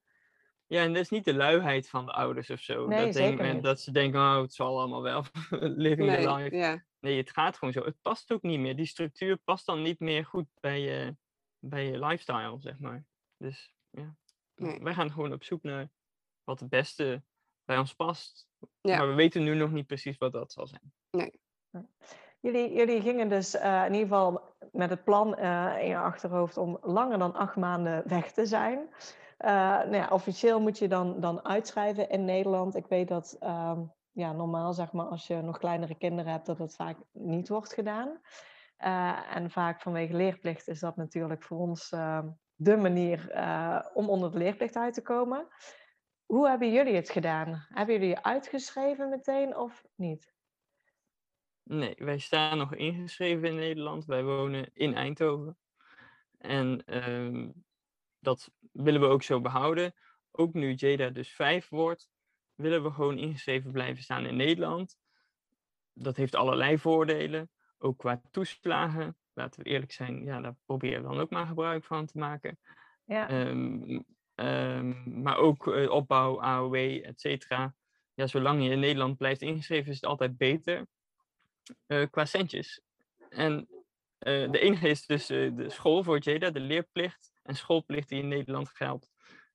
Ja, 0.73 0.83
en 0.83 0.93
dat 0.93 1.01
is 1.01 1.09
niet 1.09 1.25
de 1.25 1.33
luiheid 1.33 1.89
van 1.89 2.05
de 2.05 2.11
ouders 2.11 2.49
of 2.49 2.59
zo. 2.59 2.87
Nee, 2.87 3.05
dat, 3.05 3.13
denk, 3.13 3.63
dat 3.63 3.81
ze 3.81 3.91
denken, 3.91 4.19
oh, 4.19 4.41
het 4.41 4.53
zal 4.53 4.79
allemaal 4.79 5.01
wel. 5.01 5.23
Living 5.85 6.09
nee, 6.09 6.25
the 6.25 6.33
life. 6.33 6.55
Ja. 6.55 6.83
Nee, 6.99 7.17
het 7.17 7.31
gaat 7.31 7.57
gewoon 7.57 7.73
zo. 7.73 7.83
Het 7.83 8.01
past 8.01 8.31
ook 8.31 8.41
niet 8.41 8.59
meer. 8.59 8.75
Die 8.75 8.85
structuur 8.85 9.37
past 9.37 9.65
dan 9.65 9.81
niet 9.81 9.99
meer 9.99 10.25
goed 10.25 10.47
bij 10.59 10.79
je, 10.79 11.15
bij 11.59 11.85
je 11.85 11.99
lifestyle, 11.99 12.57
zeg 12.59 12.79
maar. 12.79 13.05
Dus 13.37 13.72
ja, 13.93 14.15
nee. 14.55 14.79
wij 14.81 14.93
gaan 14.93 15.11
gewoon 15.11 15.33
op 15.33 15.43
zoek 15.43 15.63
naar 15.63 15.89
wat 16.43 16.59
het 16.59 16.69
beste 16.69 17.23
bij 17.65 17.77
ons 17.77 17.95
past. 17.95 18.47
Ja. 18.81 18.97
Maar 18.97 19.07
we 19.07 19.13
weten 19.13 19.43
nu 19.43 19.55
nog 19.55 19.71
niet 19.71 19.87
precies 19.87 20.17
wat 20.17 20.31
dat 20.31 20.51
zal 20.51 20.67
zijn. 20.67 20.93
Nee. 21.11 21.41
Jullie, 22.39 22.73
jullie 22.73 23.01
gingen 23.01 23.29
dus 23.29 23.55
uh, 23.55 23.85
in 23.85 23.93
ieder 23.93 24.07
geval 24.07 24.55
met 24.71 24.89
het 24.89 25.03
plan 25.03 25.39
uh, 25.39 25.75
in 25.81 25.87
je 25.87 25.97
achterhoofd 25.97 26.57
om 26.57 26.77
langer 26.81 27.17
dan 27.17 27.33
acht 27.33 27.55
maanden 27.55 28.07
weg 28.07 28.31
te 28.31 28.45
zijn. 28.45 28.79
Uh, 28.79 29.49
nou 29.49 29.95
ja, 29.95 30.07
officieel 30.07 30.61
moet 30.61 30.77
je 30.77 30.87
dan, 30.87 31.19
dan 31.19 31.45
uitschrijven 31.45 32.09
in 32.09 32.25
Nederland. 32.25 32.75
Ik 32.75 32.87
weet 32.87 33.07
dat 33.07 33.37
um, 33.41 33.91
ja, 34.11 34.31
normaal, 34.31 34.73
zeg 34.73 34.91
maar, 34.91 35.05
als 35.05 35.27
je 35.27 35.41
nog 35.41 35.57
kleinere 35.57 35.95
kinderen 35.95 36.31
hebt, 36.31 36.45
dat 36.45 36.57
dat 36.57 36.75
vaak 36.75 36.97
niet 37.11 37.49
wordt 37.49 37.73
gedaan. 37.73 38.19
Uh, 38.79 39.35
en 39.35 39.51
vaak 39.51 39.81
vanwege 39.81 40.13
leerplicht 40.13 40.67
is 40.67 40.79
dat 40.79 40.95
natuurlijk 40.95 41.43
voor 41.43 41.57
ons 41.57 41.91
uh, 41.91 42.19
de 42.63 42.77
manier 42.77 43.31
om 43.93 44.09
onder 44.09 44.31
de 44.31 44.37
leerplicht 44.37 44.75
uit 44.75 44.93
te 44.93 45.01
komen. 45.01 45.47
Hoe 46.25 46.49
hebben 46.49 46.71
jullie 46.71 46.95
het 46.95 47.09
gedaan? 47.09 47.65
Hebben 47.69 47.99
jullie 47.99 48.19
uitgeschreven 48.19 49.09
meteen 49.09 49.57
of 49.57 49.85
niet? 49.95 50.33
Nee, 51.63 51.95
wij 51.97 52.17
staan 52.17 52.57
nog 52.57 52.75
ingeschreven 52.75 53.47
in 53.47 53.55
Nederland. 53.55 54.05
Wij 54.05 54.23
wonen 54.23 54.69
in 54.73 54.95
Eindhoven. 54.95 55.57
En 56.37 56.85
ehm, 56.85 57.49
dat 58.19 58.51
willen 58.71 59.01
we 59.01 59.07
ook 59.07 59.23
zo 59.23 59.41
behouden. 59.41 59.93
Ook 60.31 60.53
nu 60.53 60.73
Jada 60.73 61.09
dus 61.09 61.31
vijf 61.35 61.69
wordt, 61.69 62.09
willen 62.55 62.83
we 62.83 62.91
gewoon 62.91 63.17
ingeschreven 63.17 63.71
blijven 63.71 64.03
staan 64.03 64.25
in 64.25 64.35
Nederland. 64.35 64.97
Dat 65.93 66.15
heeft 66.15 66.35
allerlei 66.35 66.77
voordelen, 66.77 67.49
ook 67.77 67.97
qua 67.97 68.21
toeslagen. 68.31 69.17
Laten 69.33 69.63
we 69.63 69.69
eerlijk 69.69 69.91
zijn, 69.91 70.23
ja, 70.23 70.41
daar 70.41 70.55
proberen 70.65 71.01
we 71.01 71.07
dan 71.07 71.19
ook 71.19 71.29
maar 71.29 71.45
gebruik 71.45 71.85
van 71.85 72.05
te 72.05 72.17
maken. 72.17 72.59
Ja. 73.05 73.29
Ehm, 73.29 73.99
ehm, 74.35 75.21
maar 75.21 75.37
ook 75.37 75.67
uh, 75.67 75.91
opbouw, 75.91 76.41
AOW, 76.41 76.75
et 77.05 77.19
cetera. 77.19 77.75
Ja, 78.13 78.27
zolang 78.27 78.63
je 78.63 78.69
in 78.69 78.79
Nederland 78.79 79.17
blijft 79.17 79.41
ingeschreven, 79.41 79.89
is 79.89 79.95
het 79.95 80.05
altijd 80.05 80.37
beter 80.37 80.87
uh, 81.87 82.05
qua 82.09 82.25
centjes. 82.25 82.81
En 83.29 83.67
uh, 84.19 84.51
de 84.51 84.59
enige 84.59 84.87
is 84.87 85.05
dus 85.05 85.25
de 85.25 85.65
school 85.69 86.03
voor 86.03 86.19
Jada, 86.19 86.49
de 86.49 86.59
leerplicht 86.59 87.33
en 87.43 87.55
schoolplicht 87.55 88.09
die 88.09 88.21
in 88.21 88.27
Nederland 88.27 88.69
geldt. 88.69 89.11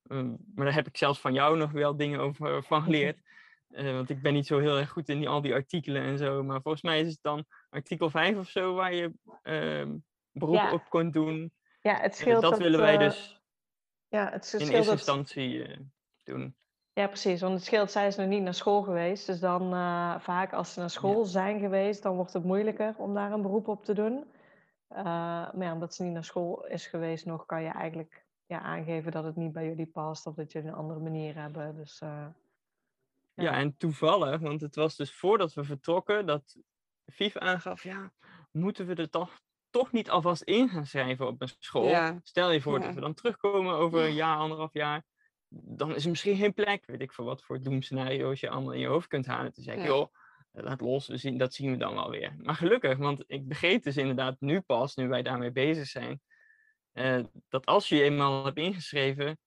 Ehm, 0.09 0.29
maar 0.55 0.65
daar 0.65 0.75
heb 0.75 0.87
ik 0.87 0.97
zelfs 0.97 1.21
van 1.21 1.33
jou 1.33 1.57
nog 1.57 1.71
wel 1.71 1.97
dingen 1.97 2.21
over 2.21 2.57
eh, 2.57 2.63
van 2.63 2.83
geleerd. 2.83 3.21
Uh, 3.69 3.93
want 3.93 4.11
ik 4.11 4.23
ben 4.23 4.33
niet 4.33 4.47
zo 4.47 4.59
heel 4.59 4.79
erg 4.79 4.91
goed 4.91 5.09
in 5.09 5.19
die, 5.19 5.29
al 5.29 5.41
die 5.41 5.55
artikelen 5.55 6.03
en 6.03 6.19
zo. 6.19 6.43
Maar 6.43 6.63
volgens 6.63 6.83
mij 6.83 7.01
is 7.01 7.11
het 7.11 7.19
dan 7.23 7.45
artikel 7.71 8.11
5 8.11 8.37
of 8.37 8.49
zo 8.49 8.75
waar 8.75 8.95
je 8.95 9.13
uh, 9.43 9.95
beroep 10.31 10.73
op 10.73 10.83
kunt 10.89 11.13
doen. 11.13 11.53
Ja, 11.81 11.95
het 11.95 12.13
eh, 12.13 12.19
scheelt. 12.19 12.43
dat, 12.43 12.51
dat 12.51 12.61
willen 12.61 12.81
wij 12.81 12.97
dus 12.97 13.41
ja, 14.09 14.31
het 14.31 14.53
in 14.59 14.69
eerste 14.69 14.93
instantie 14.93 15.67
doen. 16.25 16.57
Ja, 16.93 17.07
precies. 17.07 17.41
Want 17.41 17.55
het 17.55 17.65
scheelt, 17.65 17.91
zij 17.91 18.07
is 18.07 18.17
nog 18.17 18.27
niet 18.27 18.43
naar 18.43 18.55
school 18.55 18.83
geweest. 18.83 19.27
Dus 19.27 19.41
dan 19.41 19.71
vaak 20.21 20.53
als 20.53 20.73
ze 20.73 20.81
naar 20.81 20.91
school 20.91 21.25
zijn 21.25 21.61
geweest, 21.61 22.03
dan 22.03 22.17
wordt 22.17 22.33
het 22.33 22.45
moeilijker 22.45 22.95
om 22.97 23.15
daar 23.15 23.33
een 23.33 23.43
beroep 23.43 23.69
op 23.69 23.85
te 23.85 23.95
doen. 23.95 24.25
Uh, 24.91 24.99
maar 25.53 25.63
ja, 25.65 25.73
omdat 25.73 25.95
ze 25.95 26.03
niet 26.03 26.13
naar 26.13 26.25
school 26.25 26.67
is 26.67 26.87
geweest 26.87 27.27
nog, 27.27 27.47
kan 27.47 27.63
je 27.63 27.69
eigenlijk 27.69 28.27
ja, 28.47 28.61
aangeven 28.61 29.13
dat 29.13 29.25
het 29.25 29.37
niet 29.37 29.53
bij 29.53 29.67
jullie 29.67 29.87
past 29.87 30.27
of 30.27 30.35
dat 30.35 30.53
jullie 30.53 30.69
een 30.69 30.75
andere 30.75 31.01
manier 31.01 31.35
hebben. 31.35 31.77
Dus, 31.77 32.01
uh, 32.01 32.27
ja. 33.43 33.51
ja. 33.51 33.59
en 33.59 33.77
toevallig, 33.77 34.41
want 34.41 34.61
het 34.61 34.75
was 34.75 34.97
dus 34.97 35.15
voordat 35.15 35.55
we 35.55 35.65
vertrokken 35.65 36.27
dat 36.27 36.57
Viv 37.11 37.37
aangaf, 37.37 37.83
ja, 37.83 38.13
moeten 38.51 38.87
we 38.87 38.95
er 38.95 39.11
toch, 39.11 39.41
toch 39.71 39.93
niet 39.93 40.11
alvast 40.11 40.43
in 40.43 40.69
gaan 40.69 40.87
schrijven 40.87 41.27
op 41.27 41.43
een 41.43 41.51
school? 41.59 42.19
Stel 42.23 42.51
je 42.51 42.61
voor 42.61 42.81
dat 42.81 42.95
we 42.95 43.01
dan 43.01 43.15
terugkomen 43.15 43.75
over 43.75 44.05
een 44.05 44.15
jaar, 44.15 44.37
anderhalf 44.37 44.73
jaar. 44.73 45.05
Dan 45.49 45.95
is 45.95 46.05
er 46.05 46.11
misschien 46.11 46.37
geen 46.37 46.55
plek, 46.55 46.87
weet 46.87 47.01
ik 47.01 47.13
voor 47.13 47.25
wat 47.25 47.43
voor 47.43 47.63
doemscenario's 47.63 48.41
je 48.41 48.51
allemaal 48.51 48.73
in 48.73 48.81
je 48.81 48.87
hoofd 48.87 49.07
kunt 49.07 49.27
halen. 49.27 49.53
Toen 49.53 49.65
zei 49.65 49.81
ik, 49.81 49.87
joh, 49.87 50.15
laat 50.51 50.81
los, 50.81 51.07
we 51.07 51.17
zien, 51.17 51.39
dat 51.39 51.55
zien 51.55 51.71
we 51.71 51.77
dan 51.77 51.95
wel 51.95 52.11
weer. 52.11 52.35
Maar 52.39 52.55
gelukkig, 52.55 52.97
want 52.97 53.25
ik 53.27 53.49
begreep 53.49 53.83
dus 53.83 53.97
inderdaad 53.97 54.37
nu 54.41 54.61
pas, 54.61 54.95
nu 54.95 55.09
wij 55.09 55.23
daarmee 55.23 55.53
bezig 55.53 55.87
zijn, 55.87 56.21
uh, 56.93 57.25
dat 57.49 57.67
als 57.67 57.89
je 57.89 57.97
je 57.97 58.03
eenmaal 58.03 58.45
hebt 58.45 58.59
ingeschreven, 58.59 59.39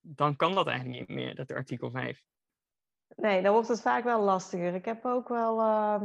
dan 0.00 0.36
kan 0.36 0.54
dat 0.54 0.66
eigenlijk 0.66 0.98
niet 0.98 1.16
meer, 1.16 1.34
dat 1.34 1.52
artikel 1.52 1.90
5. 1.90 2.22
Nee, 3.16 3.42
dan 3.42 3.52
wordt 3.52 3.68
het 3.68 3.80
vaak 3.80 4.04
wel 4.04 4.20
lastiger. 4.20 4.74
Ik 4.74 4.84
heb 4.84 5.04
ook 5.04 5.28
wel 5.28 5.58
uh, 5.58 6.02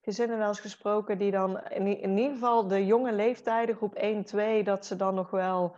gezinnen 0.00 0.38
wel 0.38 0.48
eens 0.48 0.60
gesproken 0.60 1.18
die 1.18 1.30
dan 1.30 1.60
in, 1.68 1.86
in, 1.86 2.16
ieder 2.16 2.32
geval 2.32 2.68
de 2.68 2.86
jonge 2.86 3.12
leeftijden, 3.12 3.76
groep 3.76 3.94
1, 3.94 4.24
2, 4.24 4.64
dat 4.64 4.86
ze 4.86 4.96
dan 4.96 5.14
nog 5.14 5.30
wel 5.30 5.76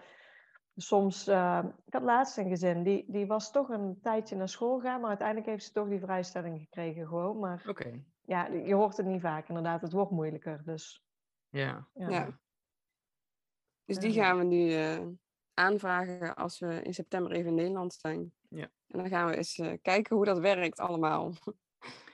soms... 0.76 1.28
Uh, 1.28 1.64
ik 1.86 1.92
had 1.92 2.02
laatst 2.02 2.36
een 2.38 2.48
gezin, 2.48 2.82
die, 2.82 3.04
die 3.08 3.26
was 3.26 3.50
toch 3.50 3.68
een 3.68 3.98
tijdje 4.02 4.36
naar 4.36 4.48
school 4.48 4.78
gegaan, 4.78 5.00
maar 5.00 5.08
uiteindelijk 5.08 5.46
heeft 5.46 5.64
ze 5.64 5.72
toch 5.72 5.88
die 5.88 6.00
vrijstelling 6.00 6.60
gekregen 6.60 7.06
gewoon. 7.06 7.38
Maar 7.38 7.64
okay. 7.68 8.04
ja, 8.24 8.46
je 8.46 8.74
hoort 8.74 8.96
het 8.96 9.06
niet 9.06 9.20
vaak 9.20 9.48
inderdaad. 9.48 9.80
Het 9.80 9.92
wordt 9.92 10.10
moeilijker, 10.10 10.62
dus... 10.64 11.04
Ja. 11.48 11.88
ja. 11.94 12.08
ja. 12.08 12.38
Dus 13.84 13.98
die 13.98 14.12
gaan 14.12 14.38
we 14.38 14.44
nu 14.44 14.72
uh, 14.72 15.06
aanvragen 15.54 16.34
als 16.34 16.58
we 16.58 16.82
in 16.82 16.94
september 16.94 17.32
even 17.32 17.48
in 17.48 17.54
Nederland 17.54 17.94
zijn. 17.94 18.32
Ja. 18.50 18.70
En 18.88 18.98
dan 18.98 19.08
gaan 19.08 19.30
we 19.30 19.36
eens 19.36 19.58
uh, 19.58 19.72
kijken 19.82 20.16
hoe 20.16 20.24
dat 20.24 20.38
werkt 20.38 20.80
allemaal. 20.80 21.32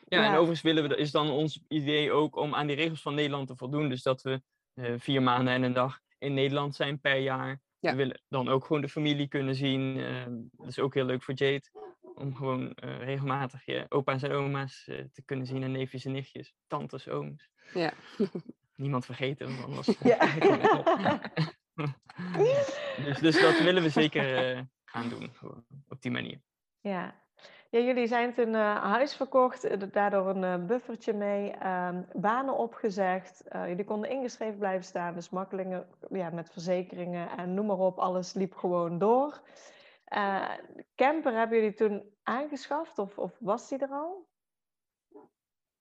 Ja, 0.04 0.24
en 0.24 0.30
overigens 0.30 0.62
willen 0.62 0.88
we, 0.88 0.96
is 0.96 1.10
dan 1.10 1.30
ons 1.30 1.64
idee 1.68 2.12
ook 2.12 2.36
om 2.36 2.54
aan 2.54 2.66
die 2.66 2.76
regels 2.76 3.02
van 3.02 3.14
Nederland 3.14 3.46
te 3.46 3.56
voldoen. 3.56 3.88
Dus 3.88 4.02
dat 4.02 4.22
we 4.22 4.42
uh, 4.74 4.94
vier 4.98 5.22
maanden 5.22 5.54
en 5.54 5.62
een 5.62 5.72
dag 5.72 6.00
in 6.18 6.34
Nederland 6.34 6.74
zijn 6.74 7.00
per 7.00 7.16
jaar. 7.16 7.60
Ja. 7.78 7.90
We 7.90 7.96
willen 7.96 8.22
dan 8.28 8.48
ook 8.48 8.64
gewoon 8.64 8.82
de 8.82 8.88
familie 8.88 9.28
kunnen 9.28 9.54
zien. 9.54 10.04
dat 10.52 10.68
is 10.68 10.78
ook 10.78 10.94
heel 10.94 11.04
leuk 11.04 11.22
voor 11.22 11.34
Jade. 11.34 11.62
Om 12.14 12.36
gewoon 12.36 12.72
regelmatig 12.80 13.64
je 13.64 13.86
opa's 13.88 14.22
en 14.22 14.32
oma's 14.32 14.84
te 14.84 15.22
kunnen 15.24 15.46
zien. 15.46 15.62
En 15.62 15.72
neefjes 15.72 16.04
en 16.04 16.12
nichtjes, 16.12 16.54
tantes, 16.66 17.08
ooms. 17.08 17.48
Ja. 17.74 17.92
Niemand 18.76 19.04
vergeten, 19.04 19.46
want 19.46 19.64
anders... 19.64 19.98
Ja. 20.02 20.34
dus, 23.04 23.18
dus 23.18 23.40
dat 23.40 23.58
willen 23.58 23.82
we 23.82 23.88
zeker 23.88 24.56
uh, 24.56 24.60
gaan 24.92 25.08
doen, 25.08 25.32
op 25.88 26.02
die 26.02 26.10
manier. 26.10 26.40
Ja. 26.80 27.14
ja 27.70 27.78
jullie 27.78 28.06
zijn 28.06 28.34
toen 28.34 28.48
uh, 28.48 28.82
huis 28.82 29.16
verkocht, 29.16 29.64
eh, 29.64 29.80
daardoor 29.92 30.28
een 30.28 30.66
buffertje 30.66 31.12
mee, 31.12 31.66
um, 31.66 32.06
banen 32.12 32.56
opgezegd. 32.56 33.44
jullie 33.52 33.84
konden 33.84 34.10
ingeschreven 34.10 34.58
blijven 34.58 34.84
staan, 34.84 35.14
dus 35.14 35.30
makkelijker 35.30 35.86
ja, 36.10 36.30
met 36.30 36.50
verzekeringen 36.50 37.30
en 37.30 37.54
noem 37.54 37.66
maar 37.66 37.78
op, 37.78 37.98
alles 37.98 38.32
liep 38.32 38.54
gewoon 38.54 38.98
door. 38.98 39.40
camper 40.94 41.32
hebben 41.32 41.58
jullie 41.58 41.74
toen 41.74 42.14
aangeschaft 42.22 42.98
of, 42.98 43.18
of 43.18 43.36
was 43.40 43.68
die 43.68 43.78
er 43.78 43.90
al? 43.90 44.28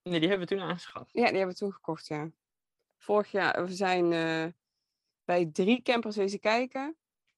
Nee, 0.03 0.19
die 0.19 0.29
hebben 0.29 0.47
we 0.47 0.55
toen 0.55 0.63
aangeschaft. 0.63 1.11
Ja, 1.11 1.25
die 1.25 1.37
hebben 1.37 1.53
we 1.53 1.59
toen 1.59 1.73
gekocht, 1.73 2.07
ja. 2.07 2.29
Vorig 2.97 3.31
jaar, 3.31 3.65
we 3.65 3.73
zijn 3.73 4.09
bij 5.23 5.45
drie 5.45 5.81
campers 5.81 6.15
wezen 6.15 6.39
kijken. 6.39 6.95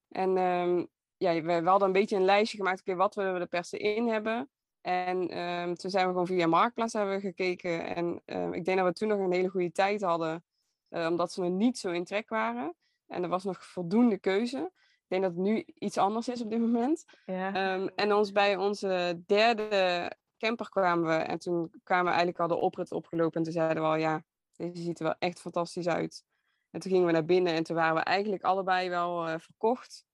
En 0.09 0.37
um, 0.37 0.91
ja, 1.23 1.41
we, 1.41 1.61
we, 1.61 1.69
hadden 1.69 1.87
een 1.87 1.93
beetje 1.93 2.15
een 2.15 2.25
lijstje 2.25 2.57
gemaakt, 2.57 2.79
oké, 2.79 2.95
wat 2.95 3.15
willen 3.15 3.33
we 3.33 3.39
er 3.39 3.47
per 3.47 3.63
se 3.63 3.77
in 3.77 4.07
hebben. 4.07 4.49
En 4.81 5.37
um, 5.37 5.75
toen 5.75 5.89
zijn 5.89 6.05
we 6.05 6.11
gewoon 6.11 6.27
via 6.27 6.47
Marktplaats 6.47 6.93
hebben 6.93 7.15
we 7.15 7.21
gekeken. 7.21 7.95
En 7.95 8.21
um, 8.25 8.53
ik 8.53 8.65
denk 8.65 8.77
dat 8.77 8.87
we 8.87 8.93
toen 8.93 9.07
nog 9.07 9.19
een 9.19 9.31
hele 9.31 9.47
goede 9.47 9.71
tijd 9.71 10.01
hadden, 10.01 10.43
uh, 10.89 11.07
omdat 11.07 11.31
ze 11.31 11.41
nog 11.41 11.51
niet 11.51 11.77
zo 11.77 11.91
in 11.91 12.03
trek 12.03 12.29
waren. 12.29 12.75
En 13.07 13.23
er 13.23 13.29
was 13.29 13.43
nog 13.43 13.65
voldoende 13.65 14.17
keuze. 14.17 14.71
Ik 14.75 15.05
denk 15.07 15.21
dat 15.21 15.31
het 15.31 15.41
nu 15.41 15.65
iets 15.73 15.97
anders 15.97 16.27
is 16.27 16.41
op 16.41 16.49
dit 16.49 16.59
moment. 16.59 17.05
Ja. 17.25 17.53
en 17.95 18.13
ons 18.13 18.31
bij 18.31 18.55
onze 18.55 19.21
derde 19.25 20.11
camper 20.37 20.69
kwamen 20.69 21.07
we. 21.07 21.23
En 21.23 21.39
toen 21.39 21.71
kwamen 21.83 22.05
we 22.05 22.09
eigenlijk 22.09 22.39
al 22.39 22.47
de 22.47 22.63
oprit 22.63 22.91
opgelopen. 22.91 23.37
En 23.37 23.43
toen 23.43 23.53
zeiden 23.53 23.83
we 23.83 23.89
al, 23.89 23.95
ja, 23.95 24.23
deze 24.55 24.81
ziet 24.81 24.99
er 24.99 25.05
wel 25.05 25.15
echt 25.19 25.39
fantastisch 25.39 25.87
uit. 25.87 26.23
En 26.69 26.79
toen 26.79 26.91
gingen 26.91 27.05
we 27.05 27.11
naar 27.11 27.25
binnen 27.25 27.53
en 27.53 27.63
toen 27.63 27.75
waren 27.75 27.95
we 27.95 28.01
eigenlijk 28.01 28.43
allebei 28.43 28.89
wel 28.89 29.29
uh, 29.29 29.35
verkocht. 29.37 30.05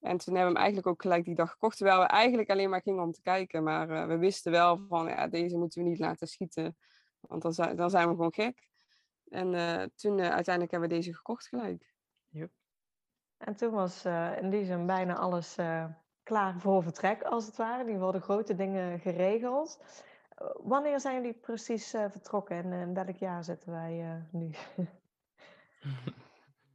En 0.00 0.18
toen 0.18 0.34
hebben 0.34 0.52
we 0.52 0.58
hem 0.58 0.58
eigenlijk 0.64 0.86
ook 0.86 1.02
gelijk 1.02 1.24
die 1.24 1.34
dag 1.34 1.50
gekocht. 1.50 1.76
Terwijl 1.76 2.00
we 2.00 2.06
eigenlijk 2.06 2.50
alleen 2.50 2.70
maar 2.70 2.82
gingen 2.82 3.02
om 3.02 3.12
te 3.12 3.22
kijken. 3.22 3.62
Maar 3.62 3.90
uh, 3.90 4.06
we 4.06 4.18
wisten 4.18 4.52
wel 4.52 4.86
van, 4.88 5.08
ja, 5.08 5.26
deze 5.26 5.58
moeten 5.58 5.82
we 5.82 5.88
niet 5.88 5.98
laten 5.98 6.26
schieten. 6.26 6.76
Want 7.20 7.42
dan 7.42 7.52
zijn, 7.52 7.76
dan 7.76 7.90
zijn 7.90 8.08
we 8.08 8.14
gewoon 8.14 8.34
gek. 8.34 8.68
En 9.28 9.52
uh, 9.52 9.82
toen 9.94 10.20
uiteindelijk 10.20 10.70
hebben 10.70 10.88
we 10.88 10.94
deze 10.94 11.14
gekocht 11.14 11.48
gelijk. 11.48 11.94
Yep. 12.28 12.50
En 13.36 13.56
toen 13.56 13.70
was 13.70 14.04
in 14.40 14.50
die 14.50 14.64
zin 14.64 14.86
bijna 14.86 15.16
alles 15.16 15.56
klaar 16.22 16.60
voor 16.60 16.82
vertrek, 16.82 17.22
als 17.22 17.46
het 17.46 17.56
ware. 17.56 17.92
Geval 17.92 18.12
de 18.12 18.20
grote 18.20 18.54
dingen 18.54 19.00
geregeld. 19.00 19.82
wanneer 20.56 21.00
zijn 21.00 21.14
jullie 21.14 21.38
precies 21.38 21.90
vertrokken 21.90 22.56
en 22.56 22.72
in 22.72 22.94
welk 22.94 23.16
jaar 23.16 23.44
zitten 23.44 23.72
wij 23.72 24.24
nu? 24.30 24.50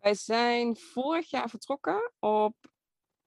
wij 0.02 0.14
zijn 0.14 0.78
vorig 0.78 1.30
jaar 1.30 1.50
vertrokken 1.50 2.12
op, 2.20 2.56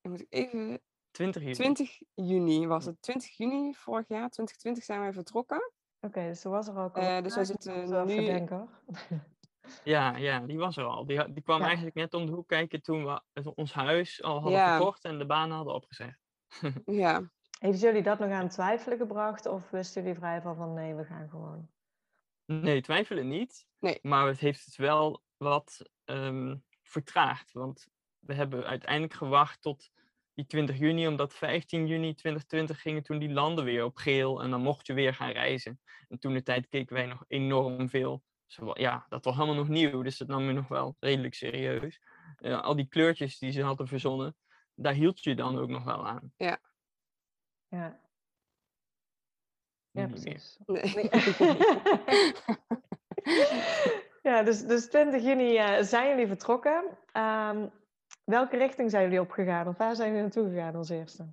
moet 0.08 0.20
ik 0.20 0.26
even 0.30 0.80
20 1.10 1.42
juni. 1.42 1.54
20 1.54 2.00
juni 2.14 2.66
was 2.66 2.84
het. 2.84 3.02
20 3.02 3.36
juni 3.36 3.74
vorig 3.74 4.08
jaar, 4.08 4.30
2020 4.30 4.84
zijn 4.84 5.00
wij 5.00 5.12
vertrokken. 5.12 5.72
Oké, 6.00 6.28
dus 6.28 6.44
er 6.44 6.50
was 6.50 6.68
er 6.68 6.78
ook 6.78 6.96
al. 6.96 7.02
Uh, 7.02 7.22
dus 7.22 7.34
wij 7.34 7.44
zitten 7.44 8.06
nu... 8.06 8.46
Ja, 9.84 10.16
ja, 10.16 10.40
die 10.40 10.58
was 10.58 10.76
er 10.76 10.84
al. 10.84 11.06
Die, 11.06 11.32
die 11.32 11.42
kwam 11.42 11.62
eigenlijk 11.62 11.96
net 11.96 12.14
om 12.14 12.26
de 12.26 12.32
hoek 12.32 12.48
kijken 12.48 12.82
toen 12.82 13.04
we 13.04 13.54
ons 13.54 13.72
huis 13.72 14.22
al 14.22 14.40
hadden 14.40 14.52
ja. 14.52 14.76
verkocht 14.76 15.04
en 15.04 15.18
de 15.18 15.26
banen 15.26 15.56
hadden 15.56 15.74
opgezegd. 15.74 16.18
ja. 16.84 17.30
Heeft 17.58 17.80
jullie 17.80 18.02
dat 18.02 18.18
nog 18.18 18.30
aan 18.30 18.48
twijfelen 18.48 18.98
gebracht 18.98 19.46
of 19.46 19.70
wisten 19.70 20.02
jullie 20.02 20.18
vrij 20.18 20.40
van, 20.40 20.56
van 20.56 20.74
nee, 20.74 20.94
we 20.94 21.04
gaan 21.04 21.28
gewoon? 21.28 21.68
Nee, 22.44 22.80
twijfelen 22.80 23.28
niet. 23.28 23.66
Nee. 23.78 23.98
Maar 24.02 24.26
het 24.26 24.38
heeft 24.38 24.64
het 24.64 24.76
wel 24.76 25.22
wat 25.36 25.90
um, 26.04 26.64
vertraagd. 26.82 27.52
Want 27.52 27.88
we 28.26 28.34
hebben 28.34 28.66
uiteindelijk 28.66 29.14
gewacht 29.14 29.62
tot 29.62 29.90
die 30.34 30.46
20 30.46 30.78
juni, 30.78 31.06
omdat 31.06 31.34
15 31.34 31.86
juni 31.86 32.14
2020 32.14 32.80
gingen 32.80 33.02
toen 33.02 33.18
die 33.18 33.32
landen 33.32 33.64
weer 33.64 33.84
op 33.84 33.96
geel 33.96 34.42
en 34.42 34.50
dan 34.50 34.60
mocht 34.60 34.86
je 34.86 34.92
weer 34.92 35.14
gaan 35.14 35.30
reizen. 35.30 35.80
En 36.08 36.18
toen 36.18 36.32
de 36.32 36.42
tijd 36.42 36.68
keken 36.68 36.94
wij 36.94 37.06
nog 37.06 37.24
enorm 37.28 37.88
veel. 37.88 38.22
ja, 38.72 39.06
dat 39.08 39.24
was 39.24 39.34
helemaal 39.34 39.54
nog 39.54 39.68
nieuw, 39.68 40.02
dus 40.02 40.18
dat 40.18 40.28
nam 40.28 40.46
je 40.46 40.52
nog 40.52 40.68
wel 40.68 40.96
redelijk 41.00 41.34
serieus. 41.34 42.00
Uh, 42.38 42.62
al 42.62 42.76
die 42.76 42.88
kleurtjes 42.88 43.38
die 43.38 43.50
ze 43.50 43.62
hadden 43.62 43.88
verzonnen, 43.88 44.36
daar 44.74 44.92
hield 44.92 45.22
je 45.22 45.34
dan 45.34 45.58
ook 45.58 45.68
nog 45.68 45.84
wel 45.84 46.06
aan. 46.06 46.32
Ja. 46.36 46.58
Ja. 47.68 48.00
Ja, 49.90 50.06
precies. 50.06 50.58
Nee. 50.66 51.08
ja, 54.28 54.42
dus, 54.42 54.66
dus 54.66 54.88
20 54.88 55.22
juni 55.22 55.58
uh, 55.58 55.82
zijn 55.82 56.08
jullie 56.08 56.26
vertrokken. 56.26 56.98
Um, 57.12 57.72
Welke 58.24 58.56
richting 58.56 58.90
zijn 58.90 59.02
jullie 59.02 59.20
opgegaan? 59.20 59.68
Of 59.68 59.76
waar 59.76 59.96
zijn 59.96 60.08
jullie 60.08 60.22
naartoe 60.22 60.48
gegaan 60.48 60.74
als 60.74 60.88
eerste? 60.88 61.26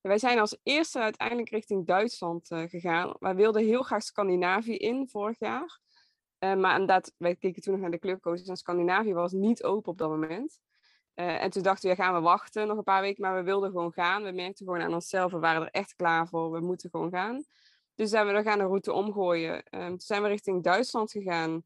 Wij 0.00 0.18
zijn 0.18 0.38
als 0.38 0.58
eerste 0.62 0.98
uiteindelijk 0.98 1.50
richting 1.50 1.86
Duitsland 1.86 2.50
uh, 2.50 2.68
gegaan. 2.68 3.16
Wij 3.18 3.34
wilden 3.34 3.64
heel 3.64 3.82
graag 3.82 4.02
Scandinavië 4.02 4.76
in 4.76 5.08
vorig 5.08 5.38
jaar. 5.38 5.80
Uh, 6.38 6.54
maar 6.54 6.72
inderdaad, 6.72 7.12
wij 7.16 7.36
keken 7.36 7.62
toen 7.62 7.72
nog 7.72 7.82
naar 7.82 7.90
de 7.90 7.98
kleurcodes 7.98 8.46
en 8.46 8.56
Scandinavië 8.56 9.12
was 9.12 9.32
niet 9.32 9.62
open 9.62 9.92
op 9.92 9.98
dat 9.98 10.08
moment. 10.08 10.58
Uh, 11.14 11.42
en 11.42 11.50
toen 11.50 11.62
dachten 11.62 11.90
we, 11.90 11.96
ja, 11.96 12.04
gaan 12.04 12.14
we 12.14 12.20
wachten 12.20 12.66
nog 12.66 12.76
een 12.76 12.82
paar 12.82 13.00
weken, 13.00 13.22
maar 13.22 13.34
we 13.34 13.42
wilden 13.42 13.70
gewoon 13.70 13.92
gaan. 13.92 14.22
We 14.22 14.32
merkten 14.32 14.66
gewoon 14.66 14.82
aan 14.82 14.94
onszelf, 14.94 15.32
we 15.32 15.38
waren 15.38 15.62
er 15.62 15.70
echt 15.70 15.94
klaar 15.94 16.28
voor, 16.28 16.50
we 16.50 16.60
moeten 16.60 16.90
gewoon 16.90 17.10
gaan. 17.10 17.44
Dus 17.94 18.10
zijn 18.10 18.26
we 18.26 18.32
er 18.32 18.42
gaan 18.42 18.58
de 18.58 18.64
route 18.64 18.92
omgooien. 18.92 19.54
Um, 19.70 19.88
toen 19.88 20.00
zijn 20.00 20.22
we 20.22 20.28
richting 20.28 20.62
Duitsland 20.62 21.10
gegaan. 21.10 21.64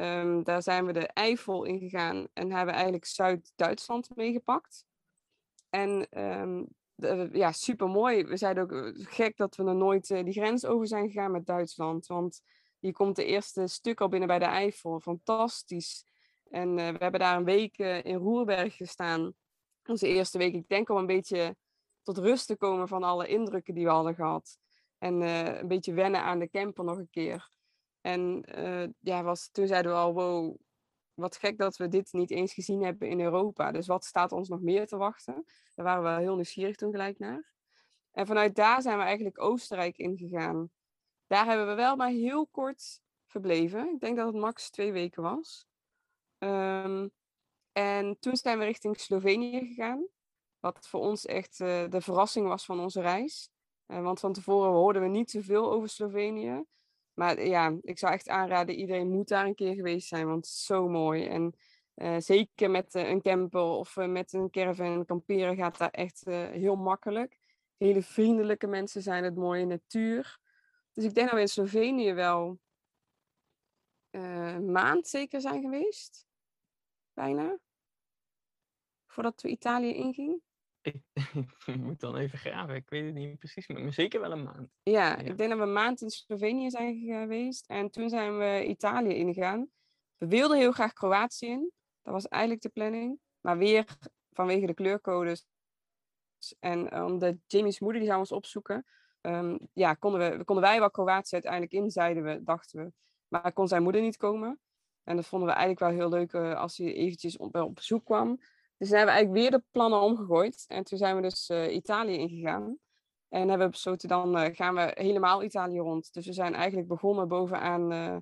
Um, 0.00 0.44
daar 0.44 0.62
zijn 0.62 0.86
we 0.86 0.92
de 0.92 1.06
Eifel 1.06 1.64
in 1.64 1.78
gegaan 1.78 2.28
en 2.32 2.52
hebben 2.52 2.74
eigenlijk 2.74 3.04
Zuid-Duitsland 3.04 4.16
meegepakt. 4.16 4.84
En 5.70 6.20
um, 6.22 6.68
ja, 7.32 7.52
super 7.52 7.88
mooi. 7.88 8.24
We 8.24 8.36
zeiden 8.36 8.62
ook 8.62 8.72
eh, 8.72 8.90
gek 8.94 9.36
dat 9.36 9.56
we 9.56 9.62
nog 9.62 9.74
nooit 9.74 10.10
uh, 10.10 10.24
die 10.24 10.32
grens 10.32 10.64
over 10.64 10.86
zijn 10.86 11.06
gegaan 11.06 11.30
met 11.30 11.46
Duitsland. 11.46 12.06
Want 12.06 12.40
je 12.78 12.92
komt 12.92 13.16
de 13.16 13.24
eerste 13.24 13.66
stuk 13.66 14.00
al 14.00 14.08
binnen 14.08 14.28
bij 14.28 14.38
de 14.38 14.44
Eifel. 14.44 15.00
Fantastisch. 15.00 16.06
En 16.50 16.68
uh, 16.68 16.74
we 16.76 16.98
hebben 16.98 17.20
daar 17.20 17.36
een 17.36 17.44
week 17.44 17.78
in 17.78 18.16
Roerberg 18.16 18.76
gestaan. 18.76 19.32
Onze 19.84 20.08
eerste 20.08 20.38
week. 20.38 20.54
Ik 20.54 20.68
denk 20.68 20.90
al 20.90 20.98
een 20.98 21.06
beetje 21.06 21.56
tot 22.02 22.18
rust 22.18 22.46
te 22.46 22.56
komen 22.56 22.88
van 22.88 23.02
alle 23.02 23.26
indrukken 23.26 23.74
die 23.74 23.84
we 23.84 23.90
hadden 23.90 24.14
gehad. 24.14 24.58
En 24.98 25.20
een 25.20 25.68
beetje 25.68 25.92
wennen 25.92 26.22
aan 26.22 26.38
de 26.38 26.48
camper 26.48 26.84
nog 26.84 26.98
een 26.98 27.10
keer. 27.10 27.50
En 28.08 28.44
uh, 28.58 28.86
ja, 29.00 29.22
was, 29.22 29.48
toen 29.52 29.66
zeiden 29.66 29.92
we 29.92 29.98
al, 29.98 30.14
wow, 30.14 30.56
wat 31.14 31.36
gek 31.36 31.58
dat 31.58 31.76
we 31.76 31.88
dit 31.88 32.12
niet 32.12 32.30
eens 32.30 32.54
gezien 32.54 32.82
hebben 32.82 33.08
in 33.08 33.20
Europa. 33.20 33.72
Dus 33.72 33.86
wat 33.86 34.04
staat 34.04 34.32
ons 34.32 34.48
nog 34.48 34.60
meer 34.60 34.86
te 34.86 34.96
wachten? 34.96 35.44
Daar 35.74 35.84
waren 35.84 36.16
we 36.16 36.20
heel 36.20 36.34
nieuwsgierig 36.34 36.76
toen 36.76 36.90
gelijk 36.90 37.18
naar. 37.18 37.52
En 38.12 38.26
vanuit 38.26 38.54
daar 38.54 38.82
zijn 38.82 38.98
we 38.98 39.04
eigenlijk 39.04 39.40
Oostenrijk 39.40 39.96
ingegaan. 39.96 40.70
Daar 41.26 41.46
hebben 41.46 41.66
we 41.66 41.74
wel 41.74 41.96
maar 41.96 42.10
heel 42.10 42.46
kort 42.46 43.00
verbleven. 43.26 43.92
Ik 43.92 44.00
denk 44.00 44.16
dat 44.16 44.26
het 44.26 44.36
max 44.36 44.70
twee 44.70 44.92
weken 44.92 45.22
was. 45.22 45.66
Um, 46.38 47.10
en 47.72 48.16
toen 48.18 48.36
zijn 48.36 48.58
we 48.58 48.64
richting 48.64 49.00
Slovenië 49.00 49.66
gegaan. 49.66 50.06
Wat 50.60 50.88
voor 50.88 51.00
ons 51.00 51.26
echt 51.26 51.60
uh, 51.60 51.88
de 51.88 52.00
verrassing 52.00 52.46
was 52.46 52.64
van 52.64 52.80
onze 52.80 53.00
reis. 53.00 53.50
Uh, 53.86 54.02
want 54.02 54.20
van 54.20 54.32
tevoren 54.32 54.70
hoorden 54.70 55.02
we 55.02 55.08
niet 55.08 55.30
zoveel 55.30 55.72
over 55.72 55.88
Slovenië. 55.88 56.64
Maar 57.18 57.46
ja, 57.46 57.78
ik 57.80 57.98
zou 57.98 58.12
echt 58.12 58.28
aanraden, 58.28 58.74
iedereen 58.74 59.10
moet 59.10 59.28
daar 59.28 59.46
een 59.46 59.54
keer 59.54 59.74
geweest 59.74 60.08
zijn, 60.08 60.26
want 60.26 60.46
het 60.46 60.54
is 60.54 60.64
zo 60.64 60.88
mooi. 60.88 61.26
En 61.26 61.54
uh, 61.94 62.16
zeker 62.18 62.70
met 62.70 62.94
uh, 62.94 63.08
een 63.08 63.22
camper 63.22 63.60
of 63.60 63.96
met 63.96 64.32
een 64.32 64.50
caravan 64.50 65.04
kamperen 65.04 65.56
gaat 65.56 65.78
daar 65.78 65.90
echt 65.90 66.24
heel 66.50 66.76
makkelijk. 66.76 67.38
Hele 67.76 68.02
vriendelijke 68.02 68.66
mensen 68.66 69.02
zijn 69.02 69.24
het, 69.24 69.34
mooie 69.34 69.64
natuur. 69.64 70.38
Dus 70.92 71.04
ik 71.04 71.14
denk 71.14 71.26
dat 71.26 71.36
we 71.36 71.40
in 71.40 71.48
Slovenië 71.48 72.12
wel 72.12 72.58
een 74.10 74.72
maand 74.72 75.08
zeker 75.08 75.40
zijn 75.40 75.60
geweest. 75.60 76.26
Bijna. 77.14 77.58
Voordat 79.06 79.42
we 79.42 79.48
Italië 79.48 79.94
ingingen. 79.94 80.42
Ik, 81.66 81.76
moet 81.76 82.00
dan 82.00 82.16
even 82.16 82.38
graven. 82.38 82.74
Ik 82.74 82.88
weet 82.88 83.04
het 83.04 83.14
niet 83.14 83.38
precies, 83.38 83.66
maar 83.66 83.92
zeker 83.92 84.20
wel 84.20 84.32
een 84.32 84.42
maand. 84.42 84.68
Ja, 84.82 85.16
ik 85.16 85.38
denk 85.38 85.50
dat 85.50 85.58
we 85.58 85.64
een 85.64 85.72
maand 85.72 86.00
in 86.00 86.10
Slovenië 86.10 86.70
zijn 86.70 86.98
geweest. 86.98 87.66
En 87.66 87.90
toen 87.90 88.08
zijn 88.08 88.38
we 88.38 88.64
Italië 88.66 89.14
ingegaan. 89.14 89.68
We 90.16 90.26
wilden 90.26 90.58
heel 90.58 90.72
graag 90.72 90.92
Kroatië 90.92 91.46
in. 91.46 91.72
Dat 92.02 92.12
was 92.12 92.28
eigenlijk 92.28 92.62
de 92.62 92.68
planning. 92.68 93.18
Maar 93.40 93.58
weer 93.58 93.84
vanwege 94.32 94.66
de 94.66 94.74
kleurcodes. 94.74 95.46
En 96.58 97.04
omdat 97.04 97.36
Jamie's 97.46 97.80
moeder 97.80 97.98
die 97.98 98.08
zou 98.08 98.20
ons 98.20 98.32
opzoeken. 98.32 98.86
Um, 99.20 99.58
ja, 99.72 99.94
konden, 99.94 100.38
we, 100.38 100.44
konden 100.44 100.64
wij 100.64 100.78
wel 100.78 100.90
Kroatië 100.90 101.32
uiteindelijk 101.32 101.72
in, 101.72 101.90
zeiden 101.90 102.22
we, 102.22 102.42
dachten 102.42 102.84
we. 102.84 102.92
Maar 103.28 103.52
kon 103.52 103.68
zijn 103.68 103.82
moeder 103.82 104.00
niet 104.00 104.16
komen. 104.16 104.60
En 105.04 105.16
dat 105.16 105.26
vonden 105.26 105.48
we 105.48 105.54
eigenlijk 105.54 105.92
wel 105.92 106.00
heel 106.00 106.18
leuk 106.18 106.32
uh, 106.32 106.60
als 106.60 106.76
hij 106.76 106.94
eventjes 106.94 107.36
op, 107.36 107.56
op 107.56 107.74
bezoek 107.74 108.04
kwam. 108.04 108.40
Dus 108.78 108.88
hebben 108.88 109.06
we 109.06 109.12
eigenlijk 109.12 109.40
weer 109.40 109.58
de 109.60 109.64
plannen 109.70 110.00
omgegooid. 110.00 110.64
En 110.68 110.84
toen 110.84 110.98
zijn 110.98 111.16
we 111.16 111.22
dus 111.22 111.48
uh, 111.50 111.74
Italië 111.74 112.16
ingegaan. 112.16 112.78
En 113.28 113.48
hebben 113.48 113.66
we 113.66 113.72
besloten, 113.72 114.08
dan 114.08 114.38
uh, 114.38 114.54
gaan 114.54 114.74
we 114.74 114.90
helemaal 114.94 115.42
Italië 115.42 115.78
rond. 115.78 116.12
Dus 116.12 116.26
we 116.26 116.32
zijn 116.32 116.54
eigenlijk 116.54 116.88
begonnen 116.88 117.28
bovenaan 117.28 117.92
uh, 117.92 118.16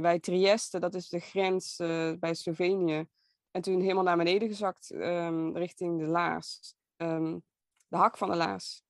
bij 0.00 0.18
Trieste. 0.18 0.78
Dat 0.78 0.94
is 0.94 1.08
de 1.08 1.18
grens 1.20 1.76
bij 2.18 2.34
Slovenië. 2.34 3.06
En 3.50 3.62
toen 3.62 3.80
helemaal 3.80 4.02
naar 4.02 4.16
beneden 4.16 4.48
gezakt 4.48 4.90
um, 4.90 5.56
richting 5.56 5.98
de 5.98 6.06
Laas. 6.06 6.76
Um, 6.96 7.42
de 7.88 7.96
hak 7.96 8.16
van 8.16 8.30
de 8.30 8.36
Laas. 8.36 8.82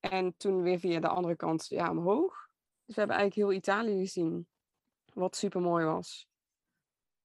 En 0.00 0.34
toen 0.36 0.62
weer 0.62 0.78
via 0.78 1.00
de 1.00 1.08
andere 1.08 1.36
kant 1.36 1.66
ja, 1.68 1.90
omhoog. 1.90 2.48
Dus 2.84 2.94
we 2.94 3.00
hebben 3.00 3.16
eigenlijk 3.16 3.48
heel 3.48 3.58
Italië 3.58 3.98
gezien. 3.98 4.48
Wat 5.14 5.36
super 5.36 5.60
mooi 5.60 5.84
was. 5.84 6.29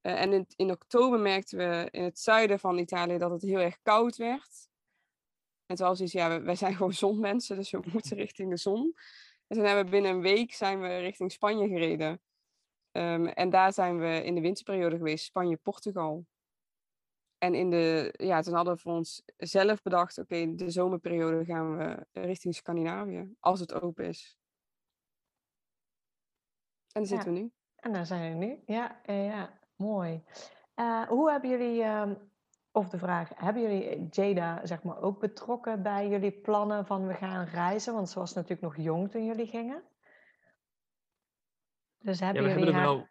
Uh, 0.06 0.22
en 0.22 0.34
in, 0.34 0.46
in, 0.56 0.72
oktober 0.72 1.20
merkten 1.20 1.58
we 1.58 1.88
in 1.92 2.04
het 2.04 2.20
zuiden 2.20 2.60
van 2.60 2.78
Italië 2.78 3.18
dat 3.18 3.32
het 3.32 3.42
heel 3.42 3.60
erg 3.60 3.82
koud 3.82 4.16
werd. 4.16 4.70
En 5.66 5.76
toen 5.76 5.88
was 5.88 6.02
iets, 6.02 6.12
ja, 6.12 6.42
wij 6.42 6.56
zijn 6.56 6.76
gewoon 6.78 6.94
zonmensen, 6.94 7.56
dus 7.56 7.72
we 7.72 7.80
moeten 7.94 8.18
richting 8.18 8.50
de 8.50 8.58
zon. 8.58 8.96
En 9.48 9.56
toen 9.58 9.66
hebben 9.66 9.86
we 9.86 9.92
binnen 9.92 10.12
een 10.12 10.22
week 10.22 10.54
zijn 10.54 10.82
we 10.82 10.98
richting 10.98 11.32
Spanje 11.32 11.68
gereden. 11.68 12.22
Um, 12.92 13.28
en 13.28 13.50
daar 13.50 13.74
zijn 13.74 14.00
we 14.00 14.24
in 14.24 14.36
de 14.36 14.42
winterperiode 14.42 14.98
geweest, 14.98 15.26
Spanje-Portugal. 15.26 16.26
En 17.38 17.54
in 17.54 17.70
de, 17.70 18.14
ja, 18.18 18.42
toen 18.42 18.54
hadden 18.54 18.74
we 18.74 18.80
voor 18.80 18.94
ons 18.94 19.24
zelf 19.38 19.82
bedacht, 19.82 20.18
oké, 20.18 20.36
okay, 20.36 20.56
de 20.56 20.70
zomerperiode 20.70 21.46
gaan 21.46 21.78
we 21.78 22.06
richting 22.12 22.56
Scandinavië, 22.56 23.36
als 23.40 23.60
het 23.60 23.82
open 23.82 24.06
is. 24.06 24.38
En 26.92 27.02
daar 27.02 27.06
zitten 27.06 27.34
we 27.34 27.40
nu. 27.40 27.52
En 27.76 27.94
daar 27.94 28.06
zijn 28.06 28.40
we 28.40 28.46
nu, 28.46 28.62
ja, 28.66 29.02
ja. 29.04 29.64
Mooi. 29.76 30.24
Uh, 30.76 31.08
hoe 31.08 31.32
hebben 31.32 31.50
jullie, 31.50 31.82
uh, 31.82 32.12
of 32.72 32.90
de 32.90 32.98
vraag, 32.98 33.30
hebben 33.36 33.62
jullie 33.62 34.08
Jada 34.10 34.66
zeg 34.66 34.84
maar 34.84 35.02
ook 35.02 35.20
betrokken 35.20 35.84
bij 35.84 36.10
jullie 36.10 36.32
plannen 36.32 36.86
van 36.86 37.08
we 37.08 37.14
gaan 37.14 37.46
reizen? 37.46 37.94
Want 37.94 38.10
ze 38.10 38.20
was 38.20 38.34
natuurlijk 38.34 38.62
nog 38.62 38.76
jong 38.78 39.12
toen 39.12 39.26
jullie 39.26 39.48
gingen. 39.48 39.84
Dus 41.98 42.20
hebben 42.20 42.44
ja, 42.44 42.50
jullie 42.50 42.64
hebben 42.64 42.82
haar... 42.82 42.96
wel 42.96 43.08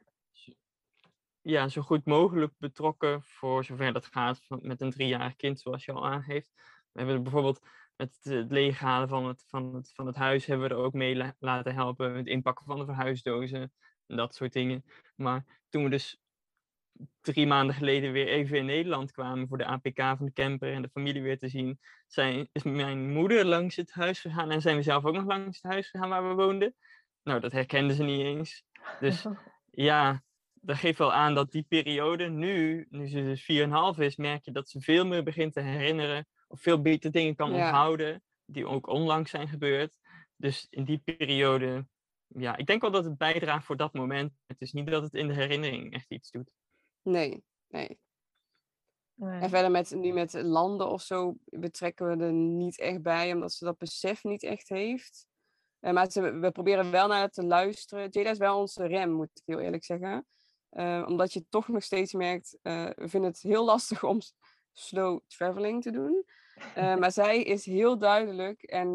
ja, 1.44 1.68
zo 1.68 1.82
goed 1.82 2.04
mogelijk 2.04 2.52
betrokken 2.58 3.22
voor 3.22 3.64
zover 3.64 3.92
dat 3.92 4.06
gaat 4.06 4.40
met 4.48 4.80
een 4.80 4.90
driejarig 4.90 5.36
kind 5.36 5.60
zoals 5.60 5.84
je 5.84 5.92
al 5.92 6.06
aangeeft. 6.06 6.52
We 6.92 7.00
hebben 7.00 7.22
bijvoorbeeld 7.22 7.60
met 7.96 8.18
het 8.22 8.50
leeghalen 8.50 9.08
van 9.08 9.26
het, 9.26 9.44
van, 9.46 9.74
het, 9.74 9.92
van 9.94 10.06
het 10.06 10.16
huis 10.16 10.46
hebben 10.46 10.68
we 10.68 10.74
er 10.74 10.80
ook 10.80 10.92
mee 10.92 11.32
laten 11.38 11.74
helpen. 11.74 12.14
Het 12.14 12.26
inpakken 12.26 12.66
van 12.66 12.78
de 12.78 12.84
verhuisdozen, 12.84 13.72
dat 14.06 14.34
soort 14.34 14.52
dingen. 14.52 14.84
Maar 15.16 15.44
toen 15.68 15.84
we 15.84 15.90
dus 15.90 16.23
drie 17.20 17.46
maanden 17.46 17.74
geleden 17.74 18.12
weer 18.12 18.28
even 18.28 18.58
in 18.58 18.64
Nederland 18.64 19.12
kwamen 19.12 19.48
voor 19.48 19.58
de 19.58 19.64
APK 19.64 19.98
van 19.98 20.26
de 20.26 20.32
camper 20.32 20.72
en 20.72 20.82
de 20.82 20.88
familie 20.88 21.22
weer 21.22 21.38
te 21.38 21.48
zien, 21.48 21.80
zijn, 22.06 22.48
is 22.52 22.62
mijn 22.62 23.12
moeder 23.12 23.44
langs 23.44 23.76
het 23.76 23.92
huis 23.92 24.20
gegaan 24.20 24.50
en 24.50 24.60
zijn 24.60 24.76
we 24.76 24.82
zelf 24.82 25.04
ook 25.04 25.14
nog 25.14 25.24
langs 25.24 25.60
het 25.62 25.72
huis 25.72 25.88
gegaan 25.88 26.08
waar 26.08 26.28
we 26.28 26.34
woonden. 26.34 26.74
Nou, 27.22 27.40
dat 27.40 27.52
herkenden 27.52 27.96
ze 27.96 28.02
niet 28.02 28.20
eens. 28.20 28.64
Dus 29.00 29.26
ja, 29.70 30.22
dat 30.54 30.76
geeft 30.76 30.98
wel 30.98 31.12
aan 31.12 31.34
dat 31.34 31.52
die 31.52 31.66
periode 31.68 32.28
nu, 32.28 32.86
nu 32.90 33.08
ze 33.08 33.22
dus 33.22 33.42
4,5 33.96 33.98
is, 33.98 34.16
merk 34.16 34.44
je 34.44 34.52
dat 34.52 34.68
ze 34.68 34.80
veel 34.80 35.06
meer 35.06 35.22
begint 35.22 35.52
te 35.52 35.60
herinneren 35.60 36.26
of 36.48 36.60
veel 36.60 36.82
beter 36.82 37.10
dingen 37.10 37.34
kan 37.34 37.52
onthouden, 37.52 38.22
die 38.44 38.66
ook 38.66 38.86
onlangs 38.86 39.30
zijn 39.30 39.48
gebeurd. 39.48 39.98
Dus 40.36 40.66
in 40.70 40.84
die 40.84 40.98
periode, 40.98 41.86
ja, 42.26 42.56
ik 42.56 42.66
denk 42.66 42.80
wel 42.80 42.90
dat 42.90 43.04
het 43.04 43.16
bijdraagt 43.16 43.64
voor 43.64 43.76
dat 43.76 43.92
moment. 43.92 44.32
Het 44.46 44.60
is 44.60 44.72
niet 44.72 44.86
dat 44.86 45.02
het 45.02 45.14
in 45.14 45.28
de 45.28 45.34
herinnering 45.34 45.92
echt 45.92 46.10
iets 46.10 46.30
doet. 46.30 46.50
Nee, 47.04 47.44
nee. 47.68 47.98
nee. 49.14 49.40
En 49.40 49.48
verder 49.48 49.70
met, 49.70 49.90
nu 49.90 50.12
met 50.12 50.32
landen 50.32 50.90
of 50.90 51.02
zo 51.02 51.36
betrekken 51.44 52.06
we 52.06 52.24
er 52.24 52.32
niet 52.32 52.78
echt 52.78 53.02
bij, 53.02 53.32
omdat 53.32 53.52
ze 53.52 53.64
dat 53.64 53.78
besef 53.78 54.24
niet 54.24 54.42
echt 54.42 54.68
heeft. 54.68 55.26
Uh, 55.80 55.92
maar 55.92 56.10
ze, 56.10 56.38
we 56.38 56.50
proberen 56.50 56.90
wel 56.90 57.08
naar 57.08 57.30
te 57.30 57.44
luisteren. 57.44 58.08
Jada 58.10 58.30
is 58.30 58.38
wel 58.38 58.60
onze 58.60 58.86
rem, 58.86 59.10
moet 59.10 59.30
ik 59.34 59.42
heel 59.44 59.60
eerlijk 59.60 59.84
zeggen. 59.84 60.26
Uh, 60.70 61.04
omdat 61.08 61.32
je 61.32 61.48
toch 61.48 61.68
nog 61.68 61.82
steeds 61.82 62.12
merkt, 62.12 62.58
uh, 62.62 62.90
we 62.94 63.08
vinden 63.08 63.30
het 63.30 63.40
heel 63.40 63.64
lastig 63.64 64.04
om 64.04 64.18
slow 64.72 65.20
traveling 65.26 65.82
te 65.82 65.90
doen. 65.90 66.24
maar 67.00 67.12
zij 67.12 67.42
is 67.42 67.64
heel 67.64 67.98
duidelijk 67.98 68.62
en 68.62 68.92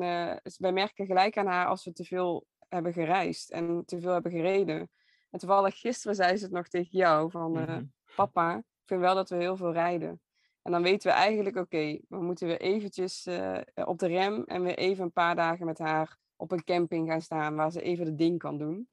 wij 0.57 0.71
merken 0.71 1.05
gelijk 1.05 1.37
aan 1.37 1.45
haar 1.45 1.67
als 1.67 1.85
we 1.85 1.91
te 1.91 2.03
veel 2.03 2.45
hebben 2.67 2.93
gereisd 2.93 3.49
en 3.51 3.83
te 3.85 3.99
veel 3.99 4.11
hebben 4.11 4.31
gereden. 4.31 4.89
En 5.29 5.39
toevallig 5.39 5.79
gisteren 5.79 6.15
zei 6.15 6.37
ze 6.37 6.43
het 6.43 6.53
nog 6.53 6.67
tegen 6.67 6.97
jou 6.97 7.31
van, 7.31 7.51
mm 7.51 7.91
papa, 8.15 8.57
ik 8.57 8.85
vind 8.85 9.01
wel 9.01 9.15
dat 9.15 9.29
we 9.29 9.35
heel 9.35 9.57
veel 9.57 9.71
rijden. 9.71 10.21
En 10.61 10.71
dan 10.71 10.81
weten 10.81 11.11
we 11.11 11.17
eigenlijk, 11.17 11.55
oké, 11.55 11.99
we 12.07 12.21
moeten 12.21 12.47
weer 12.47 12.61
eventjes 12.61 13.27
op 13.73 13.99
de 13.99 14.07
rem 14.07 14.43
en 14.43 14.63
weer 14.63 14.77
even 14.77 15.03
een 15.03 15.11
paar 15.11 15.35
dagen 15.35 15.65
met 15.65 15.77
haar 15.77 16.17
op 16.35 16.51
een 16.51 16.63
camping 16.63 17.09
gaan 17.09 17.21
staan 17.21 17.55
waar 17.55 17.71
ze 17.71 17.81
even 17.81 18.05
de 18.05 18.15
ding 18.15 18.39
kan 18.39 18.57
doen. 18.57 18.89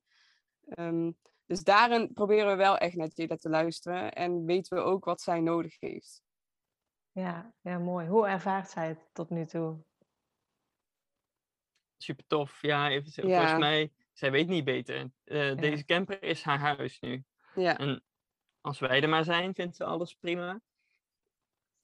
Um, 0.78 1.16
dus 1.44 1.62
daarin 1.62 2.12
proberen 2.12 2.48
we 2.48 2.56
wel 2.56 2.78
echt 2.78 2.96
naar 2.96 3.08
Jada 3.14 3.36
te 3.36 3.48
luisteren 3.48 4.12
en 4.12 4.44
weten 4.44 4.76
we 4.76 4.82
ook 4.82 5.04
wat 5.04 5.20
zij 5.20 5.40
nodig 5.40 5.76
heeft. 5.80 6.22
Ja, 7.12 7.52
ja, 7.60 7.78
mooi. 7.78 8.06
Hoe 8.06 8.26
ervaart 8.26 8.70
zij 8.70 8.88
het 8.88 9.08
tot 9.12 9.30
nu 9.30 9.46
toe? 9.46 9.84
Super 11.96 12.26
tof. 12.26 12.62
Ja, 12.62 12.90
even, 12.90 13.12
volgens 13.12 13.58
mij, 13.58 13.92
zij 14.12 14.30
weet 14.30 14.48
niet 14.48 14.64
beter. 14.64 15.10
Uh, 15.24 15.56
Deze 15.56 15.84
camper 15.84 16.22
is 16.22 16.42
haar 16.42 16.58
huis 16.58 17.00
nu. 17.00 17.24
Ja. 17.54 17.78
En 17.78 18.02
als 18.66 18.78
wij 18.78 19.02
er 19.02 19.08
maar 19.08 19.24
zijn, 19.24 19.54
vindt 19.54 19.76
ze 19.76 19.84
alles 19.84 20.14
prima. 20.14 20.60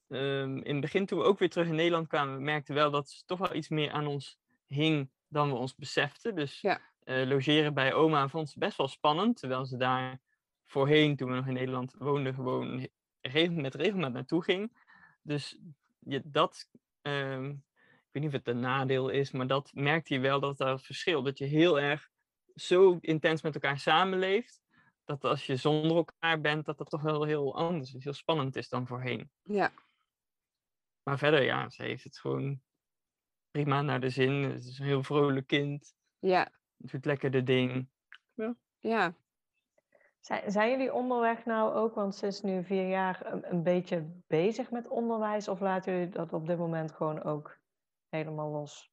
Um, 0.08 0.62
in 0.62 0.72
het 0.72 0.80
begin, 0.80 1.06
toen 1.06 1.18
we 1.18 1.24
ook 1.24 1.38
weer 1.38 1.50
terug 1.50 1.68
in 1.68 1.74
Nederland 1.74 2.08
kwamen, 2.08 2.42
merkten 2.42 2.74
we 2.74 2.80
wel 2.80 2.90
dat 2.90 3.08
ze 3.08 3.24
toch 3.24 3.38
wel 3.38 3.54
iets 3.54 3.68
meer 3.68 3.90
aan 3.90 4.06
ons 4.06 4.38
hing 4.66 5.10
dan 5.28 5.48
we 5.48 5.54
ons 5.54 5.74
beseften. 5.74 6.34
Dus 6.34 6.60
ja. 6.60 6.80
uh, 7.04 7.26
logeren 7.26 7.74
bij 7.74 7.94
oma 7.94 8.28
vond 8.28 8.50
ze 8.50 8.58
best 8.58 8.76
wel 8.76 8.88
spannend. 8.88 9.38
Terwijl 9.38 9.66
ze 9.66 9.76
daar 9.76 10.20
voorheen, 10.64 11.16
toen 11.16 11.28
we 11.28 11.36
nog 11.36 11.46
in 11.46 11.52
Nederland 11.52 11.94
woonden, 11.98 12.34
gewoon 12.34 12.88
met 13.50 13.74
regelmaat 13.74 14.12
naartoe 14.12 14.42
ging. 14.42 14.76
Dus 15.22 15.58
je, 15.98 16.22
dat, 16.24 16.68
um, 17.02 17.50
ik 17.80 18.08
weet 18.12 18.22
niet 18.22 18.32
of 18.32 18.38
het 18.38 18.48
een 18.48 18.60
nadeel 18.60 19.08
is, 19.08 19.30
maar 19.30 19.46
dat 19.46 19.70
merkte 19.74 20.14
je 20.14 20.20
wel 20.20 20.40
dat 20.40 20.58
dat 20.58 20.82
verschil. 20.82 21.22
Dat 21.22 21.38
je 21.38 21.44
heel 21.44 21.80
erg 21.80 22.10
zo 22.54 22.98
intens 23.00 23.42
met 23.42 23.54
elkaar 23.54 23.78
samenleeft. 23.78 24.61
Dat 25.04 25.24
als 25.24 25.46
je 25.46 25.56
zonder 25.56 25.96
elkaar 25.96 26.40
bent, 26.40 26.64
dat 26.64 26.78
dat 26.78 26.90
toch 26.90 27.02
wel 27.02 27.24
heel 27.24 27.56
anders 27.56 27.94
is. 27.94 28.04
Heel 28.04 28.12
spannend 28.12 28.56
is 28.56 28.68
dan 28.68 28.86
voorheen. 28.86 29.30
Ja. 29.42 29.72
Maar 31.02 31.18
verder, 31.18 31.42
ja, 31.42 31.68
ze 31.68 31.82
heeft 31.82 32.04
het 32.04 32.18
gewoon 32.18 32.62
prima 33.50 33.82
naar 33.82 34.00
de 34.00 34.10
zin. 34.10 34.32
Het 34.32 34.64
is 34.64 34.78
een 34.78 34.86
heel 34.86 35.02
vrolijk 35.02 35.46
kind. 35.46 35.94
Ja. 36.18 36.52
Het 36.76 36.90
doet 36.90 37.04
lekker 37.04 37.30
de 37.30 37.42
ding. 37.42 37.88
Ja. 38.34 38.56
ja. 38.78 39.14
Zijn, 40.20 40.50
zijn 40.50 40.70
jullie 40.70 40.92
onderweg 40.92 41.44
nou 41.44 41.74
ook, 41.74 41.94
want 41.94 42.14
ze 42.14 42.26
is 42.26 42.40
nu 42.40 42.64
vier 42.64 42.88
jaar, 42.88 43.32
een, 43.32 43.50
een 43.50 43.62
beetje 43.62 44.22
bezig 44.26 44.70
met 44.70 44.88
onderwijs? 44.88 45.48
Of 45.48 45.60
laten 45.60 45.92
jullie 45.92 46.08
dat 46.08 46.32
op 46.32 46.46
dit 46.46 46.58
moment 46.58 46.92
gewoon 46.92 47.22
ook 47.22 47.58
helemaal 48.08 48.50
los? 48.50 48.90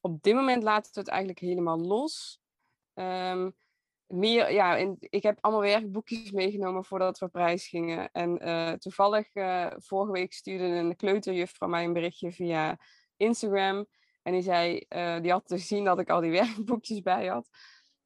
Op 0.00 0.22
dit 0.22 0.34
moment 0.34 0.62
laten 0.62 0.92
we 0.94 1.00
het 1.00 1.08
eigenlijk 1.08 1.38
helemaal 1.38 1.78
los. 1.78 2.40
Um, 2.94 3.56
meer, 4.10 4.52
ja, 4.52 4.76
ik 5.00 5.22
heb 5.22 5.38
allemaal 5.40 5.62
werkboekjes 5.62 6.30
meegenomen 6.30 6.84
voordat 6.84 7.18
we 7.18 7.24
op 7.26 7.34
reis 7.34 7.68
gingen. 7.68 8.10
En 8.12 8.48
uh, 8.48 8.72
toevallig, 8.72 9.34
uh, 9.34 9.66
vorige 9.76 10.12
week 10.12 10.32
stuurde 10.32 10.64
een 10.64 10.96
kleuterjuf 10.96 11.60
mij 11.60 11.84
een 11.84 11.92
berichtje 11.92 12.32
via 12.32 12.78
Instagram. 13.16 13.86
En 14.22 14.32
die 14.32 14.42
zei, 14.42 14.84
uh, 14.88 15.20
die 15.20 15.30
had 15.30 15.42
gezien 15.46 15.84
dat 15.84 15.98
ik 15.98 16.10
al 16.10 16.20
die 16.20 16.30
werkboekjes 16.40 17.00
bij 17.00 17.26
had. 17.26 17.48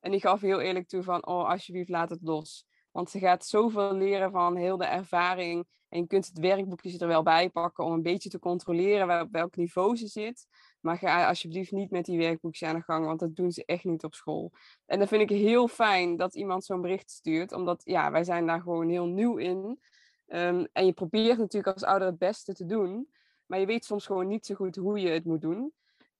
En 0.00 0.10
die 0.10 0.20
gaf 0.20 0.40
heel 0.40 0.60
eerlijk 0.60 0.88
toe 0.88 1.02
van, 1.02 1.26
oh, 1.26 1.48
alsjeblieft, 1.48 1.88
laat 1.88 2.10
het 2.10 2.22
los. 2.22 2.66
Want 2.90 3.10
ze 3.10 3.18
gaat 3.18 3.46
zoveel 3.46 3.94
leren 3.94 4.30
van 4.30 4.56
heel 4.56 4.76
de 4.76 4.84
ervaring. 4.84 5.66
En 5.88 6.00
je 6.00 6.06
kunt 6.06 6.26
het 6.26 6.38
werkboekje 6.38 6.98
er 6.98 7.06
wel 7.06 7.22
bij 7.22 7.50
pakken 7.50 7.84
om 7.84 7.92
een 7.92 8.02
beetje 8.02 8.28
te 8.28 8.38
controleren 8.38 9.20
op 9.20 9.28
welk 9.30 9.56
niveau 9.56 9.96
ze 9.96 10.06
zit. 10.06 10.46
Maar 10.84 10.98
ga 10.98 11.28
alsjeblieft 11.28 11.72
niet 11.72 11.90
met 11.90 12.04
die 12.04 12.18
werkboekjes 12.18 12.68
aan 12.68 12.74
de 12.74 12.82
gang, 12.82 13.06
want 13.06 13.20
dat 13.20 13.36
doen 13.36 13.52
ze 13.52 13.64
echt 13.64 13.84
niet 13.84 14.04
op 14.04 14.14
school. 14.14 14.52
En 14.86 14.98
dan 14.98 15.08
vind 15.08 15.22
ik 15.22 15.28
heel 15.28 15.68
fijn 15.68 16.16
dat 16.16 16.34
iemand 16.34 16.64
zo'n 16.64 16.80
bericht 16.80 17.10
stuurt, 17.10 17.52
omdat 17.52 17.82
ja, 17.84 18.10
wij 18.10 18.24
zijn 18.24 18.46
daar 18.46 18.60
gewoon 18.60 18.88
heel 18.88 19.06
nieuw 19.06 19.36
in. 19.36 19.80
Um, 20.26 20.68
en 20.72 20.86
je 20.86 20.92
probeert 20.92 21.38
natuurlijk 21.38 21.74
als 21.74 21.84
ouder 21.84 22.08
het 22.08 22.18
beste 22.18 22.54
te 22.54 22.66
doen, 22.66 23.08
maar 23.46 23.58
je 23.58 23.66
weet 23.66 23.84
soms 23.84 24.06
gewoon 24.06 24.26
niet 24.26 24.46
zo 24.46 24.54
goed 24.54 24.76
hoe 24.76 25.00
je 25.00 25.08
het 25.08 25.24
moet 25.24 25.40
doen. 25.40 25.72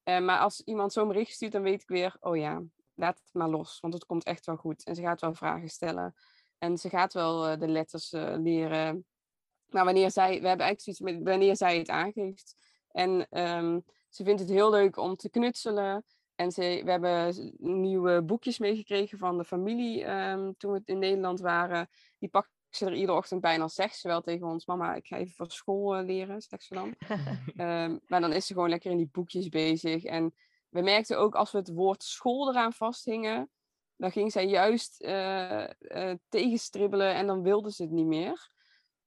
Uh, 0.05 0.21
maar 0.21 0.39
als 0.39 0.61
iemand 0.61 0.93
zo'n 0.93 1.09
bericht 1.09 1.33
stuurt, 1.33 1.53
dan 1.53 1.63
weet 1.63 1.83
ik 1.83 1.89
weer, 1.89 2.17
oh 2.21 2.37
ja, 2.37 2.63
laat 2.95 3.19
het 3.19 3.35
maar 3.35 3.49
los, 3.49 3.81
want 3.81 3.95
het 3.95 4.07
komt 4.07 4.25
echt 4.25 4.47
wel 4.47 4.57
goed. 4.57 4.85
En 4.85 4.95
ze 4.95 5.03
gaat 5.03 5.21
wel 5.21 5.35
vragen 5.35 5.69
stellen. 5.69 6.15
En 6.59 6.79
ze 6.79 6.89
gaat 6.89 7.13
wel 7.13 7.51
uh, 7.51 7.59
de 7.59 7.69
letters 7.69 8.13
uh, 8.13 8.35
leren. 8.39 9.07
Maar 9.69 9.85
wanneer 9.85 10.11
zij, 10.11 10.41
we 10.41 10.49
hebben 10.49 10.67
eigenlijk 10.67 10.81
zoiets 10.81 11.01
met 11.01 11.29
wanneer 11.29 11.57
zij 11.57 11.79
het 11.79 11.89
aangeeft. 11.89 12.57
En 12.91 13.41
um, 13.41 13.85
ze 14.15 14.25
vindt 14.25 14.41
het 14.41 14.51
heel 14.51 14.71
leuk 14.71 14.97
om 14.97 15.17
te 15.17 15.31
knutselen. 15.31 16.05
En 16.35 16.53
ze, 16.53 16.81
we 16.85 16.91
hebben 16.91 17.53
nieuwe 17.59 18.23
boekjes 18.23 18.59
meegekregen 18.59 19.19
van 19.19 19.39
de 19.39 19.45
familie 19.45 20.11
um, 20.11 20.57
toen 20.57 20.73
we 20.73 20.83
in 20.85 20.99
Nederland 20.99 21.41
waren. 21.41 21.89
Die 22.19 22.29
pakt 22.29 22.51
ze 22.71 22.87
er 22.87 22.95
iedere 22.95 23.19
ochtend 23.19 23.41
bij 23.41 23.53
en 23.53 23.59
dan 23.59 23.71
zegt 23.71 23.97
ze 23.97 24.09
wel 24.09 24.21
tegen 24.21 24.47
ons... 24.47 24.67
Mama, 24.67 24.95
ik 24.95 25.07
ga 25.07 25.17
even 25.17 25.35
voor 25.35 25.51
school 25.51 25.99
uh, 25.99 26.05
leren, 26.05 26.43
zegt 26.43 26.63
ze 26.63 26.75
dan. 26.75 26.95
um, 27.57 28.01
maar 28.09 28.21
dan 28.21 28.33
is 28.33 28.47
ze 28.47 28.53
gewoon 28.53 28.69
lekker 28.69 28.91
in 28.91 28.97
die 28.97 29.09
boekjes 29.13 29.49
bezig. 29.49 30.05
En 30.05 30.35
we 30.69 30.83
merkten 30.83 31.19
ook 31.19 31.35
als 31.35 31.53
we 31.53 31.59
het 31.59 31.73
woord 31.73 32.03
school 32.03 32.51
eraan 32.51 32.73
vasthingen... 32.73 33.51
dan 33.97 34.11
ging 34.11 34.33
zij 34.33 34.47
juist 34.47 35.03
uh, 35.03 35.69
uh, 35.79 36.15
tegenstribbelen 36.29 37.15
en 37.15 37.27
dan 37.27 37.43
wilde 37.43 37.73
ze 37.73 37.83
het 37.83 37.93
niet 37.93 38.07
meer. 38.07 38.53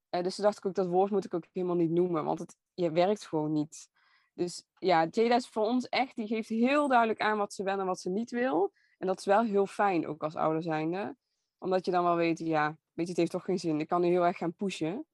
dus 0.10 0.36
toen 0.36 0.46
dacht 0.46 0.58
ik 0.58 0.66
ook, 0.66 0.76
dat 0.76 0.88
woord 0.88 1.12
moet 1.12 1.26
ik 1.26 1.34
ook 1.34 1.46
helemaal 1.52 1.76
niet 1.76 1.92
noemen. 1.92 2.24
Want 2.24 2.40
het 2.40 2.56
je 2.74 2.92
werkt 2.92 3.28
gewoon 3.28 3.52
niet. 3.52 3.90
Dus 4.38 4.66
ja, 4.80 5.08
Jada 5.12 5.36
is 5.36 5.48
voor 5.48 5.64
ons 5.64 5.90
echt, 5.90 6.16
die 6.16 6.28
geeft 6.28 6.50
heel 6.50 6.88
duidelijk 6.88 7.22
aan 7.22 7.38
wat 7.38 7.54
ze 7.54 7.64
wel 7.64 7.80
en 7.80 7.86
wat 7.86 8.00
ze 8.00 8.10
niet 8.10 8.32
wil. 8.32 8.72
En 8.98 9.08
dat 9.08 9.20
is 9.20 9.26
wel 9.26 9.44
heel 9.44 9.66
fijn, 9.66 10.08
ook 10.08 10.24
als 10.24 10.36
ouder 10.36 10.64
zijnde. 10.64 11.16
Omdat 11.58 11.86
je 11.86 11.92
dan 11.92 12.04
wel 12.04 12.16
weet, 12.16 12.40
ja, 12.40 12.68
weet 12.68 13.06
je, 13.06 13.12
het 13.12 13.18
heeft 13.18 13.32
toch 13.32 13.44
geen 13.44 13.60
zin. 13.60 13.80
Ik 13.80 13.88
kan 13.88 14.02
nu 14.02 14.08
heel 14.08 14.26
erg 14.26 14.38
gaan 14.38 14.54
pushen. 14.54 15.06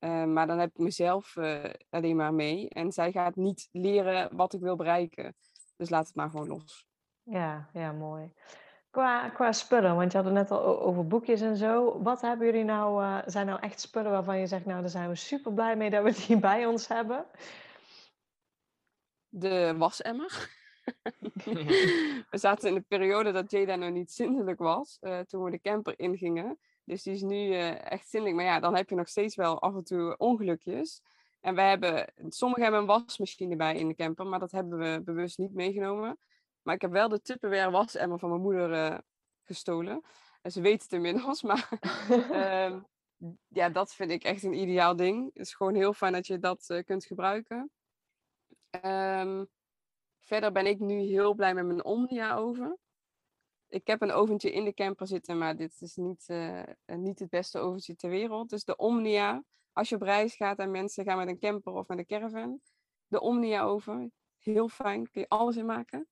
Uh, 0.00 0.24
maar 0.24 0.46
dan 0.46 0.58
heb 0.58 0.70
ik 0.70 0.78
mezelf 0.78 1.36
uh, 1.36 1.64
alleen 1.90 2.16
maar 2.16 2.34
mee. 2.34 2.68
En 2.68 2.92
zij 2.92 3.12
gaat 3.12 3.36
niet 3.36 3.68
leren 3.72 4.36
wat 4.36 4.52
ik 4.52 4.60
wil 4.60 4.76
bereiken. 4.76 5.36
Dus 5.76 5.90
laat 5.90 6.06
het 6.06 6.16
maar 6.16 6.30
gewoon 6.30 6.48
los. 6.48 6.86
Ja, 7.22 7.68
ja, 7.72 7.92
mooi. 7.92 8.32
Qua, 8.90 9.28
qua 9.28 9.52
spullen, 9.52 9.96
want 9.96 10.12
je 10.12 10.16
had 10.16 10.26
het 10.26 10.34
net 10.34 10.50
al 10.50 10.80
over 10.80 11.06
boekjes 11.06 11.40
en 11.40 11.56
zo. 11.56 12.02
Wat 12.02 12.20
hebben 12.20 12.46
jullie 12.46 12.64
nou, 12.64 13.02
uh, 13.02 13.18
zijn 13.26 13.46
nou 13.46 13.60
echt 13.60 13.80
spullen 13.80 14.10
waarvan 14.10 14.38
je 14.38 14.46
zegt, 14.46 14.64
nou, 14.64 14.80
daar 14.80 14.90
zijn 14.90 15.08
we 15.08 15.14
super 15.14 15.52
blij 15.52 15.76
mee 15.76 15.90
dat 15.90 16.02
we 16.02 16.24
die 16.26 16.38
bij 16.50 16.66
ons 16.66 16.88
hebben? 16.88 17.26
De 19.34 19.74
wasemmer. 19.76 20.50
we 22.30 22.38
zaten 22.38 22.68
in 22.68 22.74
de 22.74 22.84
periode 22.88 23.32
dat 23.32 23.50
Jada 23.50 23.76
nog 23.76 23.90
niet 23.90 24.12
zindelijk 24.12 24.58
was, 24.58 24.98
uh, 25.00 25.18
toen 25.18 25.44
we 25.44 25.50
de 25.50 25.60
camper 25.60 25.98
ingingen. 25.98 26.58
Dus 26.84 27.02
die 27.02 27.12
is 27.12 27.22
nu 27.22 27.36
uh, 27.36 27.90
echt 27.92 28.08
zindelijk. 28.08 28.36
Maar 28.36 28.46
ja, 28.46 28.60
dan 28.60 28.76
heb 28.76 28.88
je 28.88 28.94
nog 28.94 29.08
steeds 29.08 29.36
wel 29.36 29.60
af 29.60 29.74
en 29.74 29.84
toe 29.84 30.16
ongelukjes. 30.16 31.02
En 31.40 31.54
wij 31.54 31.68
hebben, 31.68 32.12
sommigen 32.28 32.62
hebben 32.62 32.80
een 32.80 32.86
wasmachine 32.86 33.56
bij 33.56 33.76
in 33.76 33.88
de 33.88 33.94
camper, 33.94 34.26
maar 34.26 34.38
dat 34.38 34.52
hebben 34.52 34.78
we 34.78 35.02
bewust 35.04 35.38
niet 35.38 35.54
meegenomen. 35.54 36.18
Maar 36.62 36.74
ik 36.74 36.80
heb 36.80 36.90
wel 36.90 37.08
de 37.08 37.20
Tupperware 37.20 37.70
wasemmer 37.70 38.18
van 38.18 38.28
mijn 38.28 38.40
moeder 38.40 38.70
uh, 38.70 38.98
gestolen. 39.42 40.02
En 40.42 40.52
ze 40.52 40.60
weet 40.60 40.82
het 40.82 40.92
inmiddels, 40.92 41.42
maar 41.48 41.68
uh, 42.10 42.76
ja, 43.58 43.68
dat 43.68 43.94
vind 43.94 44.10
ik 44.10 44.24
echt 44.24 44.42
een 44.42 44.58
ideaal 44.58 44.96
ding. 44.96 45.30
Het 45.34 45.46
is 45.46 45.54
gewoon 45.54 45.74
heel 45.74 45.92
fijn 45.92 46.12
dat 46.12 46.26
je 46.26 46.38
dat 46.38 46.82
kunt 46.84 47.04
gebruiken. 47.04 47.70
Um, 48.82 49.46
verder 50.20 50.52
ben 50.52 50.66
ik 50.66 50.78
nu 50.78 50.94
heel 50.94 51.34
blij 51.34 51.54
met 51.54 51.66
mijn 51.66 51.84
Omnia 51.84 52.36
oven. 52.36 52.78
ik 53.68 53.86
heb 53.86 54.02
een 54.02 54.12
oventje 54.12 54.52
in 54.52 54.64
de 54.64 54.74
camper 54.74 55.06
zitten, 55.06 55.38
maar 55.38 55.56
dit 55.56 55.80
is 55.80 55.96
niet, 55.96 56.24
uh, 56.28 56.62
niet 56.86 57.18
het 57.18 57.30
beste 57.30 57.58
oventje 57.58 57.96
ter 57.96 58.10
wereld. 58.10 58.50
Dus 58.50 58.64
de 58.64 58.76
Omnia. 58.76 59.44
Als 59.72 59.88
je 59.88 59.94
op 59.94 60.02
reis 60.02 60.36
gaat 60.36 60.58
en 60.58 60.70
mensen 60.70 61.04
gaan 61.04 61.18
met 61.18 61.28
een 61.28 61.38
camper 61.38 61.72
of 61.72 61.86
met 61.86 61.98
een 61.98 62.06
caravan. 62.06 62.60
De 63.06 63.20
Omnia 63.20 63.62
oven. 63.62 64.12
Heel 64.38 64.68
fijn. 64.68 65.10
Kun 65.10 65.20
je 65.20 65.28
alles 65.28 65.56
in 65.56 65.66
maken. 65.66 66.08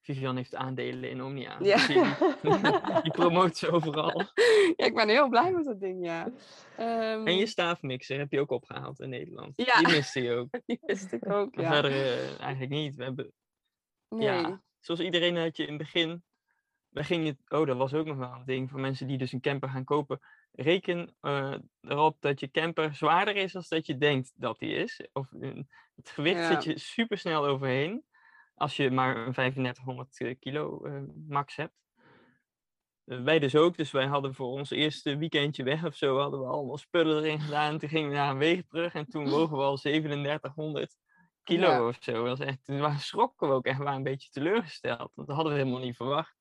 Vivian 0.00 0.36
heeft 0.36 0.54
aandelen 0.54 1.10
in 1.10 1.22
Omnia. 1.22 1.56
Ja. 1.60 1.86
Die, 1.86 2.02
die 3.02 3.12
promoot 3.12 3.56
ze 3.56 3.70
overal. 3.70 4.18
Ja, 4.76 4.86
ik 4.86 4.94
ben 4.94 5.08
heel 5.08 5.28
blij 5.28 5.52
met 5.52 5.64
dat 5.64 5.80
ding, 5.80 6.04
ja. 6.04 6.24
Um... 6.78 7.26
En 7.26 7.36
je 7.36 7.46
staafmixer 7.46 8.18
heb 8.18 8.32
je 8.32 8.40
ook 8.40 8.50
opgehaald 8.50 9.00
in 9.00 9.08
Nederland. 9.08 9.52
Ja. 9.56 9.78
Die 9.78 9.88
miste 9.88 10.22
je 10.22 10.34
ook. 10.34 10.48
Die 10.66 10.78
miste 10.80 11.16
ik 11.16 11.28
ook, 11.28 11.54
ja. 11.54 11.72
Verder 11.72 11.90
uh, 11.90 12.40
eigenlijk 12.40 12.70
niet. 12.70 12.94
We 12.94 13.04
hebben... 13.04 13.32
Nee. 14.08 14.22
Ja, 14.22 14.62
zoals 14.80 15.00
iedereen 15.00 15.36
had 15.36 15.56
je 15.56 15.62
in 15.62 15.68
het 15.68 15.78
begin... 15.78 16.22
We 16.88 17.04
gingen... 17.04 17.38
Oh, 17.48 17.66
dat 17.66 17.76
was 17.76 17.94
ook 17.94 18.06
nog 18.06 18.16
wel 18.16 18.32
een 18.32 18.44
ding 18.44 18.70
voor 18.70 18.80
mensen 18.80 19.06
die 19.06 19.18
dus 19.18 19.32
een 19.32 19.40
camper 19.40 19.68
gaan 19.68 19.84
kopen. 19.84 20.20
Reken 20.52 21.14
uh, 21.22 21.54
erop 21.80 22.16
dat 22.20 22.40
je 22.40 22.50
camper 22.50 22.94
zwaarder 22.94 23.36
is 23.36 23.52
dan 23.52 23.64
dat 23.68 23.86
je 23.86 23.98
denkt 23.98 24.32
dat 24.34 24.58
die 24.58 24.74
is. 24.74 25.08
Of, 25.12 25.30
het 25.94 26.10
gewicht 26.10 26.38
ja. 26.38 26.46
zit 26.46 26.64
je 26.64 26.78
super 26.78 27.18
snel 27.18 27.46
overheen. 27.46 28.04
Als 28.60 28.76
je 28.76 28.90
maar 28.90 29.16
een 29.16 29.32
3500 29.32 30.20
eh, 30.20 30.34
kilo 30.38 30.86
uh, 30.86 31.02
max 31.28 31.56
hebt. 31.56 31.74
Uh, 33.04 33.22
wij 33.22 33.38
dus 33.38 33.56
ook, 33.56 33.76
dus 33.76 33.90
wij 33.90 34.06
hadden 34.06 34.34
voor 34.34 34.46
ons 34.46 34.70
eerste 34.70 35.16
weekendje 35.16 35.62
weg 35.62 35.84
of 35.84 35.94
zo, 35.94 36.18
hadden 36.18 36.40
we 36.40 36.46
allemaal 36.46 36.78
spullen 36.78 37.22
erin 37.22 37.40
gedaan. 37.40 37.78
Toen 37.78 37.88
gingen 37.88 38.08
we 38.08 38.16
naar 38.16 38.30
een 38.30 38.38
weeg 38.38 38.62
terug 38.66 38.94
en 38.94 39.06
toen 39.06 39.28
wogen 39.28 39.56
we 39.56 39.62
al 39.62 39.76
3700 39.76 40.96
kilo 41.42 41.68
ja. 41.68 41.86
of 41.86 41.96
zo. 42.00 42.12
Dat 42.12 42.38
was 42.38 42.46
echt, 42.46 42.64
toen 42.64 42.98
schrokken 42.98 43.48
we 43.48 43.54
ook 43.54 43.66
echt, 43.66 43.78
waren 43.78 43.94
een 43.94 44.02
beetje 44.02 44.30
teleurgesteld. 44.30 45.12
Want 45.14 45.28
dat 45.28 45.36
hadden 45.36 45.52
we 45.52 45.58
helemaal 45.58 45.80
niet 45.80 45.96
verwacht. 45.96 46.36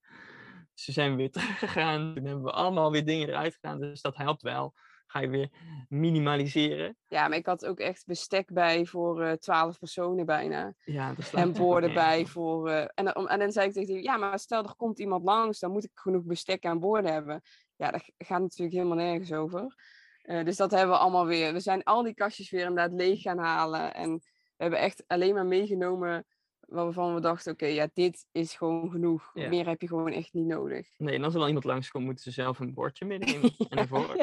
Dus 0.73 0.85
toen 0.85 0.93
zijn 0.93 1.11
we 1.11 1.17
weer 1.17 1.31
teruggegaan. 1.39 2.13
Toen 2.15 2.25
hebben 2.25 2.43
we 2.43 2.51
allemaal 2.51 2.91
weer 2.91 3.05
dingen 3.05 3.27
eruit 3.27 3.53
gedaan. 3.53 3.79
Dus 3.79 4.01
dat 4.01 4.17
helpt 4.17 4.41
wel 4.41 4.73
ga 5.11 5.19
je 5.19 5.29
weer 5.29 5.49
minimaliseren. 5.87 6.97
Ja, 7.07 7.27
maar 7.27 7.37
ik 7.37 7.45
had 7.45 7.65
ook 7.65 7.79
echt 7.79 8.05
bestek 8.05 8.53
bij 8.53 8.85
voor 8.85 9.23
uh, 9.23 9.31
twaalf 9.31 9.79
personen 9.79 10.25
bijna. 10.25 10.73
Ja, 10.83 11.13
dat 11.13 11.33
En 11.33 11.53
borden 11.53 11.93
bij 11.93 12.25
voor... 12.25 12.69
Uh, 12.69 12.81
en, 12.93 13.13
en 13.13 13.39
dan 13.39 13.51
zei 13.51 13.67
ik 13.67 13.73
tegen 13.73 13.93
die, 13.93 14.03
ja, 14.03 14.17
maar 14.17 14.39
stel 14.39 14.63
er 14.63 14.75
komt 14.75 14.99
iemand 14.99 15.23
langs, 15.23 15.59
dan 15.59 15.71
moet 15.71 15.83
ik 15.83 15.91
genoeg 15.93 16.23
bestek 16.23 16.65
aan 16.65 16.79
borden 16.79 17.13
hebben. 17.13 17.41
Ja, 17.75 17.91
daar 17.91 18.09
gaat 18.17 18.39
natuurlijk 18.39 18.77
helemaal 18.77 18.97
nergens 18.97 19.33
over. 19.33 19.75
Uh, 20.23 20.43
dus 20.43 20.57
dat 20.57 20.71
hebben 20.71 20.95
we 20.95 21.01
allemaal 21.01 21.25
weer. 21.25 21.53
We 21.53 21.59
zijn 21.59 21.83
al 21.83 22.03
die 22.03 22.13
kastjes 22.13 22.49
weer 22.49 22.65
inderdaad 22.65 22.99
leeg 22.99 23.21
gaan 23.21 23.37
halen. 23.37 23.93
En 23.93 24.13
we 24.57 24.63
hebben 24.63 24.79
echt 24.79 25.03
alleen 25.07 25.33
maar 25.33 25.45
meegenomen 25.45 26.25
waarvan 26.59 27.13
we 27.13 27.21
dachten, 27.21 27.51
oké, 27.51 27.65
ja, 27.65 27.89
dit 27.93 28.25
is 28.31 28.53
gewoon 28.53 28.91
genoeg. 28.91 29.31
Meer 29.33 29.67
heb 29.67 29.81
je 29.81 29.87
gewoon 29.87 30.11
echt 30.11 30.33
niet 30.33 30.45
nodig. 30.45 30.87
Nee, 30.97 31.15
en 31.15 31.23
als 31.23 31.33
er 31.33 31.39
dan 31.39 31.47
iemand 31.47 31.65
langskomt, 31.65 32.05
moeten 32.05 32.23
ze 32.23 32.31
zelf 32.31 32.59
een 32.59 32.73
bordje 32.73 33.05
meenemen. 33.05 33.55
en 33.69 33.77
ervoor. 33.77 34.15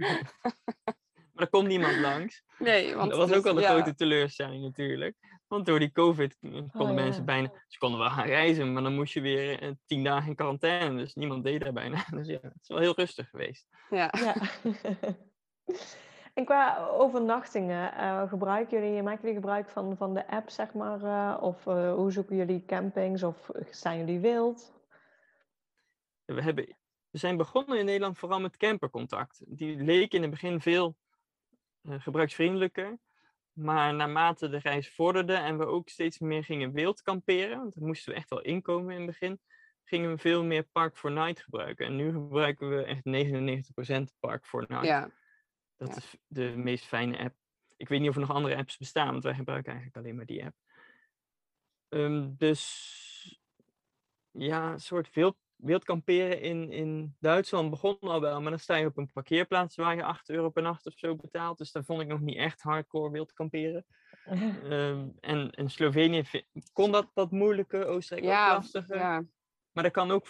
maar 1.32 1.44
er 1.44 1.48
komt 1.48 1.68
niemand 1.68 1.98
langs. 1.98 2.42
Nee, 2.58 2.94
want 2.94 3.10
dat 3.10 3.18
was 3.18 3.36
ook 3.36 3.44
wel 3.44 3.56
een 3.56 3.64
grote 3.64 3.94
teleurstelling 3.94 4.62
natuurlijk. 4.62 5.16
Want 5.46 5.66
door 5.66 5.78
die 5.78 5.92
COVID 5.92 6.36
konden 6.38 6.70
oh, 6.72 6.94
mensen 6.94 7.24
bijna... 7.24 7.52
Ze 7.68 7.78
konden 7.78 8.00
wel 8.00 8.10
gaan 8.10 8.26
reizen, 8.26 8.72
maar 8.72 8.82
dan 8.82 8.94
moest 8.94 9.12
je 9.12 9.20
weer 9.20 9.62
uh, 9.62 9.70
tien 9.86 10.04
dagen 10.04 10.28
in 10.28 10.34
quarantaine. 10.34 10.96
Dus 10.96 11.14
niemand 11.14 11.44
deed 11.44 11.60
daar 11.60 11.72
bijna. 11.72 12.04
Dus 12.16 12.26
ja, 12.26 12.38
het 12.42 12.56
is 12.62 12.68
wel 12.68 12.78
heel 12.78 12.94
rustig 12.96 13.28
geweest. 13.28 13.66
Ja. 13.90 14.12
ja. 14.18 14.34
en 16.34 16.44
qua 16.44 16.86
overnachtingen, 16.86 17.92
uh, 17.94 18.28
gebruiken 18.28 18.82
jullie, 18.82 19.02
maken 19.02 19.20
jullie 19.20 19.36
gebruik 19.36 19.68
van, 19.68 19.96
van 19.96 20.14
de 20.14 20.28
app, 20.28 20.50
zeg 20.50 20.72
maar? 20.72 21.00
Uh, 21.00 21.42
of 21.42 21.64
hoe 21.64 22.12
zoeken 22.12 22.36
jullie 22.36 22.64
campings? 22.64 23.22
Of 23.22 23.50
staan 23.70 23.98
jullie 23.98 24.20
wild? 24.20 24.72
We 26.24 26.42
hebben 26.42 26.76
we 27.10 27.18
zijn 27.18 27.36
begonnen 27.36 27.78
in 27.78 27.84
Nederland 27.84 28.18
vooral 28.18 28.40
met 28.40 28.56
campercontact. 28.56 29.42
Die 29.46 29.76
leek 29.76 30.12
in 30.12 30.22
het 30.22 30.30
begin 30.30 30.60
veel 30.60 30.96
uh, 31.82 32.00
gebruiksvriendelijker. 32.00 32.98
Maar 33.52 33.94
naarmate 33.94 34.48
de 34.48 34.58
reis 34.58 34.90
vorderde 34.94 35.34
en 35.34 35.58
we 35.58 35.66
ook 35.66 35.88
steeds 35.88 36.18
meer 36.18 36.44
gingen 36.44 36.72
wild 36.72 37.02
kamperen, 37.02 37.58
want 37.58 37.74
daar 37.74 37.86
moesten 37.86 38.12
we 38.12 38.18
echt 38.18 38.30
wel 38.30 38.40
inkomen 38.40 38.90
in 38.90 38.96
het 38.96 39.06
begin, 39.06 39.40
gingen 39.84 40.10
we 40.10 40.18
veel 40.18 40.44
meer 40.44 40.62
Park 40.62 40.96
for 40.96 41.12
Night 41.12 41.40
gebruiken. 41.40 41.86
En 41.86 41.96
nu 41.96 42.12
gebruiken 42.12 42.68
we 42.68 42.84
echt 42.84 43.02
99% 44.10 44.18
Park 44.20 44.46
for 44.46 44.64
Night. 44.68 44.86
Ja. 44.86 45.10
Dat 45.76 45.96
is 45.96 46.16
de 46.26 46.52
meest 46.56 46.84
fijne 46.84 47.18
app. 47.18 47.34
Ik 47.76 47.88
weet 47.88 48.00
niet 48.00 48.08
of 48.08 48.14
er 48.14 48.20
nog 48.20 48.30
andere 48.30 48.56
apps 48.56 48.76
bestaan, 48.76 49.10
want 49.10 49.24
wij 49.24 49.34
gebruiken 49.34 49.72
eigenlijk 49.72 50.04
alleen 50.04 50.16
maar 50.16 50.26
die 50.26 50.44
app. 50.44 50.56
Um, 51.88 52.34
dus 52.36 53.40
ja, 54.30 54.72
een 54.72 54.80
soort 54.80 55.14
wild 55.14 55.36
wild 55.62 55.84
kamperen 55.84 56.40
in, 56.40 56.72
in 56.72 57.16
Duitsland 57.18 57.70
begon 57.70 57.96
al 58.00 58.20
wel, 58.20 58.40
maar 58.40 58.50
dan 58.50 58.58
sta 58.58 58.76
je 58.76 58.86
op 58.86 58.96
een 58.96 59.12
parkeerplaats 59.12 59.76
waar 59.76 59.96
je 59.96 60.04
8 60.04 60.30
euro 60.30 60.50
per 60.50 60.62
nacht 60.62 60.86
of 60.86 60.94
zo 60.96 61.16
betaalt. 61.16 61.58
Dus 61.58 61.72
daar 61.72 61.84
vond 61.84 62.00
ik 62.00 62.06
nog 62.06 62.20
niet 62.20 62.36
echt 62.36 62.62
hardcore 62.62 63.10
wild 63.10 63.32
kamperen. 63.32 63.86
um, 64.64 65.16
en 65.20 65.50
in 65.50 65.70
Slovenië 65.70 66.24
kon 66.72 66.92
dat 66.92 67.10
wat 67.14 67.30
moeilijker, 67.30 67.86
Oostenrijk 67.86 68.28
ja, 68.28 68.52
lastiger. 68.52 68.96
Ja. 68.96 69.24
Maar 69.72 69.82
dat 69.82 69.92
kan 69.92 70.10
ook 70.10 70.26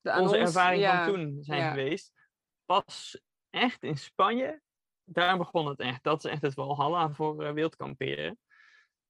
De 0.00 0.12
onze 0.20 0.36
ervaring 0.36 0.86
van 0.86 1.06
toen 1.06 1.38
zijn 1.42 1.70
geweest. 1.70 2.12
Pas 2.64 3.20
echt 3.50 3.82
in 3.82 3.96
Spanje, 3.96 4.60
daar 5.04 5.38
begon 5.38 5.66
het 5.66 5.78
echt. 5.80 6.02
Dat 6.02 6.24
is 6.24 6.30
echt 6.30 6.42
het 6.42 6.54
walhalla 6.54 7.10
voor 7.10 7.44
uh, 7.44 7.52
wild 7.52 7.76
kamperen. 7.76 8.38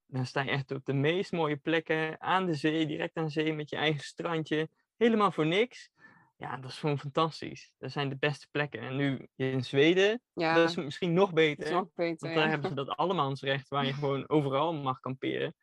Dan 0.06 0.26
sta 0.26 0.42
je 0.42 0.50
echt 0.50 0.70
op 0.70 0.84
de 0.84 0.92
meest 0.92 1.32
mooie 1.32 1.56
plekken 1.56 2.20
aan 2.20 2.46
de 2.46 2.54
zee, 2.54 2.86
direct 2.86 3.16
aan 3.16 3.24
de 3.24 3.30
zee 3.30 3.52
met 3.52 3.70
je 3.70 3.76
eigen 3.76 4.04
strandje 4.04 4.68
helemaal 5.02 5.32
voor 5.32 5.46
niks. 5.46 5.90
Ja, 6.36 6.56
dat 6.56 6.70
is 6.70 6.78
gewoon 6.78 6.98
fantastisch. 6.98 7.72
Dat 7.78 7.92
zijn 7.92 8.08
de 8.08 8.16
beste 8.16 8.48
plekken. 8.50 8.80
En 8.80 8.96
nu 8.96 9.28
in 9.36 9.64
Zweden, 9.64 10.22
ja, 10.32 10.54
dat 10.54 10.68
is 10.68 10.76
misschien 10.76 11.12
nog 11.12 11.32
beter. 11.32 11.72
Nog 11.72 11.92
beter 11.94 12.28
want 12.28 12.34
daar 12.34 12.48
hebben 12.48 12.68
ze 12.68 12.74
dat 12.74 12.96
allemansrecht 13.02 13.68
waar 13.68 13.86
je 13.86 13.92
gewoon 13.92 14.28
overal 14.28 14.74
mag 14.74 15.00
kamperen. 15.00 15.54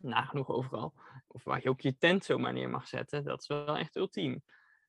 Nagenoeg 0.00 0.48
overal. 0.48 0.94
Of 1.26 1.44
waar 1.44 1.60
je 1.62 1.68
ook 1.68 1.80
je 1.80 1.96
tent 1.98 2.24
zomaar 2.24 2.52
neer 2.52 2.70
mag 2.70 2.88
zetten. 2.88 3.24
Dat 3.24 3.40
is 3.40 3.46
wel 3.46 3.76
echt 3.76 3.96
ultiem. 3.96 4.42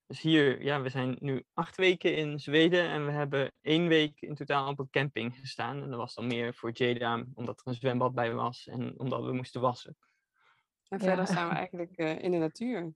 Dus 0.06 0.20
hier, 0.20 0.62
ja, 0.62 0.80
we 0.80 0.88
zijn 0.88 1.16
nu 1.20 1.44
acht 1.52 1.76
weken 1.76 2.16
in 2.16 2.38
Zweden 2.38 2.88
en 2.88 3.06
we 3.06 3.12
hebben 3.12 3.52
één 3.60 3.88
week 3.88 4.20
in 4.20 4.34
totaal 4.34 4.68
op 4.68 4.78
een 4.78 4.90
camping 4.90 5.38
gestaan. 5.38 5.82
En 5.82 5.88
dat 5.88 5.98
was 5.98 6.14
dan 6.14 6.26
meer 6.26 6.54
voor 6.54 6.70
Jada, 6.72 7.24
omdat 7.34 7.60
er 7.60 7.66
een 7.66 7.74
zwembad 7.74 8.14
bij 8.14 8.34
was 8.34 8.66
en 8.66 8.98
omdat 8.98 9.24
we 9.24 9.32
moesten 9.32 9.60
wassen. 9.60 9.96
En 10.88 11.00
verder 11.00 11.26
staan 11.26 11.48
we 11.48 11.54
eigenlijk 11.54 11.92
uh, 11.98 12.18
in 12.18 12.30
de 12.30 12.38
natuur. 12.38 12.94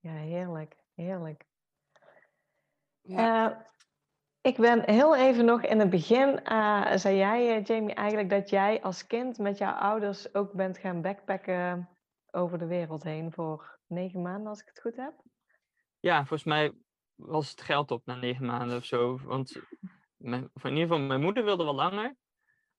Ja, 0.00 0.12
heerlijk. 0.12 0.76
Heerlijk. 0.94 1.44
Ja. 3.00 3.50
Uh, 3.50 3.56
ik 4.40 4.56
ben 4.56 4.90
heel 4.90 5.16
even 5.16 5.44
nog 5.44 5.62
in 5.62 5.78
het 5.78 5.90
begin, 5.90 6.40
uh, 6.44 6.96
zei 6.96 7.16
jij, 7.16 7.58
uh, 7.58 7.64
Jamie, 7.64 7.94
eigenlijk 7.94 8.30
dat 8.30 8.50
jij 8.50 8.82
als 8.82 9.06
kind 9.06 9.38
met 9.38 9.58
jouw 9.58 9.72
ouders 9.72 10.34
ook 10.34 10.52
bent 10.52 10.78
gaan 10.78 11.02
backpacken 11.02 11.88
over 12.30 12.58
de 12.58 12.66
wereld 12.66 13.02
heen 13.02 13.32
voor 13.32 13.78
negen 13.86 14.22
maanden, 14.22 14.46
als 14.46 14.60
ik 14.60 14.66
het 14.66 14.80
goed 14.80 14.96
heb? 14.96 15.12
Ja, 15.98 16.18
volgens 16.18 16.44
mij 16.44 16.72
was 17.14 17.50
het 17.50 17.60
geld 17.60 17.90
op 17.90 18.06
na 18.06 18.14
negen 18.14 18.46
maanden 18.46 18.76
of 18.76 18.84
zo. 18.84 19.18
Want 19.22 19.62
mijn, 20.16 20.50
in 20.62 20.70
ieder 20.70 20.82
geval, 20.82 20.98
mijn 20.98 21.20
moeder 21.20 21.44
wilde 21.44 21.64
wel 21.64 21.74
langer. 21.74 22.16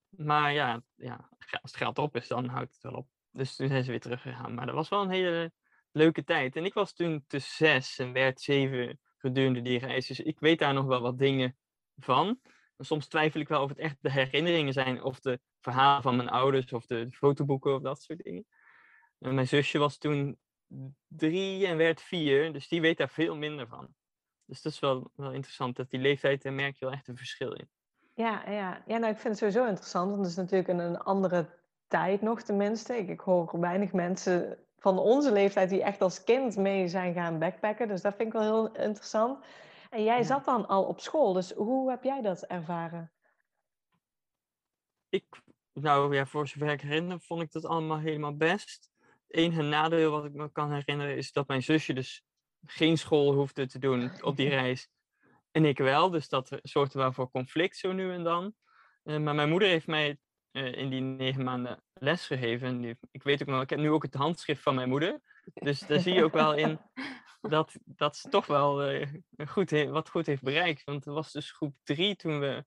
Maar 0.10 0.54
ja, 0.54 0.82
ja, 0.96 1.30
als 1.38 1.72
het 1.72 1.76
geld 1.76 1.98
op 1.98 2.16
is, 2.16 2.28
dan 2.28 2.46
houdt 2.48 2.74
het 2.74 2.82
wel 2.82 2.94
op. 2.94 3.08
Dus 3.32 3.56
toen 3.56 3.68
zijn 3.68 3.84
ze 3.84 3.90
weer 3.90 4.00
teruggegaan. 4.00 4.54
Maar 4.54 4.66
dat 4.66 4.76
was 4.76 4.90
wel 4.90 5.02
een 5.02 5.10
hele 5.10 5.52
leuke 5.92 6.24
tijd. 6.24 6.56
En 6.56 6.66
ik 6.66 6.74
was 6.74 6.94
toen 6.94 7.24
te 7.28 7.40
zes 7.40 8.00
en 8.00 8.14
werd 8.14 8.42
zeven 8.42 9.00
gedurende 9.18 9.62
die 9.62 9.80
reis. 9.80 10.08
Dus 10.08 10.20
ik 10.20 10.40
weet 10.40 10.60
daar 10.60 10.74
nog 10.74 10.86
wel 10.86 11.02
wat 11.02 11.18
dingen 11.18 11.58
van. 11.98 12.40
soms 12.78 13.08
twijfel 13.08 13.40
ik 13.40 13.48
wel 13.48 13.64
of 13.64 13.70
het 13.70 13.78
echt 13.78 13.98
de 14.00 14.12
herinneringen 14.12 14.74
zijn 14.74 15.04
of 15.04 15.20
de 15.20 15.40
verhalen 15.60 16.02
van 16.02 16.16
mijn 16.16 16.30
ouders 16.30 16.74
of 16.74 16.86
de 16.86 17.08
fotoboeken 17.12 17.76
of 17.76 17.82
dat 17.82 18.02
soort 18.02 18.24
dingen. 18.24 18.46
En 19.20 19.36
mijn 19.36 19.48
zusje 19.48 19.78
was 19.78 19.98
toen 19.98 20.40
drie 21.08 21.68
en 21.68 21.78
werd 21.78 22.02
vier, 22.02 22.54
dus 22.54 22.68
die 22.68 22.82
weet 22.82 22.98
daar 22.98 23.10
veel 23.10 23.36
minder 23.36 23.68
van. 23.68 23.94
Dus 24.46 24.62
dat 24.62 24.72
is 24.72 24.80
wel, 24.80 25.12
wel 25.16 25.32
interessant, 25.32 25.76
dat 25.76 25.90
die 25.90 26.00
leeftijd, 26.00 26.42
daar 26.42 26.54
merk 26.54 26.76
je 26.76 26.86
wel 26.86 26.94
echt 26.94 27.08
een 27.08 27.18
verschil 27.18 27.54
in. 27.54 27.70
Ja, 28.14 28.50
ja. 28.50 28.84
ja 28.88 28.98
nou, 28.98 29.14
ik 29.14 29.20
vind 29.20 29.24
het 29.24 29.38
sowieso 29.38 29.66
interessant, 29.66 30.10
want 30.10 30.22
het 30.22 30.30
is 30.30 30.36
natuurlijk 30.36 30.70
een, 30.70 30.80
een 30.80 31.00
andere 31.00 31.50
tijd 31.88 32.22
nog 32.22 32.42
tenminste. 32.42 32.98
Ik, 32.98 33.10
ik 33.10 33.20
hoor 33.20 33.60
weinig 33.60 33.92
mensen 33.92 34.58
van 34.82 35.00
onze 35.00 35.32
leeftijd 35.32 35.70
die 35.70 35.84
echt 35.84 36.02
als 36.02 36.24
kind 36.24 36.58
mee 36.58 36.88
zijn 36.88 37.14
gaan 37.14 37.40
backpacken. 37.40 37.88
Dus 37.88 38.02
dat 38.02 38.16
vind 38.16 38.28
ik 38.28 38.34
wel 38.34 38.42
heel 38.42 38.84
interessant. 38.84 39.46
En 39.90 40.04
jij 40.04 40.24
zat 40.24 40.46
dan 40.46 40.68
al 40.68 40.84
op 40.84 41.00
school, 41.00 41.34
dus 41.34 41.52
hoe 41.52 41.90
heb 41.90 42.04
jij 42.04 42.22
dat 42.22 42.42
ervaren? 42.42 43.12
Ik, 45.10 45.26
nou 45.74 46.16
ja, 46.16 46.26
voor 46.26 46.48
zover 46.48 46.70
ik 46.70 46.82
herinner, 46.82 47.20
vond 47.20 47.42
ik 47.42 47.52
dat 47.52 47.66
allemaal 47.66 48.00
helemaal 48.00 48.36
best. 48.36 48.90
Het 49.28 49.38
enige 49.38 49.62
nadeel 49.62 50.12
wat 50.12 50.26
ik 50.26 50.34
me 50.34 50.52
kan 50.52 50.74
herinneren 50.74 51.18
is 51.18 51.32
dat 51.32 51.48
mijn 51.48 51.64
zusje 51.64 51.94
dus 51.94 52.24
geen 52.66 52.98
school 52.98 53.34
hoefde 53.34 53.68
te 53.68 53.80
doen 53.80 54.12
op 54.22 54.36
die 54.36 54.50
reis. 54.60 54.90
En 55.52 55.66
ik 55.66 55.78
wel, 55.78 56.10
dus 56.10 56.30
dat 56.30 56.60
zorgde 56.62 57.00
wel 57.00 57.14
voor 57.14 57.32
conflict 57.32 57.78
zo 57.78 57.92
nu 57.92 58.14
en 58.14 58.24
dan. 58.24 58.54
Uh, 59.04 59.18
maar 59.18 59.36
mijn 59.36 59.50
moeder 59.50 59.68
heeft 59.68 59.88
mij 59.88 60.18
uh, 60.52 60.74
in 60.74 60.90
die 60.90 61.02
negen 61.02 61.44
maanden 61.44 61.84
lesgegeven. 62.02 62.98
ik 63.12 63.24
weet 63.24 63.42
ook 63.42 63.48
nog, 63.48 63.62
ik 63.62 63.70
heb 63.70 63.80
nu 63.80 63.90
ook 63.90 64.04
het 64.04 64.14
handschrift 64.14 64.62
van 64.62 64.76
mijn 64.76 64.90
moeder. 64.90 65.22
Dus 65.54 65.80
daar 65.80 66.00
zie 66.00 66.14
je 66.14 66.24
ook 66.24 66.34
wel 66.34 66.54
in 66.54 66.80
dat, 67.42 67.78
dat 67.86 68.18
ze 68.18 68.30
toch 68.30 68.46
wel 68.46 68.92
uh, 68.92 69.08
goed 69.48 69.70
wat 69.70 70.10
goed 70.10 70.26
heeft 70.26 70.42
bereikt. 70.42 70.84
Want 70.84 71.06
het 71.06 71.14
was 71.14 71.32
dus 71.32 71.52
groep 71.52 71.76
drie 71.84 72.16
toen 72.16 72.40
we 72.40 72.66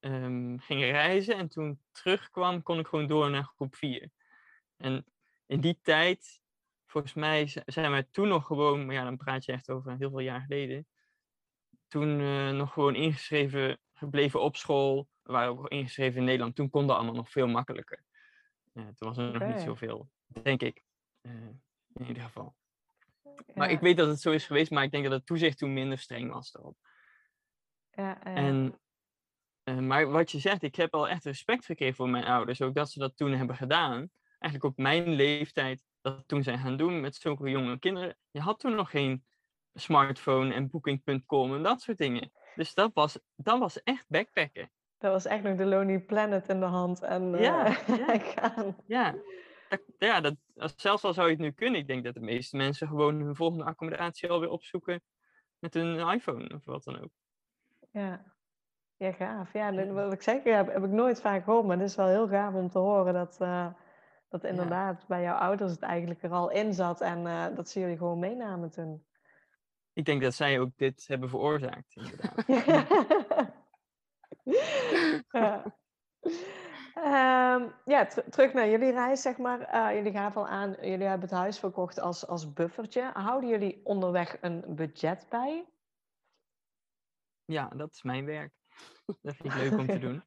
um, 0.00 0.60
gingen 0.60 0.90
reizen. 0.90 1.36
En 1.36 1.48
toen 1.48 1.80
terugkwam, 1.92 2.62
kon 2.62 2.78
ik 2.78 2.86
gewoon 2.86 3.06
door 3.06 3.30
naar 3.30 3.44
groep 3.44 3.76
vier. 3.76 4.10
En 4.76 5.04
in 5.46 5.60
die 5.60 5.78
tijd, 5.82 6.40
volgens 6.86 7.14
mij 7.14 7.62
zijn 7.66 7.90
wij 7.90 8.06
toen 8.10 8.28
nog 8.28 8.46
gewoon, 8.46 8.86
maar 8.86 8.94
ja, 8.94 9.04
dan 9.04 9.16
praat 9.16 9.44
je 9.44 9.52
echt 9.52 9.70
over 9.70 9.96
heel 9.96 10.10
veel 10.10 10.18
jaar 10.18 10.40
geleden. 10.40 10.86
Toen 11.88 12.20
uh, 12.20 12.50
nog 12.50 12.72
gewoon 12.72 12.94
ingeschreven 12.94 13.78
gebleven 13.92 14.40
op 14.40 14.56
school. 14.56 15.08
We 15.22 15.32
waren 15.32 15.50
ook 15.50 15.68
ingeschreven 15.68 16.18
in 16.18 16.24
Nederland. 16.24 16.56
Toen 16.56 16.70
kon 16.70 16.86
dat 16.86 16.96
allemaal 16.96 17.14
nog 17.14 17.30
veel 17.30 17.46
makkelijker. 17.46 18.04
Uh, 18.80 18.86
toen 18.86 19.08
was 19.08 19.16
er 19.16 19.32
nog 19.32 19.48
niet 19.54 19.60
zoveel, 19.60 20.10
denk 20.26 20.62
ik. 20.62 20.82
Uh, 21.22 21.32
in 21.92 22.06
ieder 22.06 22.22
geval. 22.22 22.54
Maar 23.54 23.70
ik 23.70 23.80
weet 23.80 23.96
dat 23.96 24.08
het 24.08 24.20
zo 24.20 24.30
is 24.30 24.46
geweest, 24.46 24.70
maar 24.70 24.84
ik 24.84 24.90
denk 24.90 25.04
dat 25.04 25.12
het 25.12 25.26
toezicht 25.26 25.58
toen 25.58 25.72
minder 25.72 25.98
streng 25.98 26.32
was 26.32 26.54
erop. 26.54 26.76
Ja, 27.90 28.22
en, 28.22 28.80
uh, 29.64 29.78
maar 29.78 30.10
wat 30.10 30.30
je 30.30 30.38
zegt, 30.38 30.62
ik 30.62 30.76
heb 30.76 30.94
al 30.94 31.08
echt 31.08 31.24
respect 31.24 31.64
gekregen 31.64 31.94
voor 31.94 32.08
mijn 32.08 32.24
ouders. 32.24 32.62
Ook 32.62 32.74
dat 32.74 32.90
ze 32.90 32.98
dat 32.98 33.16
toen 33.16 33.32
hebben 33.32 33.56
gedaan. 33.56 34.10
Eigenlijk 34.38 34.72
op 34.72 34.78
mijn 34.82 35.08
leeftijd, 35.08 35.84
dat 36.00 36.28
toen 36.28 36.42
zijn 36.42 36.58
gaan 36.58 36.76
doen 36.76 37.00
met 37.00 37.16
zulke 37.16 37.50
jonge 37.50 37.78
kinderen. 37.78 38.16
Je 38.30 38.40
had 38.40 38.58
toen 38.58 38.74
nog 38.74 38.90
geen 38.90 39.24
smartphone 39.74 40.54
en 40.54 40.70
booking.com 40.70 41.54
en 41.54 41.62
dat 41.62 41.80
soort 41.80 41.98
dingen. 41.98 42.32
Dus 42.54 42.74
dat 42.74 42.90
was, 42.94 43.18
dat 43.36 43.58
was 43.58 43.82
echt 43.82 44.08
backpacken. 44.08 44.70
Dat 45.00 45.12
was 45.12 45.26
echt 45.26 45.42
nog 45.42 45.56
de 45.56 45.66
Lonely 45.66 46.00
Planet 46.00 46.48
in 46.48 46.60
de 46.60 46.66
hand 46.66 47.02
en 47.02 47.30
ja, 47.38 47.66
uh, 47.66 47.96
ja. 48.06 48.18
gaan. 48.18 48.76
Ja, 48.86 49.14
ja, 49.98 50.20
dat, 50.20 50.34
zelfs 50.76 51.04
al 51.04 51.12
zou 51.12 51.26
je 51.26 51.32
het 51.32 51.42
nu 51.42 51.50
kunnen, 51.50 51.80
ik 51.80 51.86
denk 51.86 52.04
dat 52.04 52.14
de 52.14 52.20
meeste 52.20 52.56
mensen 52.56 52.88
gewoon 52.88 53.20
hun 53.20 53.36
volgende 53.36 53.64
accommodatie 53.64 54.30
alweer 54.30 54.50
opzoeken 54.50 55.02
met 55.58 55.74
hun 55.74 56.08
iPhone 56.08 56.54
of 56.54 56.64
wat 56.64 56.84
dan 56.84 57.02
ook. 57.02 57.10
Ja, 57.90 58.24
ja 58.96 59.12
gaaf. 59.12 59.52
Ja, 59.52 59.86
wat 59.92 60.12
ik 60.12 60.22
zeg, 60.22 60.42
heb, 60.42 60.72
heb 60.72 60.84
ik 60.84 60.90
nooit 60.90 61.20
vaak 61.20 61.44
gehoord, 61.44 61.66
maar 61.66 61.78
het 61.78 61.88
is 61.88 61.96
wel 61.96 62.08
heel 62.08 62.28
gaaf 62.28 62.54
om 62.54 62.70
te 62.70 62.78
horen 62.78 63.14
dat, 63.14 63.38
uh, 63.42 63.66
dat 64.28 64.44
inderdaad 64.44 65.04
bij 65.08 65.22
jouw 65.22 65.36
ouders 65.36 65.72
het 65.72 65.82
eigenlijk 65.82 66.22
er 66.22 66.32
al 66.32 66.50
in 66.50 66.74
zat 66.74 67.00
en 67.00 67.26
uh, 67.26 67.46
dat 67.54 67.68
ze 67.68 67.80
jullie 67.80 67.96
gewoon 67.96 68.18
meenamen 68.18 68.70
toen. 68.70 69.04
Ik 69.92 70.04
denk 70.04 70.22
dat 70.22 70.34
zij 70.34 70.60
ook 70.60 70.70
dit 70.76 71.04
hebben 71.06 71.28
veroorzaakt, 71.28 71.96
inderdaad. 71.96 72.44
ja. 75.30 75.78
Um, 76.94 77.72
ja, 77.84 78.06
terug 78.30 78.52
naar 78.52 78.68
jullie 78.68 78.92
reis, 78.92 79.22
zeg 79.22 79.38
maar. 79.38 79.74
Uh, 79.74 79.94
jullie 79.96 80.12
gaven 80.12 80.40
al 80.40 80.48
aan, 80.48 80.70
jullie 80.70 81.06
hebben 81.06 81.28
het 81.28 81.38
huis 81.38 81.58
verkocht 81.58 82.00
als, 82.00 82.26
als 82.26 82.52
buffertje. 82.52 83.10
Houden 83.12 83.50
jullie 83.50 83.80
onderweg 83.84 84.36
een 84.40 84.64
budget 84.68 85.26
bij? 85.28 85.66
Ja, 87.44 87.68
dat 87.68 87.92
is 87.92 88.02
mijn 88.02 88.24
werk. 88.24 88.52
Dat 89.22 89.36
vind 89.36 89.52
ik 89.52 89.54
leuk 89.54 89.78
om 89.78 89.86
te 89.86 89.98
doen. 90.06 90.24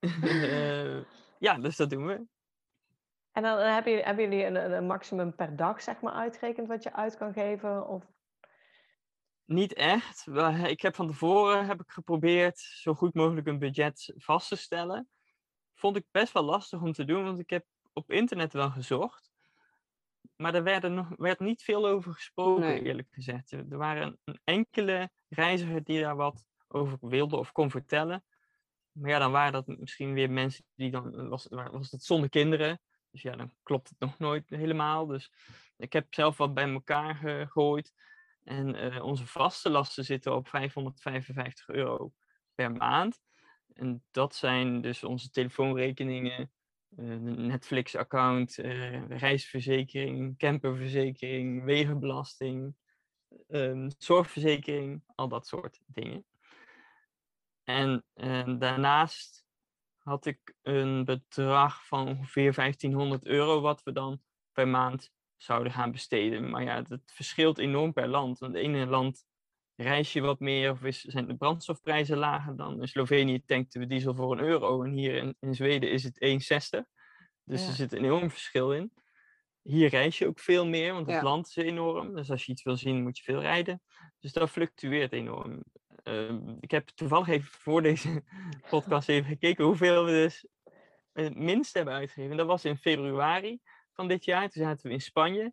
uh, 0.00 1.04
ja, 1.38 1.58
dus 1.58 1.76
dat 1.76 1.90
doen 1.90 2.06
we. 2.06 2.26
En 3.32 3.42
dan 3.42 3.58
hebben 3.58 3.92
jullie, 3.92 4.06
hebben 4.06 4.24
jullie 4.24 4.44
een, 4.44 4.72
een, 4.72 4.86
maximum 4.86 5.34
per 5.34 5.56
dag, 5.56 5.82
zeg 5.82 6.00
maar, 6.00 6.12
uitgerekend 6.12 6.68
wat 6.68 6.82
je 6.82 6.92
uit 6.92 7.16
kan 7.16 7.32
geven? 7.32 7.88
Of... 7.88 8.04
Niet 9.48 9.74
echt. 9.74 10.26
Ik 10.64 10.82
heb 10.82 10.94
van 10.94 11.06
tevoren 11.06 11.66
heb 11.66 11.80
ik 11.80 11.90
geprobeerd 11.90 12.58
zo 12.58 12.94
goed 12.94 13.14
mogelijk 13.14 13.46
een 13.46 13.58
budget 13.58 14.12
vast 14.16 14.48
te 14.48 14.56
stellen 14.56 15.08
vond 15.78 15.96
ik 15.96 16.04
best 16.10 16.32
wel 16.32 16.42
lastig 16.42 16.80
om 16.80 16.92
te 16.92 17.04
doen, 17.04 17.24
want 17.24 17.38
ik 17.38 17.50
heb 17.50 17.64
op 17.92 18.10
internet 18.10 18.52
wel 18.52 18.70
gezocht. 18.70 19.30
Maar 20.36 20.54
er 20.54 20.62
werd, 20.62 20.88
nog, 20.88 21.08
werd 21.16 21.40
niet 21.40 21.62
veel 21.62 21.86
over 21.86 22.12
gesproken, 22.12 22.82
eerlijk 22.84 23.08
gezegd. 23.10 23.52
Er 23.52 23.76
waren 23.76 24.18
een 24.24 24.40
enkele 24.44 25.10
reizigers 25.28 25.84
die 25.84 26.00
daar 26.00 26.16
wat 26.16 26.44
over 26.68 26.98
wilden 27.00 27.38
of 27.38 27.52
kon 27.52 27.70
vertellen. 27.70 28.24
Maar 28.92 29.10
ja, 29.10 29.18
dan 29.18 29.32
waren 29.32 29.52
dat 29.52 29.66
misschien 29.66 30.12
weer 30.12 30.30
mensen 30.30 30.64
die 30.74 30.90
dan, 30.90 31.28
was, 31.28 31.46
was 31.50 31.90
het 31.90 32.04
zonder 32.04 32.28
kinderen. 32.28 32.80
Dus 33.10 33.22
ja, 33.22 33.36
dan 33.36 33.52
klopt 33.62 33.88
het 33.88 33.98
nog 33.98 34.18
nooit 34.18 34.48
helemaal. 34.48 35.06
Dus 35.06 35.32
ik 35.76 35.92
heb 35.92 36.14
zelf 36.14 36.36
wat 36.36 36.54
bij 36.54 36.72
elkaar 36.72 37.14
gegooid. 37.14 37.92
En 38.48 38.84
uh, 38.84 39.04
onze 39.04 39.26
vaste 39.26 39.70
lasten 39.70 40.04
zitten 40.04 40.34
op 40.34 40.48
555 40.48 41.68
euro 41.68 42.12
per 42.54 42.72
maand. 42.72 43.20
En 43.72 44.04
dat 44.10 44.34
zijn 44.34 44.80
dus 44.80 45.04
onze 45.04 45.30
telefoonrekeningen, 45.30 46.52
uh, 46.96 47.16
Netflix-account, 47.36 48.58
uh, 48.58 49.08
reisverzekering, 49.08 50.38
camperverzekering, 50.38 51.64
wegenbelasting, 51.64 52.74
um, 53.48 53.90
zorgverzekering, 53.98 55.02
al 55.14 55.28
dat 55.28 55.46
soort 55.46 55.80
dingen. 55.86 56.26
En 57.64 58.04
uh, 58.14 58.58
daarnaast 58.58 59.44
had 59.98 60.26
ik 60.26 60.54
een 60.62 61.04
bedrag 61.04 61.86
van 61.86 62.08
ongeveer 62.08 62.54
1500 62.54 63.24
euro, 63.26 63.60
wat 63.60 63.82
we 63.82 63.92
dan 63.92 64.22
per 64.52 64.68
maand 64.68 65.12
zouden 65.38 65.72
gaan 65.72 65.92
besteden. 65.92 66.50
Maar 66.50 66.62
ja, 66.62 66.82
dat 66.82 67.00
verschilt 67.04 67.58
enorm 67.58 67.92
per 67.92 68.08
land. 68.08 68.38
Want 68.38 68.54
het 68.54 68.62
ene 68.62 68.86
land 68.86 69.24
reis 69.74 70.12
je 70.12 70.20
wat 70.20 70.40
meer 70.40 70.70
of 70.70 70.82
is, 70.82 71.00
zijn 71.00 71.26
de 71.26 71.36
brandstofprijzen 71.36 72.16
lager 72.16 72.56
dan? 72.56 72.80
In 72.80 72.88
Slovenië 72.88 73.44
tankten 73.44 73.80
we 73.80 73.86
diesel 73.86 74.14
voor 74.14 74.32
een 74.32 74.44
euro 74.44 74.82
en 74.82 74.92
hier 74.92 75.14
in, 75.14 75.36
in 75.40 75.54
Zweden 75.54 75.90
is 75.90 76.04
het 76.04 76.78
1,60. 76.80 76.86
Dus 77.44 77.66
er 77.66 77.72
zit 77.72 77.92
een 77.92 78.04
enorm 78.04 78.30
verschil 78.30 78.72
in. 78.72 78.92
Hier 79.62 79.88
reis 79.88 80.18
je 80.18 80.26
ook 80.26 80.40
veel 80.40 80.66
meer, 80.66 80.92
want 80.92 81.06
het 81.06 81.22
land 81.22 81.46
is 81.46 81.56
enorm. 81.56 82.14
Dus 82.14 82.30
als 82.30 82.44
je 82.44 82.52
iets 82.52 82.62
wil 82.62 82.76
zien, 82.76 83.02
moet 83.02 83.18
je 83.18 83.22
veel 83.22 83.40
rijden. 83.40 83.82
Dus 84.20 84.32
dat 84.32 84.50
fluctueert 84.50 85.12
enorm. 85.12 85.64
Ehm, 86.02 86.56
ik 86.60 86.70
heb 86.70 86.88
toevallig 86.88 87.28
even 87.28 87.50
voor 87.50 87.82
deze 87.82 88.22
podcast 88.70 89.08
even 89.08 89.28
gekeken 89.28 89.64
hoeveel 89.64 90.04
we 90.04 90.10
dus 90.10 90.46
het 91.12 91.36
minst 91.36 91.74
hebben 91.74 91.94
uitgegeven. 91.94 92.36
Dat 92.36 92.46
was 92.46 92.64
in 92.64 92.76
februari 92.76 93.60
van 93.98 94.08
dit 94.08 94.24
jaar. 94.24 94.48
Toen 94.48 94.62
zaten 94.62 94.86
we 94.86 94.92
in 94.92 95.00
Spanje. 95.00 95.52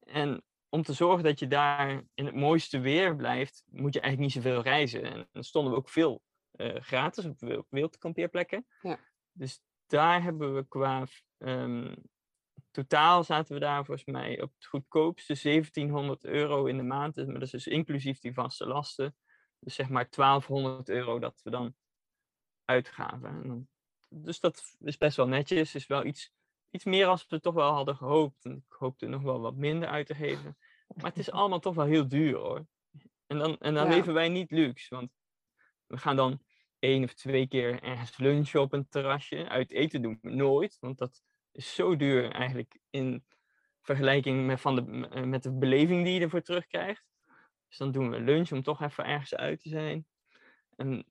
En 0.00 0.44
om 0.68 0.82
te 0.82 0.92
zorgen 0.92 1.24
dat 1.24 1.38
je 1.38 1.46
daar 1.46 2.04
in 2.14 2.24
het 2.24 2.34
mooiste 2.34 2.78
weer 2.78 3.16
blijft, 3.16 3.64
moet 3.66 3.94
je 3.94 4.00
eigenlijk 4.00 4.34
niet 4.34 4.44
zoveel 4.44 4.62
reizen. 4.62 5.02
En 5.02 5.28
dan 5.32 5.44
stonden 5.44 5.72
we 5.72 5.78
ook 5.78 5.88
veel 5.88 6.22
uh, 6.56 6.80
gratis 6.80 7.24
op, 7.24 7.42
op 7.42 7.66
wildkampeerplekken. 7.70 8.66
Ja. 8.80 8.98
Dus 9.32 9.60
daar 9.86 10.22
hebben 10.22 10.54
we 10.54 10.68
qua 10.68 11.06
um, 11.38 11.94
totaal 12.70 13.24
zaten 13.24 13.54
we 13.54 13.60
daar 13.60 13.84
volgens 13.84 14.06
mij 14.06 14.42
op 14.42 14.52
het 14.54 14.66
goedkoopste 14.66 15.38
1700 15.42 16.24
euro 16.24 16.64
in 16.64 16.76
de 16.76 16.82
maand. 16.82 17.14
Dus, 17.14 17.24
maar 17.24 17.34
dat 17.34 17.42
is 17.42 17.50
dus 17.50 17.66
inclusief 17.66 18.18
die 18.18 18.34
vaste 18.34 18.66
lasten. 18.66 19.16
Dus 19.58 19.74
zeg 19.74 19.88
maar 19.88 20.10
1200 20.10 20.88
euro 20.88 21.18
dat 21.18 21.40
we 21.42 21.50
dan 21.50 21.74
uitgaven. 22.64 23.46
Dan, 23.46 23.68
dus 24.08 24.40
dat 24.40 24.76
is 24.78 24.96
best 24.96 25.16
wel 25.16 25.28
netjes. 25.28 25.74
Is 25.74 25.86
wel 25.86 26.04
iets 26.04 26.32
iets 26.76 26.84
meer 26.84 27.06
als 27.06 27.26
we 27.28 27.40
toch 27.40 27.54
wel 27.54 27.72
hadden 27.72 27.96
gehoopt. 27.96 28.44
En 28.44 28.64
ik 28.68 28.76
hoopte 28.78 29.06
nog 29.06 29.22
wel 29.22 29.40
wat 29.40 29.56
minder 29.56 29.88
uit 29.88 30.06
te 30.06 30.14
geven. 30.14 30.56
Maar 30.94 31.10
het 31.10 31.18
is 31.18 31.30
allemaal 31.38 31.60
toch 31.60 31.74
wel 31.74 31.84
heel 31.84 32.08
duur 32.08 32.36
hoor. 32.36 32.66
En 33.26 33.38
dan, 33.38 33.58
en 33.58 33.74
dan 33.74 33.88
leven 33.88 34.14
wij 34.14 34.28
niet 34.28 34.50
luxe. 34.50 34.94
Want 34.94 35.10
we 35.86 35.96
gaan 35.96 36.16
dan 36.16 36.40
één 36.78 37.04
of 37.04 37.14
twee 37.14 37.46
keer 37.48 37.82
ergens 37.82 38.16
lunchen 38.16 38.60
op 38.60 38.72
een 38.72 38.88
terrasje. 38.88 39.48
Uit 39.48 39.70
eten 39.70 40.02
doen 40.02 40.18
we 40.22 40.30
nooit. 40.30 40.76
Want 40.80 40.98
dat 40.98 41.22
is 41.52 41.74
zo 41.74 41.96
duur 41.96 42.30
eigenlijk 42.30 42.78
in 42.90 43.24
vergelijking 43.82 44.46
met, 44.46 44.60
van 44.60 44.74
de, 44.74 44.82
met 45.26 45.42
de 45.42 45.52
beleving 45.52 46.04
die 46.04 46.14
je 46.14 46.20
ervoor 46.20 46.42
terugkrijgt. 46.42 47.04
Dus 47.68 47.78
dan 47.78 47.92
doen 47.92 48.10
we 48.10 48.20
lunch 48.20 48.52
om 48.52 48.62
toch 48.62 48.82
even 48.82 49.04
ergens 49.04 49.34
uit 49.34 49.60
te 49.60 49.68
zijn. 49.68 50.06
En 50.76 51.06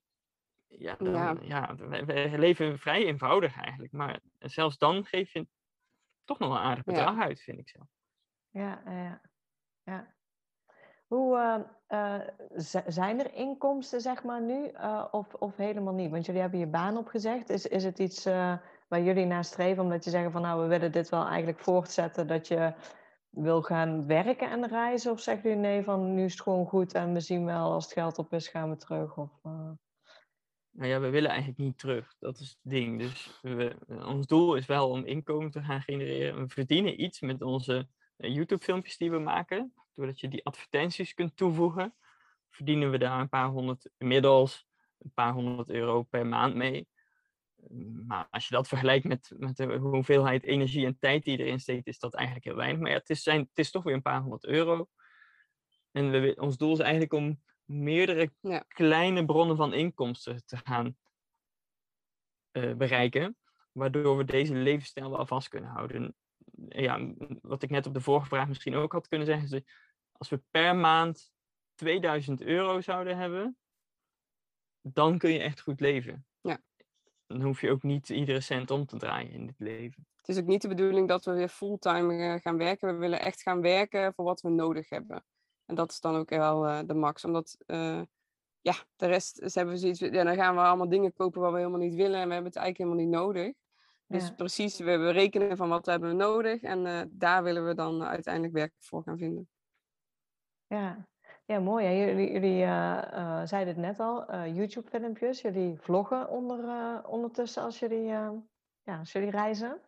ja, 0.66 0.96
dan, 0.98 1.12
ja. 1.12 1.36
ja 1.42 1.74
we, 1.76 2.34
leven 2.38 2.78
vrij 2.78 3.04
eenvoudig 3.04 3.56
eigenlijk. 3.60 3.92
Maar 3.92 4.20
zelfs 4.38 4.78
dan 4.78 5.04
geef 5.04 5.32
je 5.32 5.46
toch 6.26 6.38
nog 6.38 6.50
een 6.50 6.62
aardig 6.62 6.84
bedrag 6.84 7.20
uit, 7.20 7.40
vind 7.40 7.58
ik 7.58 7.68
zelf. 7.68 7.86
Ja, 8.50 8.82
ja, 8.86 9.20
ja. 9.82 10.14
Hoe 11.06 11.64
uh, 11.88 12.20
zijn 12.86 13.20
er 13.20 13.34
inkomsten, 13.34 14.00
zeg 14.00 14.24
maar, 14.24 14.42
nu 14.42 14.70
uh, 14.70 15.04
of, 15.10 15.34
of 15.34 15.56
helemaal 15.56 15.94
niet? 15.94 16.10
Want 16.10 16.26
jullie 16.26 16.40
hebben 16.40 16.58
je 16.58 16.66
baan 16.66 16.96
opgezegd. 16.96 17.50
Is, 17.50 17.66
is 17.66 17.84
het 17.84 17.98
iets 17.98 18.24
waar 18.88 19.02
jullie 19.02 19.26
naar 19.26 19.44
streven, 19.44 19.82
omdat 19.82 20.04
je 20.04 20.10
zeggen 20.10 20.32
van 20.32 20.42
nou, 20.42 20.62
we 20.62 20.66
willen 20.66 20.92
dit 20.92 21.08
wel 21.08 21.26
eigenlijk 21.26 21.58
voortzetten, 21.58 22.26
dat 22.26 22.48
je 22.48 22.74
wil 23.28 23.62
gaan 23.62 24.06
werken 24.06 24.50
en 24.50 24.66
reizen? 24.66 25.12
Of 25.12 25.20
zeggen 25.20 25.48
jullie 25.48 25.64
nee, 25.64 25.82
van 25.82 26.14
nu 26.14 26.24
is 26.24 26.32
het 26.32 26.42
gewoon 26.42 26.66
goed 26.66 26.94
en 26.94 27.12
we 27.12 27.20
zien 27.20 27.44
wel 27.44 27.72
als 27.72 27.84
het 27.84 27.92
geld 27.92 28.18
op 28.18 28.32
is, 28.32 28.48
gaan 28.48 28.70
we 28.70 28.76
terug? 28.76 29.16
Of, 29.16 29.30
nou 30.76 30.88
ja, 30.88 31.00
we 31.00 31.10
willen 31.10 31.30
eigenlijk 31.30 31.58
niet 31.58 31.78
terug. 31.78 32.14
Dat 32.18 32.38
is 32.38 32.48
het 32.48 32.58
ding. 32.62 32.98
Dus 32.98 33.40
ons 33.88 34.26
doel 34.26 34.54
is 34.54 34.66
wel 34.66 34.90
om 34.90 35.04
inkomen 35.04 35.50
te 35.50 35.62
gaan 35.62 35.82
genereren. 35.82 36.40
We 36.40 36.48
verdienen 36.48 37.02
iets 37.02 37.20
met 37.20 37.42
onze 37.42 37.88
eh, 38.16 38.34
YouTube-filmpjes 38.34 38.96
die 38.96 39.10
we 39.10 39.18
maken. 39.18 39.72
Doordat 39.94 40.20
je 40.20 40.28
die 40.28 40.44
advertenties 40.44 41.14
kunt 41.14 41.36
toevoegen, 41.36 41.94
verdienen 42.50 42.90
we 42.90 42.98
daar 42.98 43.20
een 43.20 43.28
paar 43.28 43.48
honderd, 43.48 43.90
inmiddels 43.98 44.66
een 44.98 45.12
paar 45.14 45.32
honderd 45.32 45.70
euro 45.70 46.02
per 46.02 46.26
maand 46.26 46.54
mee. 46.54 46.88
maar 48.06 48.26
als 48.30 48.48
je 48.48 48.54
dat 48.54 48.68
vergelijkt 48.68 49.04
met, 49.04 49.32
met 49.38 49.56
de 49.56 49.76
hoeveelheid 49.76 50.44
energie 50.44 50.86
en 50.86 50.98
tijd 50.98 51.24
die 51.24 51.38
erin 51.38 51.60
steekt, 51.60 51.86
is 51.86 51.98
dat 51.98 52.14
eigenlijk 52.14 52.44
heel 52.44 52.56
weinig. 52.56 52.80
Maar 52.80 52.90
ja, 52.90 52.96
het 52.96 53.10
is, 53.10 53.22
zijn, 53.22 53.40
het 53.40 53.58
is 53.58 53.70
toch 53.70 53.82
weer 53.82 53.94
een 53.94 54.02
paar 54.02 54.20
honderd 54.20 54.44
euro. 54.44 54.88
En 55.90 56.10
we, 56.10 56.36
ons 56.38 56.56
doel 56.56 56.72
is 56.72 56.78
eigenlijk 56.78 57.12
om 57.12 57.42
meerdere 57.66 58.32
kleine 58.68 59.24
bronnen 59.24 59.56
van 59.56 59.74
inkomsten 59.74 60.46
te 60.46 60.56
gaan 60.56 60.96
uh, 62.52 62.74
bereiken, 62.74 63.36
waardoor 63.72 64.16
we 64.16 64.24
deze 64.24 64.54
levensstijl 64.54 65.10
wel 65.10 65.26
vast 65.26 65.48
kunnen 65.48 65.70
houden. 65.70 66.14
Ja, 66.68 67.14
wat 67.42 67.62
ik 67.62 67.70
net 67.70 67.86
op 67.86 67.94
de 67.94 68.00
vorige 68.00 68.26
vraag 68.26 68.48
misschien 68.48 68.74
ook 68.74 68.92
had 68.92 69.08
kunnen 69.08 69.26
zeggen, 69.26 69.56
is 69.56 69.62
als 70.12 70.28
we 70.28 70.42
per 70.50 70.76
maand 70.76 71.32
2000 71.74 72.42
euro 72.42 72.80
zouden 72.80 73.16
hebben, 73.16 73.56
dan 74.80 75.18
kun 75.18 75.32
je 75.32 75.38
echt 75.38 75.60
goed 75.60 75.80
leven. 75.80 76.26
Ja. 76.40 76.60
Dan 77.26 77.42
hoef 77.42 77.60
je 77.60 77.70
ook 77.70 77.82
niet 77.82 78.08
iedere 78.08 78.40
cent 78.40 78.70
om 78.70 78.86
te 78.86 78.96
draaien 78.96 79.30
in 79.30 79.46
dit 79.46 79.58
leven. 79.58 80.06
Het 80.16 80.28
is 80.28 80.38
ook 80.38 80.48
niet 80.48 80.62
de 80.62 80.68
bedoeling 80.68 81.08
dat 81.08 81.24
we 81.24 81.32
weer 81.32 81.48
fulltime 81.48 82.34
eh, 82.34 82.40
gaan 82.40 82.56
werken. 82.56 82.92
We 82.92 82.98
willen 82.98 83.20
echt 83.20 83.42
gaan 83.42 83.60
werken 83.60 84.14
voor 84.14 84.24
wat 84.24 84.40
we 84.40 84.50
nodig 84.50 84.88
hebben. 84.88 85.24
En 85.66 85.74
dat 85.74 85.90
is 85.90 86.00
dan 86.00 86.16
ook 86.16 86.30
wel 86.30 86.66
uh, 86.66 86.78
de 86.86 86.94
max. 86.94 87.24
Omdat, 87.24 87.56
uh, 87.66 88.02
ja, 88.60 88.74
de 88.96 89.06
rest 89.06 89.36
ze 89.36 89.58
hebben 89.58 89.78
zoiets. 89.78 89.98
Ja, 89.98 90.24
dan 90.24 90.34
gaan 90.34 90.54
we 90.54 90.60
allemaal 90.60 90.88
dingen 90.88 91.12
kopen 91.12 91.40
wat 91.40 91.52
we 91.52 91.58
helemaal 91.58 91.80
niet 91.80 91.94
willen. 91.94 92.20
En 92.20 92.28
we 92.28 92.34
hebben 92.34 92.52
het 92.52 92.60
eigenlijk 92.60 92.90
helemaal 92.90 93.04
niet 93.04 93.34
nodig. 93.34 93.54
Dus 94.06 94.34
precies, 94.34 94.78
we, 94.78 94.96
we 94.96 95.10
rekenen 95.10 95.56
van 95.56 95.68
wat 95.68 95.84
we 95.84 95.90
hebben 95.90 96.16
nodig. 96.16 96.62
En 96.62 97.10
daar 97.12 97.42
willen 97.42 97.66
we 97.66 97.74
dan 97.74 98.04
uiteindelijk 98.04 98.54
werk 98.54 98.72
voor 98.78 99.02
gaan 99.02 99.18
vinden. 99.18 99.48
Ja, 100.66 101.06
ja, 101.46 101.60
mooi. 101.60 101.86
Hè? 101.86 101.92
Jullie, 101.92 102.32
jullie 102.32 102.62
uh, 102.62 103.02
uh, 103.12 103.40
zeiden 103.44 103.74
het 103.74 103.82
net 103.84 104.00
al, 104.00 104.30
uh, 104.30 104.56
YouTube-filmpjes. 104.56 105.40
Jullie 105.40 105.78
vloggen 105.80 106.30
onder, 106.30 107.06
ondertussen 107.06 107.62
als 107.62 107.78
jullie, 107.78 108.04
ja, 108.04 108.98
als 108.98 109.12
jullie 109.12 109.30
reizen. 109.30 109.80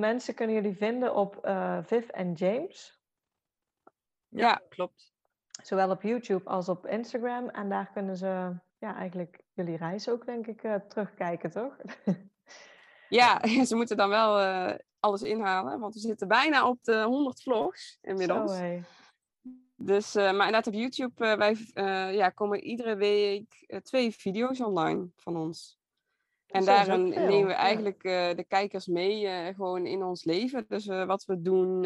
mensen 0.00 0.34
kunnen 0.34 0.54
jullie 0.54 0.76
vinden 0.76 1.14
op 1.14 1.38
Viv 1.82 2.08
en 2.08 2.32
James. 2.32 2.97
Ja, 4.28 4.62
klopt. 4.68 5.12
Zowel 5.62 5.90
op 5.90 6.02
YouTube 6.02 6.48
als 6.48 6.68
op 6.68 6.86
Instagram. 6.86 7.48
En 7.48 7.68
daar 7.68 7.90
kunnen 7.92 8.16
ze 8.16 8.56
ja, 8.78 8.94
eigenlijk 8.94 9.40
jullie 9.52 9.76
reis 9.76 10.08
ook, 10.08 10.26
denk 10.26 10.46
ik, 10.46 10.60
terugkijken, 10.88 11.50
toch? 11.50 11.76
ja, 13.08 13.46
ze 13.66 13.76
moeten 13.76 13.96
dan 13.96 14.08
wel 14.08 14.38
alles 15.00 15.22
inhalen. 15.22 15.80
Want 15.80 15.94
we 15.94 16.00
zitten 16.00 16.28
bijna 16.28 16.68
op 16.68 16.78
de 16.82 17.02
100 17.02 17.42
vlogs 17.42 17.98
inmiddels. 18.02 18.56
Zo, 18.56 18.80
dus, 19.76 20.16
uh, 20.16 20.22
maar 20.22 20.46
inderdaad 20.46 20.66
op 20.66 20.72
YouTube, 20.72 21.36
wij 21.36 21.56
ja, 22.14 22.28
komen 22.28 22.60
iedere 22.60 22.96
week 22.96 23.80
twee 23.82 24.10
video's 24.10 24.60
online 24.60 25.08
van 25.16 25.36
ons. 25.36 25.78
En 26.46 26.64
daarin 26.64 27.08
nemen 27.08 27.46
we 27.46 27.52
eigenlijk 27.52 28.02
de 28.36 28.44
kijkers 28.48 28.86
mee 28.86 29.54
gewoon 29.54 29.86
in 29.86 30.02
ons 30.02 30.24
leven. 30.24 30.64
Dus 30.68 30.86
wat 30.86 31.24
we 31.24 31.42
doen, 31.42 31.84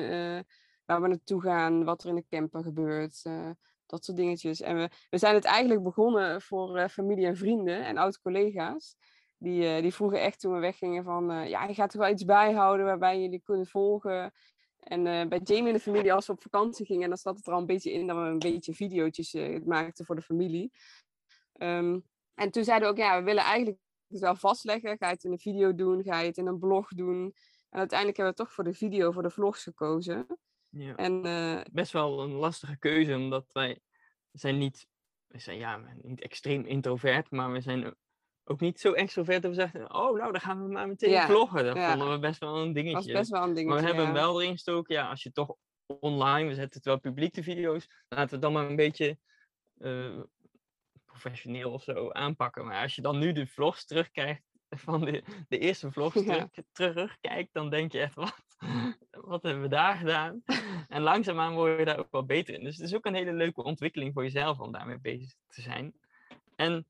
waar 0.84 1.02
we 1.02 1.08
naartoe 1.08 1.40
gaan, 1.40 1.84
wat 1.84 2.02
er 2.02 2.08
in 2.08 2.14
de 2.14 2.26
camper 2.28 2.62
gebeurt, 2.62 3.22
dat 3.86 4.04
soort 4.04 4.16
dingetjes. 4.16 4.60
En 4.60 4.76
we, 4.76 4.90
we 5.10 5.18
zijn 5.18 5.34
het 5.34 5.44
eigenlijk 5.44 5.82
begonnen 5.82 6.42
voor 6.42 6.88
familie 6.88 7.26
en 7.26 7.36
vrienden 7.36 7.84
en 7.84 7.98
oud-collega's. 7.98 8.96
Die, 9.38 9.82
die 9.82 9.94
vroegen 9.94 10.20
echt 10.20 10.40
toen 10.40 10.52
we 10.52 10.58
weggingen 10.58 11.04
van, 11.04 11.48
ja, 11.48 11.64
je 11.64 11.74
gaat 11.74 11.90
toch 11.90 12.00
wel 12.00 12.10
iets 12.10 12.24
bijhouden 12.24 12.86
waarbij 12.86 13.20
jullie 13.20 13.42
kunnen 13.44 13.66
volgen 13.66 14.32
en 14.82 15.06
uh, 15.06 15.26
bij 15.26 15.40
Jamie 15.44 15.66
en 15.66 15.72
de 15.72 15.80
familie, 15.80 16.12
als 16.12 16.26
we 16.26 16.32
op 16.32 16.42
vakantie 16.42 16.86
gingen, 16.86 17.08
dan 17.08 17.18
zat 17.18 17.36
het 17.36 17.46
er 17.46 17.52
al 17.52 17.60
een 17.60 17.66
beetje 17.66 17.92
in 17.92 18.06
dat 18.06 18.16
we 18.16 18.22
een 18.22 18.38
beetje 18.38 18.74
video's 18.74 19.34
uh, 19.34 19.64
maakten 19.64 20.04
voor 20.04 20.14
de 20.14 20.22
familie. 20.22 20.72
Um, 21.58 22.04
en 22.34 22.50
toen 22.50 22.64
zeiden 22.64 22.88
we 22.88 22.94
ook, 22.94 23.00
ja, 23.00 23.18
we 23.18 23.24
willen 23.24 23.42
eigenlijk 23.42 23.78
het 24.08 24.20
wel 24.20 24.36
vastleggen. 24.36 24.96
Ga 24.98 25.06
je 25.06 25.14
het 25.14 25.24
in 25.24 25.32
een 25.32 25.38
video 25.38 25.74
doen? 25.74 26.02
Ga 26.02 26.18
je 26.18 26.26
het 26.26 26.36
in 26.36 26.46
een 26.46 26.58
blog 26.58 26.88
doen? 26.88 27.34
En 27.70 27.78
uiteindelijk 27.78 28.18
hebben 28.18 28.36
we 28.36 28.42
toch 28.42 28.52
voor 28.52 28.64
de 28.64 28.74
video, 28.74 29.10
voor 29.10 29.22
de 29.22 29.30
vlogs 29.30 29.62
gekozen. 29.62 30.26
Ja. 30.74 30.96
En, 30.96 31.26
uh, 31.26 31.60
Best 31.72 31.92
wel 31.92 32.20
een 32.20 32.32
lastige 32.32 32.78
keuze, 32.78 33.14
omdat 33.14 33.52
wij 33.52 33.80
zijn 34.32 34.58
niet, 34.58 34.86
we 35.26 35.38
zijn 35.38 35.58
ja, 35.58 35.80
niet 36.02 36.20
extreem 36.20 36.64
introvert, 36.64 37.30
maar 37.30 37.52
we 37.52 37.60
zijn 37.60 37.94
ook 38.44 38.60
niet 38.60 38.80
zo 38.80 38.92
extrovert 38.92 39.42
dat 39.42 39.50
we 39.50 39.56
zeggen, 39.56 39.94
oh 39.94 40.18
nou, 40.18 40.32
dan 40.32 40.40
gaan 40.40 40.62
we 40.62 40.72
maar 40.72 40.88
meteen 40.88 41.22
vloggen. 41.22 41.64
Dat 41.64 41.78
vonden 41.78 42.10
we 42.10 42.18
best 42.18 42.40
wel 42.40 42.56
een 42.56 42.72
dingetje. 42.72 43.12
Was 43.12 43.20
best 43.20 43.30
wel 43.30 43.42
een 43.42 43.54
dingetje, 43.54 43.68
Maar 43.68 43.80
we 43.80 43.86
hebben 43.86 44.04
hem 44.04 44.14
wel 44.14 44.40
erin 44.40 44.52
gestoken, 44.52 44.94
ja, 44.94 45.08
als 45.08 45.22
je 45.22 45.32
toch 45.32 45.56
online, 45.86 46.48
we 46.48 46.54
zetten 46.54 46.76
het 46.76 46.84
wel 46.84 47.00
publiek 47.00 47.34
de 47.34 47.42
video's, 47.42 47.86
laten 48.08 48.28
we 48.28 48.32
het 48.32 48.42
dan 48.42 48.52
maar 48.52 48.66
een 48.66 48.76
beetje 48.76 49.18
uh, 49.78 50.20
professioneel 51.04 51.72
of 51.72 51.82
zo 51.82 52.10
aanpakken. 52.10 52.66
Maar 52.66 52.82
als 52.82 52.94
je 52.94 53.02
dan 53.02 53.18
nu 53.18 53.32
de 53.32 53.46
vlogs 53.46 53.84
terugkrijgt, 53.84 54.42
van 54.68 55.04
de, 55.04 55.24
de 55.48 55.58
eerste 55.58 55.92
vlogs 55.92 56.14
terug, 56.24 56.48
terugkijkt, 56.72 57.52
dan 57.52 57.70
denk 57.70 57.92
je 57.92 58.00
echt, 58.00 58.14
wat, 58.14 58.44
wat 59.10 59.42
hebben 59.42 59.62
we 59.62 59.68
daar 59.68 59.96
gedaan? 59.96 60.42
En 60.88 61.02
langzaamaan 61.02 61.54
word 61.54 61.78
je 61.78 61.84
daar 61.84 61.98
ook 61.98 62.10
wel 62.10 62.24
beter 62.24 62.54
in. 62.54 62.64
Dus 62.64 62.76
het 62.76 62.86
is 62.86 62.94
ook 62.94 63.06
een 63.06 63.14
hele 63.14 63.32
leuke 63.32 63.62
ontwikkeling 63.62 64.12
voor 64.12 64.22
jezelf 64.22 64.60
om 64.60 64.72
daarmee 64.72 64.98
bezig 64.98 65.34
te 65.48 65.62
zijn. 65.62 65.94
En 66.56 66.86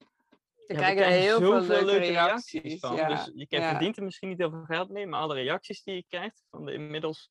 we 0.66 0.75
krijgen 0.75 1.05
er 1.05 1.11
heel 1.11 1.39
veel 1.39 1.61
leuke, 1.61 1.85
leuke 1.85 2.07
reacties, 2.07 2.81
van. 2.81 2.97
Ja. 2.97 3.09
Dus 3.09 3.31
je 3.35 3.47
ja. 3.49 3.68
verdient 3.68 3.97
er 3.97 4.03
misschien 4.03 4.29
niet 4.29 4.39
heel 4.39 4.51
veel 4.51 4.64
geld 4.64 4.91
mee, 4.91 5.07
maar 5.07 5.20
alle 5.20 5.35
reacties 5.35 5.83
die 5.83 5.95
je 5.95 6.05
krijgt 6.09 6.45
van 6.51 6.64
de 6.64 6.73
inmiddels 6.73 7.31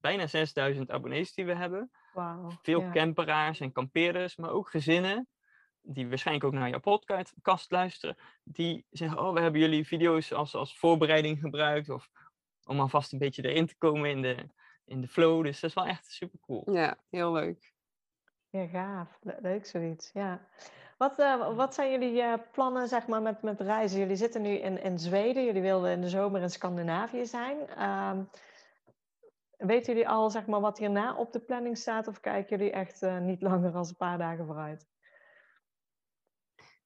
bijna 0.00 0.26
6000 0.26 0.90
abonnees 0.90 1.34
die 1.34 1.46
we 1.46 1.54
hebben. 1.54 1.90
Wow, 2.12 2.52
veel 2.62 2.90
camperaars 2.90 3.60
en 3.60 3.72
kampeerders, 3.72 4.36
maar 4.36 4.50
ook 4.50 4.70
gezinnen 4.70 5.28
die 5.82 6.08
waarschijnlijk 6.08 6.46
ook 6.46 6.52
naar 6.52 6.68
jouw 6.68 6.98
podcast 7.42 7.70
luisteren, 7.70 8.16
die 8.42 8.86
zeggen, 8.90 9.18
oh, 9.18 9.32
we 9.32 9.40
hebben 9.40 9.60
jullie 9.60 9.86
video's 9.86 10.32
als, 10.32 10.54
als 10.54 10.78
voorbereiding 10.78 11.40
gebruikt, 11.40 11.88
of 11.88 12.10
om 12.68 12.80
alvast 12.80 13.12
een 13.12 13.18
beetje 13.18 13.42
erin 13.42 13.66
te 13.66 13.76
komen 13.78 14.10
in 14.10 14.22
de, 14.22 14.36
in 14.84 15.00
de 15.00 15.08
flow. 15.08 15.44
Dus 15.44 15.60
dat 15.60 15.70
is 15.70 15.76
wel 15.76 15.86
echt 15.86 16.06
super 16.06 16.38
cool. 16.40 16.70
Ja, 16.72 16.98
heel 17.10 17.32
leuk. 17.32 17.72
Ja, 18.50 18.66
gaaf. 18.66 19.18
Leuk 19.20 19.66
zoiets, 19.66 20.10
ja. 20.12 20.40
Wat, 20.96 21.18
uh, 21.18 21.56
wat 21.56 21.74
zijn 21.74 21.90
jullie 21.90 22.22
uh, 22.22 22.34
plannen 22.52 22.88
zeg 22.88 23.06
maar, 23.06 23.22
met, 23.22 23.42
met 23.42 23.60
reizen? 23.60 23.98
Jullie 23.98 24.16
zitten 24.16 24.42
nu 24.42 24.50
in, 24.50 24.82
in 24.82 24.98
Zweden, 24.98 25.44
jullie 25.44 25.62
wilden 25.62 25.90
in 25.90 26.00
de 26.00 26.08
zomer 26.08 26.42
in 26.42 26.50
Scandinavië 26.50 27.26
zijn. 27.26 27.56
Uh, 27.78 28.18
weten 29.58 29.92
jullie 29.92 30.08
al 30.08 30.30
zeg 30.30 30.46
maar, 30.46 30.60
wat 30.60 30.78
hierna 30.78 31.16
op 31.16 31.32
de 31.32 31.40
planning 31.40 31.76
staat 31.76 32.08
of 32.08 32.20
kijken 32.20 32.56
jullie 32.56 32.72
echt 32.72 33.02
eh, 33.02 33.18
niet 33.18 33.42
langer 33.42 33.72
dan 33.72 33.86
een 33.86 33.96
paar 33.96 34.18
dagen 34.18 34.46
vooruit? 34.46 34.86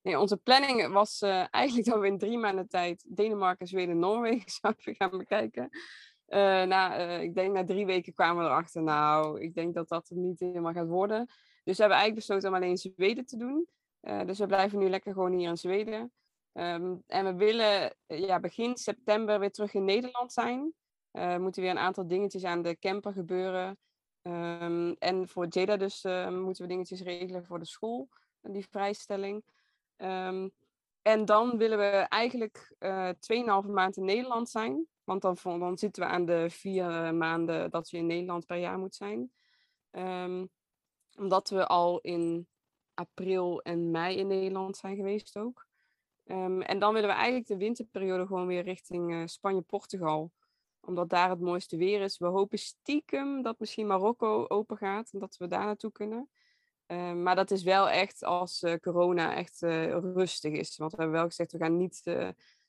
Nee, 0.03 0.19
onze 0.19 0.37
planning 0.37 0.93
was 0.93 1.21
eigenlijk 1.51 1.89
dat 1.89 2.01
we 2.01 2.07
in 2.07 2.19
drie 2.19 2.39
maanden 2.39 2.69
tijd 2.69 3.05
Denemarken, 3.09 3.67
Zweden, 3.67 3.99
Noorwegen 3.99 4.51
zouden 4.61 4.95
gaan 4.95 5.19
bekijken. 5.19 5.71
na, 6.69 6.97
ik 6.97 7.35
denk 7.35 7.53
na 7.53 7.65
drie 7.65 7.87
weken 7.87 8.15
kwamen 8.15 8.45
we 8.45 8.51
erachter, 8.51 8.83
nou, 8.83 9.41
ik 9.41 9.55
denk 9.55 9.75
dat 9.75 9.89
dat 9.89 10.11
niet 10.11 10.41
helemaal 10.41 10.73
gaat 10.73 10.89
worden. 10.89 11.27
Dus 11.65 11.77
we 11.77 11.83
hebben 11.83 11.99
eigenlijk 11.99 12.15
besloten 12.15 12.49
om 12.49 12.55
alleen 12.55 12.77
Zweden 12.77 13.27
te 13.27 13.37
doen. 13.37 13.69
Uh, 14.03 14.25
dus 14.25 14.39
we 14.39 14.47
blijven 14.47 14.79
nu 14.79 14.89
lekker 14.89 15.13
gewoon 15.13 15.33
hier 15.33 15.49
in 15.49 15.57
Zweden. 15.57 16.13
Um, 16.53 17.03
en 17.07 17.25
we 17.25 17.35
willen 17.35 17.95
eh, 18.07 18.19
ja, 18.19 18.41
begin 18.41 18.77
september 18.77 19.39
weer 19.39 19.51
terug 19.51 19.75
in 19.75 19.85
Nederland 19.85 20.33
zijn. 20.33 20.73
Uh, 21.13 21.37
moeten 21.37 21.63
weer 21.63 21.71
een 21.71 21.79
aantal 21.79 22.07
dingetjes 22.07 22.45
aan 22.45 22.63
de 22.63 22.79
camper 22.79 23.13
gebeuren. 23.13 23.79
Um, 24.23 24.93
en 24.99 25.29
voor 25.29 25.47
Jada 25.49 25.77
dus 25.77 26.05
uh, 26.05 26.29
moeten 26.29 26.63
we 26.63 26.69
dingetjes 26.69 27.03
regelen 27.03 27.45
voor 27.45 27.59
de 27.59 27.67
school, 27.67 28.09
die 28.41 28.67
vrijstelling. 28.71 29.45
Um, 29.97 30.51
en 31.03 31.25
dan 31.25 31.57
willen 31.57 31.79
we 31.79 31.85
eigenlijk 32.09 32.75
uh, 32.79 33.09
2,5 33.65 33.71
maand 33.71 33.97
in 33.97 34.05
Nederland 34.05 34.49
zijn. 34.51 34.87
Want 35.05 35.23
dan, 35.23 35.79
zitten 35.79 36.03
we 36.03 36.09
aan 36.09 36.25
de 36.25 36.51
vier 36.51 37.15
maanden 37.15 37.71
dat 37.71 37.91
je 37.91 37.97
in 37.97 38.07
Nederland 38.07 38.47
per 38.47 38.57
jaar 38.57 38.79
moet 38.79 38.95
zijn. 38.95 39.33
omdat 41.19 41.49
we 41.49 41.67
al 41.67 42.01
in 42.01 42.49
april 42.95 43.63
en 43.63 43.91
mei 43.91 44.17
in 44.17 44.27
Nederland 44.27 44.77
zijn 44.77 44.97
geweest 44.97 45.37
ook. 45.37 45.67
Um, 46.25 46.63
en 46.63 46.79
dan 46.79 46.93
willen 46.95 47.09
we 47.09 47.15
eigenlijk 47.15 47.47
de 47.47 47.57
winterperiode 47.57 48.27
gewoon 48.27 48.47
weer 48.47 48.63
richting 48.63 49.13
uh, 49.13 49.23
Spanje-Portugal. 49.27 50.33
Omdat 50.81 51.09
daar 51.09 51.31
het 51.31 51.41
mooiste 51.41 51.77
weer 51.77 52.01
is. 52.01 52.19
We 52.19 52.27
hopen 52.27 52.59
stiekem 52.59 53.43
dat 53.43 53.59
misschien 53.59 53.87
Marokko 53.87 54.45
open 54.49 54.77
gaat 54.77 55.11
en 55.13 55.19
dat 55.19 55.37
we 55.37 55.47
daar 55.47 55.65
naartoe 55.65 55.93
kunnen. 55.93 56.31
Um, 56.93 57.23
maar 57.23 57.37
dat 57.37 57.51
is 57.51 57.63
wel 57.63 57.89
echt 57.91 58.25
als 58.25 58.63
uh, 58.63 58.75
corona 58.75 59.35
echt 59.35 59.63
uh, 59.63 59.99
rustig 59.99 60.53
is. 60.53 60.77
Want 60.77 60.91
we 60.91 60.97
hebben 60.97 61.17
wel 61.17 61.27
gezegd, 61.29 61.53
we 61.53 61.59
gaan 61.59 61.77
niet 61.77 62.03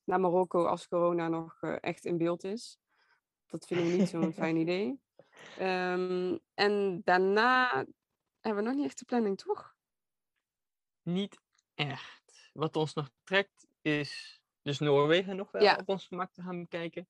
naar 0.03 0.19
Marokko 0.19 0.65
als 0.65 0.88
corona 0.88 1.28
nog 1.28 1.61
echt 1.61 2.05
in 2.05 2.17
beeld 2.17 2.43
is. 2.43 2.80
Dat 3.47 3.65
vinden 3.65 3.88
we 3.88 3.93
niet 3.97 4.09
zo'n 4.09 4.34
fijn 4.43 4.55
idee. 4.55 5.01
Um, 5.59 6.39
en 6.53 7.01
daarna 7.03 7.86
hebben 8.39 8.63
we 8.63 8.69
nog 8.69 8.78
niet 8.78 8.86
echt 8.86 8.99
de 8.99 9.05
planning, 9.05 9.38
toch? 9.38 9.74
niet 11.03 11.39
echt. 11.76 12.49
Wat 12.53 12.76
ons 12.76 12.93
nog 12.93 13.09
trekt 13.24 13.67
is 13.82 14.41
dus 14.61 14.80
Noorwegen 14.80 15.36
nog 15.36 15.51
wel 15.51 15.76
op 15.76 15.89
ons 15.89 16.07
gemak 16.07 16.34
te 16.34 16.41
gaan 16.41 16.59
bekijken. 16.59 17.07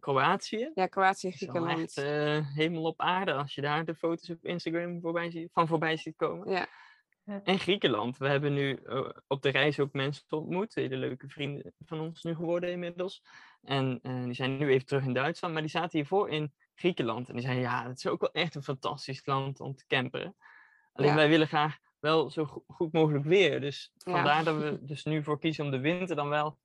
Kroatië. 0.00 0.70
Ja, 0.74 0.86
Kroatië, 0.86 1.30
Griekenland. 1.30 1.96
Echt 1.96 1.98
uh, 1.98 2.54
helemaal 2.54 2.84
op 2.84 3.00
aarde 3.00 3.32
als 3.32 3.54
je 3.54 3.60
daar 3.60 3.84
de 3.84 3.94
foto's 3.94 4.30
op 4.30 4.44
Instagram 4.44 5.00
voorbij 5.00 5.30
ziet, 5.30 5.52
van 5.52 5.66
voorbij 5.66 5.96
ziet 5.96 6.16
komen. 6.16 6.50
Ja. 6.50 6.68
En 7.44 7.58
Griekenland. 7.58 8.16
We 8.16 8.28
hebben 8.28 8.52
nu 8.52 8.74
eh, 8.74 9.08
op 9.26 9.42
de 9.42 9.48
reis 9.48 9.80
ook 9.80 9.92
mensen 9.92 10.24
ontmoet. 10.28 10.74
Hele 10.74 10.96
leuke 10.96 11.28
vrienden 11.28 11.74
van 11.78 12.00
ons 12.00 12.22
nu 12.22 12.34
geworden 12.34 12.70
inmiddels. 12.70 13.22
En 13.62 13.98
uh, 14.02 14.24
die 14.24 14.34
zijn 14.34 14.58
nu 14.58 14.68
even 14.70 14.86
terug 14.86 15.04
in 15.04 15.12
Duitsland. 15.12 15.52
Maar 15.52 15.62
die 15.62 15.70
zaten 15.70 15.98
hiervoor 15.98 16.28
in 16.28 16.52
Griekenland. 16.74 17.28
En 17.28 17.34
die 17.34 17.42
zeiden, 17.42 17.64
ja, 17.64 17.88
het 17.88 17.96
is 17.96 18.06
ook 18.06 18.20
wel 18.20 18.32
echt 18.32 18.54
een 18.54 18.62
fantastisch 18.62 19.26
land 19.26 19.60
om 19.60 19.74
te 19.74 19.86
camperen. 19.86 20.36
Alleen 20.92 21.14
wij 21.14 21.28
willen 21.28 21.48
graag 21.48 21.78
wel 21.98 22.30
zo 22.30 22.64
goed 22.66 22.92
mogelijk 22.92 23.24
weer. 23.24 23.60
Dus 23.60 23.92
vandaar 23.96 24.44
dat 24.44 24.56
we 24.56 24.78
dus 24.92 25.04
nu 25.04 25.22
voor 25.22 25.38
kiezen 25.38 25.64
om 25.64 25.70
de 25.70 25.80
winter 25.80 26.16
dan 26.16 26.28
wel 26.28 26.58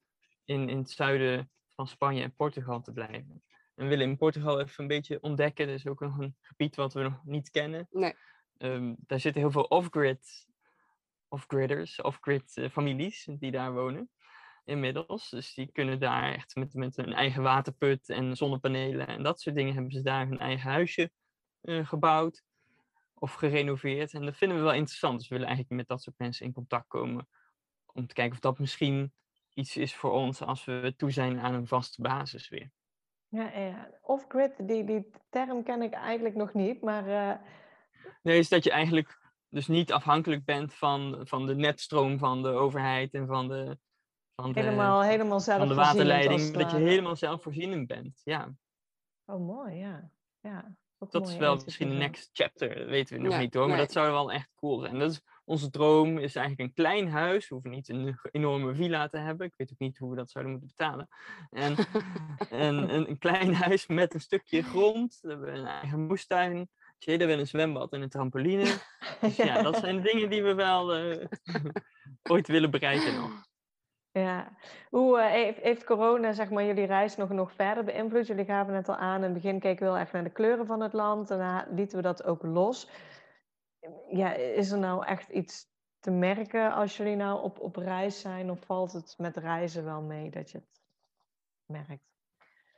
in, 0.45 0.69
in 0.69 0.77
het 0.77 0.91
zuiden 0.91 1.51
van 1.75 1.87
Spanje 1.87 2.23
en 2.23 2.35
Portugal 2.35 2.81
te 2.81 2.91
blijven. 2.91 3.43
En 3.75 3.83
we 3.83 3.87
willen 3.87 4.09
in 4.09 4.17
Portugal 4.17 4.59
even 4.59 4.81
een 4.81 4.87
beetje 4.87 5.21
ontdekken. 5.21 5.67
Dat 5.67 5.75
is 5.75 5.87
ook 5.87 5.99
nog 5.99 6.17
een 6.17 6.35
gebied 6.41 6.75
wat 6.75 6.93
we 6.93 7.01
nog 7.01 7.21
niet 7.23 7.49
kennen. 7.49 7.87
Nee. 7.91 8.13
Um, 8.57 8.95
daar 8.99 9.19
zitten 9.19 9.41
heel 9.41 9.51
veel 9.51 9.63
off-grid 9.63 10.47
off-gridders, 11.27 12.01
off-grid 12.01 12.57
uh, 12.57 12.69
families 12.69 13.27
die 13.39 13.51
daar 13.51 13.73
wonen 13.73 14.09
inmiddels. 14.65 15.29
Dus 15.29 15.53
die 15.53 15.71
kunnen 15.71 15.99
daar 15.99 16.33
echt 16.33 16.55
met, 16.55 16.73
met 16.73 16.95
hun 16.95 17.13
eigen 17.13 17.43
waterput 17.43 18.09
en 18.09 18.35
zonnepanelen 18.35 19.07
en 19.07 19.23
dat 19.23 19.41
soort 19.41 19.55
dingen 19.55 19.73
hebben 19.73 19.91
ze 19.91 20.01
daar 20.01 20.27
hun 20.27 20.39
eigen 20.39 20.69
huisje 20.69 21.11
uh, 21.61 21.87
gebouwd 21.87 22.43
of 23.13 23.33
gerenoveerd. 23.33 24.13
En 24.13 24.25
dat 24.25 24.37
vinden 24.37 24.57
we 24.57 24.63
wel 24.63 24.73
interessant. 24.73 25.19
Dus 25.19 25.27
we 25.27 25.35
willen 25.35 25.49
eigenlijk 25.49 25.79
met 25.79 25.87
dat 25.89 26.01
soort 26.01 26.17
mensen 26.17 26.45
in 26.45 26.53
contact 26.53 26.87
komen 26.87 27.27
om 27.93 28.07
te 28.07 28.13
kijken 28.13 28.33
of 28.33 28.39
dat 28.39 28.59
misschien 28.59 29.13
iets 29.55 29.77
is 29.77 29.95
voor 29.95 30.11
ons 30.11 30.41
als 30.41 30.65
we 30.65 30.93
toe 30.97 31.11
zijn 31.11 31.39
aan 31.39 31.53
een 31.53 31.67
vaste 31.67 32.01
basis 32.01 32.49
weer. 32.49 32.71
Ja, 33.27 33.51
ja. 33.57 33.89
off-grid, 34.01 34.67
die, 34.67 34.83
die 34.83 35.09
term 35.29 35.63
ken 35.63 35.81
ik 35.81 35.93
eigenlijk 35.93 36.35
nog 36.35 36.53
niet, 36.53 36.81
maar... 36.81 37.07
Uh... 37.07 37.35
Nee, 38.21 38.37
is 38.37 38.49
dat 38.49 38.63
je 38.63 38.71
eigenlijk 38.71 39.19
dus 39.49 39.67
niet 39.67 39.91
afhankelijk 39.91 40.45
bent 40.45 40.73
van, 40.73 41.21
van 41.23 41.45
de 41.45 41.55
netstroom 41.55 42.17
van 42.17 42.41
de 42.41 42.49
overheid 42.49 43.13
en 43.13 43.27
van 43.27 43.47
de, 43.47 43.77
van 44.35 44.53
de, 44.53 44.59
helemaal, 44.59 45.03
helemaal 45.03 45.39
van 45.39 45.67
de 45.67 45.73
waterleiding. 45.73 46.51
Dat 46.51 46.71
je 46.71 46.77
helemaal 46.77 47.15
zelfvoorzienend 47.15 47.87
bent, 47.87 48.21
ja. 48.23 48.55
Oh, 49.25 49.47
mooi, 49.47 49.75
ja. 49.75 50.11
ja 50.39 50.77
dat 51.11 51.27
is 51.27 51.37
wel 51.37 51.61
misschien 51.63 51.89
de 51.89 51.95
next 51.95 52.29
chapter, 52.33 52.75
dat 52.75 52.87
weten 52.87 53.17
we 53.17 53.21
nog 53.21 53.39
niet 53.39 53.53
hoor. 53.53 53.67
Maar 53.67 53.77
dat 53.77 53.91
zou 53.91 54.11
wel 54.11 54.31
echt 54.31 54.49
cool 54.55 54.79
zijn. 54.79 54.99
Dat 54.99 55.11
is, 55.11 55.21
onze 55.45 55.69
droom 55.69 56.17
is 56.17 56.35
eigenlijk 56.35 56.69
een 56.69 56.75
klein 56.75 57.09
huis. 57.09 57.47
We 57.47 57.53
hoeven 57.53 57.71
niet 57.71 57.89
een 57.89 58.19
enorme 58.31 58.75
villa 58.75 59.07
te 59.07 59.17
hebben. 59.17 59.47
Ik 59.47 59.53
weet 59.57 59.71
ook 59.71 59.79
niet 59.79 59.97
hoe 59.97 60.09
we 60.09 60.15
dat 60.15 60.31
zouden 60.31 60.53
moeten 60.53 60.73
betalen. 60.77 61.07
En, 61.49 61.75
en 62.65 62.93
een, 62.93 63.09
een, 63.09 63.17
klein 63.17 63.53
huis 63.53 63.87
met 63.87 64.13
een 64.13 64.21
stukje 64.21 64.61
grond. 64.63 65.19
We 65.21 65.29
hebben 65.29 65.55
een 65.55 65.65
eigen 65.65 65.99
moestuin. 65.99 66.69
Jada 66.97 67.25
wil 67.25 67.39
een 67.39 67.47
zwembad 67.47 67.93
en 67.93 68.01
een 68.01 68.09
trampoline. 68.09 68.77
Dus 69.21 69.35
ja, 69.35 69.61
dat 69.71 69.77
zijn 69.77 70.01
dingen 70.01 70.29
die 70.29 70.43
we 70.43 70.53
wel 70.53 70.97
uh, 70.97 71.25
ooit 72.31 72.47
willen 72.47 72.71
bereiken 72.71 73.15
nog. 73.15 73.43
Ja, 74.11 74.57
hoe 74.89 75.19
uh, 75.19 75.25
heeft, 75.25 75.61
heeft, 75.61 75.83
corona 75.83 76.31
zeg 76.31 76.49
maar, 76.49 76.65
jullie 76.65 76.85
reis 76.85 77.15
nog, 77.15 77.29
nog 77.29 77.51
verder 77.51 77.83
beïnvloed? 77.83 78.27
Jullie 78.27 78.45
gaven 78.45 78.73
net 78.73 78.89
al 78.89 78.95
aan, 78.95 79.15
in 79.15 79.23
het 79.23 79.33
begin 79.33 79.59
keken 79.59 79.85
we 79.85 79.91
wel 79.91 80.01
even 80.01 80.13
naar 80.13 80.23
de 80.23 80.29
kleuren 80.29 80.65
van 80.65 80.81
het 80.81 80.93
land. 80.93 81.27
Daarna 81.27 81.67
lieten 81.71 81.97
we 81.97 82.03
dat 82.03 82.23
ook 82.23 82.43
los. 82.43 82.89
Ja, 84.09 84.33
is 84.33 84.71
er 84.71 84.79
nou 84.79 85.05
echt 85.05 85.29
iets 85.29 85.67
te 85.99 86.11
merken 86.11 86.73
als 86.73 86.97
jullie 86.97 87.15
nou 87.15 87.43
op, 87.43 87.59
op 87.59 87.75
reis 87.75 88.19
zijn? 88.19 88.51
Of 88.51 88.59
valt 88.65 88.93
het 88.93 89.15
met 89.17 89.37
reizen 89.37 89.83
wel 89.83 90.01
mee 90.01 90.29
dat 90.29 90.51
je 90.51 90.57
het 90.57 90.81
merkt? 91.65 92.13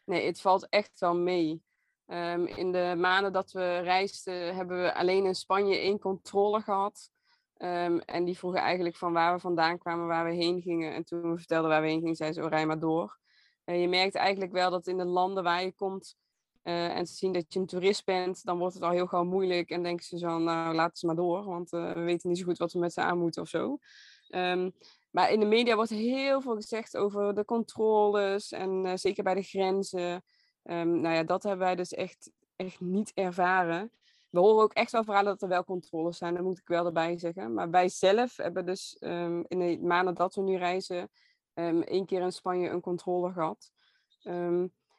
Nee, 0.05 0.25
het 0.25 0.41
valt 0.41 0.69
echt 0.69 0.99
wel 0.99 1.15
mee. 1.15 1.63
Ehm, 2.05 2.45
in 2.45 2.71
de 2.71 2.95
maanden 2.97 3.33
dat 3.33 3.51
we 3.51 3.79
reisden, 3.79 4.55
hebben 4.55 4.81
we 4.81 4.93
alleen 4.93 5.25
in 5.25 5.35
Spanje 5.35 5.77
één 5.77 5.99
controle 5.99 6.61
gehad. 6.61 7.09
Ehm, 7.57 7.97
en 7.97 8.23
die 8.23 8.37
vroegen 8.37 8.61
eigenlijk 8.61 8.95
van 8.95 9.13
waar 9.13 9.33
we 9.33 9.39
vandaan 9.39 9.77
kwamen, 9.77 10.07
waar 10.07 10.25
we 10.25 10.33
heen 10.33 10.61
gingen. 10.61 10.93
En 10.93 11.03
toen 11.03 11.31
we 11.31 11.37
vertelden 11.37 11.69
waar 11.69 11.81
we 11.81 11.87
heen 11.87 11.99
gingen, 11.99 12.15
zeiden 12.15 12.43
ze, 12.43 12.49
oh, 12.49 12.65
maar 12.65 12.79
door. 12.79 13.19
Uh, 13.65 13.81
je 13.81 13.87
merkt 13.87 14.15
eigenlijk 14.15 14.51
wel 14.51 14.69
dat 14.69 14.87
in 14.87 14.97
de 14.97 15.05
landen 15.05 15.43
waar 15.43 15.63
je 15.63 15.73
komt 15.73 16.15
uh, 16.67 16.95
en 16.95 17.07
ze 17.07 17.13
zien 17.13 17.31
dat 17.31 17.53
je 17.53 17.59
een 17.59 17.65
toerist 17.65 18.05
bent, 18.05 18.43
dan 18.43 18.57
wordt 18.57 18.73
het 18.73 18.83
al 18.83 18.91
heel 18.91 19.07
gauw 19.07 19.23
moeilijk. 19.23 19.69
En 19.69 19.83
denken 19.83 20.05
ze 20.05 20.17
zo, 20.17 20.37
nou, 20.37 20.75
laten 20.75 20.97
ze 20.97 21.05
maar 21.05 21.15
door, 21.15 21.43
want 21.43 21.73
uh, 21.73 21.93
we 21.93 22.01
weten 22.01 22.29
niet 22.29 22.37
zo 22.37 22.45
goed 22.45 22.57
wat 22.57 22.73
we 22.73 22.79
met 22.79 22.93
ze 22.93 23.01
aan 23.01 23.19
moeten 23.19 23.41
of 23.41 23.47
zo. 23.47 23.77
Um, 24.29 24.73
maar 25.11 25.31
in 25.31 25.39
de 25.39 25.45
media 25.45 25.75
wordt 25.75 25.89
heel 25.89 26.41
veel 26.41 26.55
gezegd 26.55 26.97
over 26.97 27.35
de 27.35 27.45
controles 27.45 28.51
en 28.51 28.99
zeker 28.99 29.23
bij 29.23 29.33
de 29.33 29.41
grenzen. 29.41 30.23
Um, 30.63 31.01
nou 31.01 31.15
ja, 31.15 31.23
dat 31.23 31.43
hebben 31.43 31.65
wij 31.65 31.75
dus 31.75 31.93
echt, 31.93 32.31
echt 32.55 32.79
niet 32.79 33.11
ervaren. 33.13 33.91
We 34.29 34.39
horen 34.39 34.63
ook 34.63 34.73
echt 34.73 34.91
wel 34.91 35.03
verhalen 35.03 35.31
dat 35.31 35.41
er 35.41 35.47
wel 35.47 35.63
controles 35.63 36.17
zijn, 36.17 36.33
dat 36.33 36.43
moet 36.43 36.57
ik 36.57 36.67
wel 36.67 36.85
erbij 36.85 37.17
zeggen. 37.17 37.53
Maar 37.53 37.69
wij 37.69 37.89
zelf 37.89 38.37
hebben 38.37 38.65
dus 38.65 38.97
um, 38.99 39.45
in 39.47 39.59
de 39.59 39.79
maanden 39.81 40.15
dat 40.15 40.35
we 40.35 40.41
nu 40.41 40.57
reizen, 40.57 41.09
één 41.83 42.05
keer 42.05 42.21
in 42.21 42.31
Spanje 42.31 42.69
een 42.69 42.81
controle 42.81 43.31
gehad. 43.31 43.71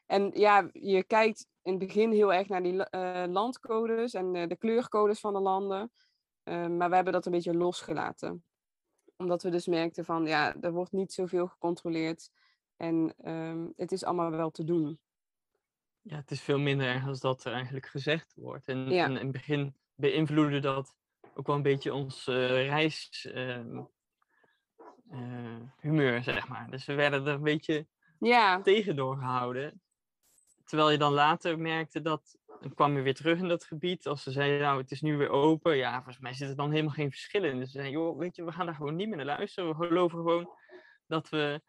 En 0.09 0.31
ja, 0.35 0.69
je 0.73 1.05
kijkt 1.05 1.47
in 1.63 1.71
het 1.71 1.87
begin 1.87 2.13
heel 2.13 2.33
erg 2.33 2.49
naar 2.49 2.63
die 2.63 2.73
uh, 2.73 3.25
landcodes 3.29 4.15
en 4.15 4.35
uh, 4.35 4.47
de 4.47 4.57
kleurcodes 4.57 5.21
van 5.21 5.33
de 5.33 5.41
landen. 5.41 5.93
maar 6.45 6.89
we 6.89 6.95
hebben 6.95 7.13
dat 7.13 7.27
een 7.27 7.33
beetje 7.33 7.55
losgelaten. 7.55 8.45
Omdat 9.17 9.43
we 9.43 9.51
dus 9.51 9.67
merkten 9.67 10.05
van, 10.05 10.27
ja, 10.27 10.57
er 10.61 10.73
wordt 10.73 10.93
niet 10.93 11.13
zoveel 11.13 11.47
gecontroleerd. 11.47 12.31
En 12.77 13.15
het 13.77 13.93
is 13.93 14.05
allemaal 14.05 14.31
wel 14.31 14.51
te 14.51 14.65
doen 14.65 15.01
ja, 16.09 16.17
het 16.17 16.31
is 16.31 16.41
veel 16.41 16.59
minder 16.59 16.87
erg 16.87 17.07
als 17.07 17.21
dat 17.21 17.45
er 17.45 17.53
eigenlijk 17.53 17.87
gezegd 17.87 18.35
wordt. 18.35 18.69
En, 18.69 18.87
en 18.87 19.11
in 19.11 19.17
het 19.17 19.33
begin 19.33 19.75
beïnvloedde 19.95 20.59
dat 20.59 20.95
ook 21.35 21.47
wel 21.47 21.57
een 21.57 21.63
beetje 21.63 21.95
ons 21.95 22.27
uh, 22.27 22.69
reishumeur, 22.69 23.89
uh, 26.17 26.23
zeg 26.23 26.49
maar. 26.49 26.71
Dus 26.71 26.85
we 26.85 26.95
werden 26.95 27.27
er 27.27 27.35
een 27.35 27.43
beetje 27.43 27.87
ja. 28.19 28.61
tegen 28.61 28.97
doorgehouden. 28.97 29.83
Terwijl 30.69 30.91
je 30.91 30.99
dan 30.99 31.12
later 31.12 31.59
merkte 31.59 32.01
dat, 32.01 32.39
dan 32.61 32.75
kwam 32.75 32.97
je 32.97 33.03
weer 33.03 33.14
terug 33.14 33.39
in 33.39 33.49
dat 33.49 33.64
gebied. 33.64 34.07
Als 34.07 34.23
ze 34.23 34.31
zeiden, 34.31 34.61
nou, 34.61 34.81
het 34.81 34.91
is 34.91 35.01
nu 35.01 35.16
weer 35.16 35.29
open. 35.29 35.77
Ja, 35.77 35.95
volgens 35.95 36.19
mij 36.19 36.33
zit 36.33 36.49
er 36.49 36.57
dan 36.57 36.71
helemaal 36.71 36.95
geen 36.95 37.11
verschil 37.11 37.45
in. 37.45 37.59
Dus 37.59 37.71
ze 37.71 37.79
zeiden, 37.79 38.01
joh, 38.01 38.19
weet 38.19 38.37
je, 38.37 38.45
we 38.45 38.53
gaan 38.53 38.66
daar 38.66 38.75
gewoon 38.75 38.97
niet 38.97 39.09
meer 39.09 39.16
naar 39.16 39.27
luisteren. 39.27 39.69
We 39.69 39.87
geloven 39.87 40.19
gewoon 40.19 40.51
dat 41.07 41.29
we 41.29 41.62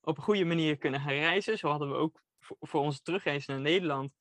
op 0.00 0.16
een 0.16 0.22
goede 0.22 0.44
manier 0.44 0.78
kunnen 0.78 1.00
gaan 1.00 1.12
reizen. 1.12 1.58
Zo 1.58 1.68
hadden 1.68 1.88
we 1.88 1.94
ook 1.94 2.22
voor, 2.40 2.80
onze 2.80 3.02
terugreis 3.02 3.46
naar 3.46 3.60
Nederland 3.60 4.12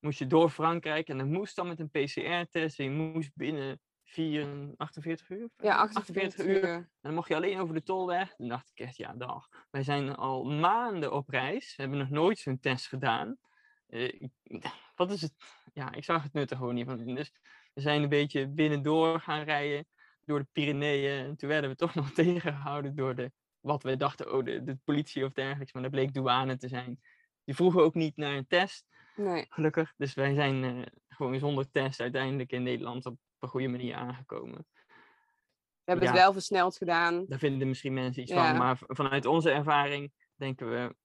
moest 0.00 0.18
je 0.18 0.26
door 0.26 0.50
Frankrijk 0.50 1.08
en 1.08 1.18
dan 1.18 1.32
moest 1.32 1.56
dan 1.56 1.68
met 1.68 1.80
een 1.80 1.90
PCR-test. 1.90 2.76
Je 2.76 2.90
moest 2.90 3.30
binnen 3.34 3.80
4, 4.04 4.74
48 4.76 5.30
uur? 5.30 5.48
Ja, 5.56 5.76
48, 5.76 6.46
uur. 6.46 6.64
En 6.64 6.88
dan 7.00 7.14
mocht 7.14 7.28
je 7.28 7.34
alleen 7.34 7.58
over 7.58 7.74
de 7.74 7.82
tolweg. 7.82 8.34
Dan 8.36 8.48
dacht 8.48 8.70
ik 8.74 8.86
echt, 8.86 8.96
ja, 8.96 9.12
dag. 9.12 9.48
Wij 9.70 9.82
zijn 9.82 10.14
al 10.14 10.44
maanden 10.44 11.12
op 11.12 11.28
reis. 11.28 11.76
We 11.76 11.82
hebben 11.82 12.00
nog 12.00 12.10
nooit 12.10 12.38
zo'n 12.38 12.60
test 12.60 12.88
gedaan. 12.88 13.38
Uh, 13.88 14.28
wat 14.96 15.10
is 15.10 15.22
het? 15.22 15.34
Ja, 15.72 15.92
ik 15.92 16.04
zag 16.04 16.22
het 16.22 16.32
nut 16.32 16.50
er 16.50 16.56
gewoon 16.56 16.74
niet 16.74 16.86
van. 16.86 17.14
Dus 17.14 17.32
we 17.74 17.80
zijn 17.80 18.02
een 18.02 18.08
beetje 18.08 18.48
binnendoor 18.48 19.20
gaan 19.20 19.42
rijden 19.42 19.86
door 20.24 20.38
de 20.38 20.48
Pyreneeën. 20.52 21.24
En 21.26 21.36
toen 21.36 21.48
werden 21.48 21.70
we 21.70 21.76
toch 21.76 21.94
nog 22.00 22.10
tegengehouden 22.10 22.94
door 22.94 23.14
de, 23.14 23.32
wat 23.60 23.82
we 23.82 23.96
dachten, 23.96 24.32
oh, 24.32 24.44
de, 24.44 24.62
de 24.64 24.78
politie 24.84 25.24
of 25.24 25.32
dergelijks. 25.32 25.72
Maar 25.72 25.82
dat 25.82 25.90
bleek 25.90 26.14
douane 26.14 26.56
te 26.56 26.68
zijn. 26.68 27.00
Die 27.44 27.54
vroegen 27.54 27.82
ook 27.82 27.94
niet 27.94 28.16
naar 28.16 28.36
een 28.36 28.46
test. 28.46 28.86
Nee. 29.16 29.46
Gelukkig. 29.48 29.94
Dus 29.96 30.14
wij 30.14 30.34
zijn 30.34 30.64
uh, 30.64 30.86
gewoon 31.08 31.38
zonder 31.38 31.70
test 31.70 32.00
uiteindelijk 32.00 32.52
in 32.52 32.62
Nederland 32.62 33.06
op 33.06 33.18
een 33.38 33.48
goede 33.48 33.68
manier 33.68 33.94
aangekomen. 33.94 34.66
We 35.84 35.94
hebben 35.94 36.06
het 36.06 36.16
wel 36.18 36.32
versneld 36.32 36.76
gedaan. 36.76 37.24
Daar 37.28 37.38
vinden 37.38 37.68
misschien 37.68 37.92
mensen 37.92 38.22
iets 38.22 38.32
van. 38.32 38.56
Maar 38.56 38.78
vanuit 38.80 39.26
onze 39.26 39.50
ervaring 39.50 40.12
denken 40.34 40.70
we, 40.70 40.96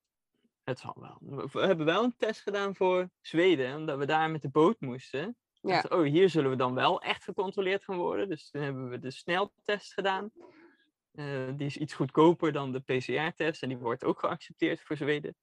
het 0.63 0.79
zal 0.79 0.95
wel. 0.99 1.47
We 1.51 1.59
hebben 1.59 1.85
wel 1.85 2.03
een 2.03 2.15
test 2.17 2.41
gedaan 2.41 2.75
voor 2.75 3.09
Zweden, 3.21 3.75
omdat 3.75 3.97
we 3.97 4.05
daar 4.05 4.31
met 4.31 4.41
de 4.41 4.49
boot 4.49 4.79
moesten. 4.79 5.37
Ja. 5.61 5.85
oh, 5.89 6.03
hier 6.03 6.29
zullen 6.29 6.49
we 6.49 6.55
dan 6.55 6.73
wel 6.73 7.01
echt 7.01 7.23
gecontroleerd 7.23 7.83
gaan 7.83 7.97
worden. 7.97 8.29
Dus 8.29 8.49
toen 8.49 8.61
hebben 8.61 8.89
we 8.89 8.99
de 8.99 9.11
sneltest 9.11 9.93
gedaan. 9.93 10.31
Uh, 11.13 11.49
die 11.57 11.65
is 11.65 11.77
iets 11.77 11.93
goedkoper 11.93 12.51
dan 12.51 12.71
de 12.71 12.79
PCR-test 12.79 13.61
en 13.63 13.69
die 13.69 13.77
wordt 13.77 14.03
ook 14.03 14.19
geaccepteerd 14.19 14.81
voor 14.81 14.97
Zweden. 14.97 15.35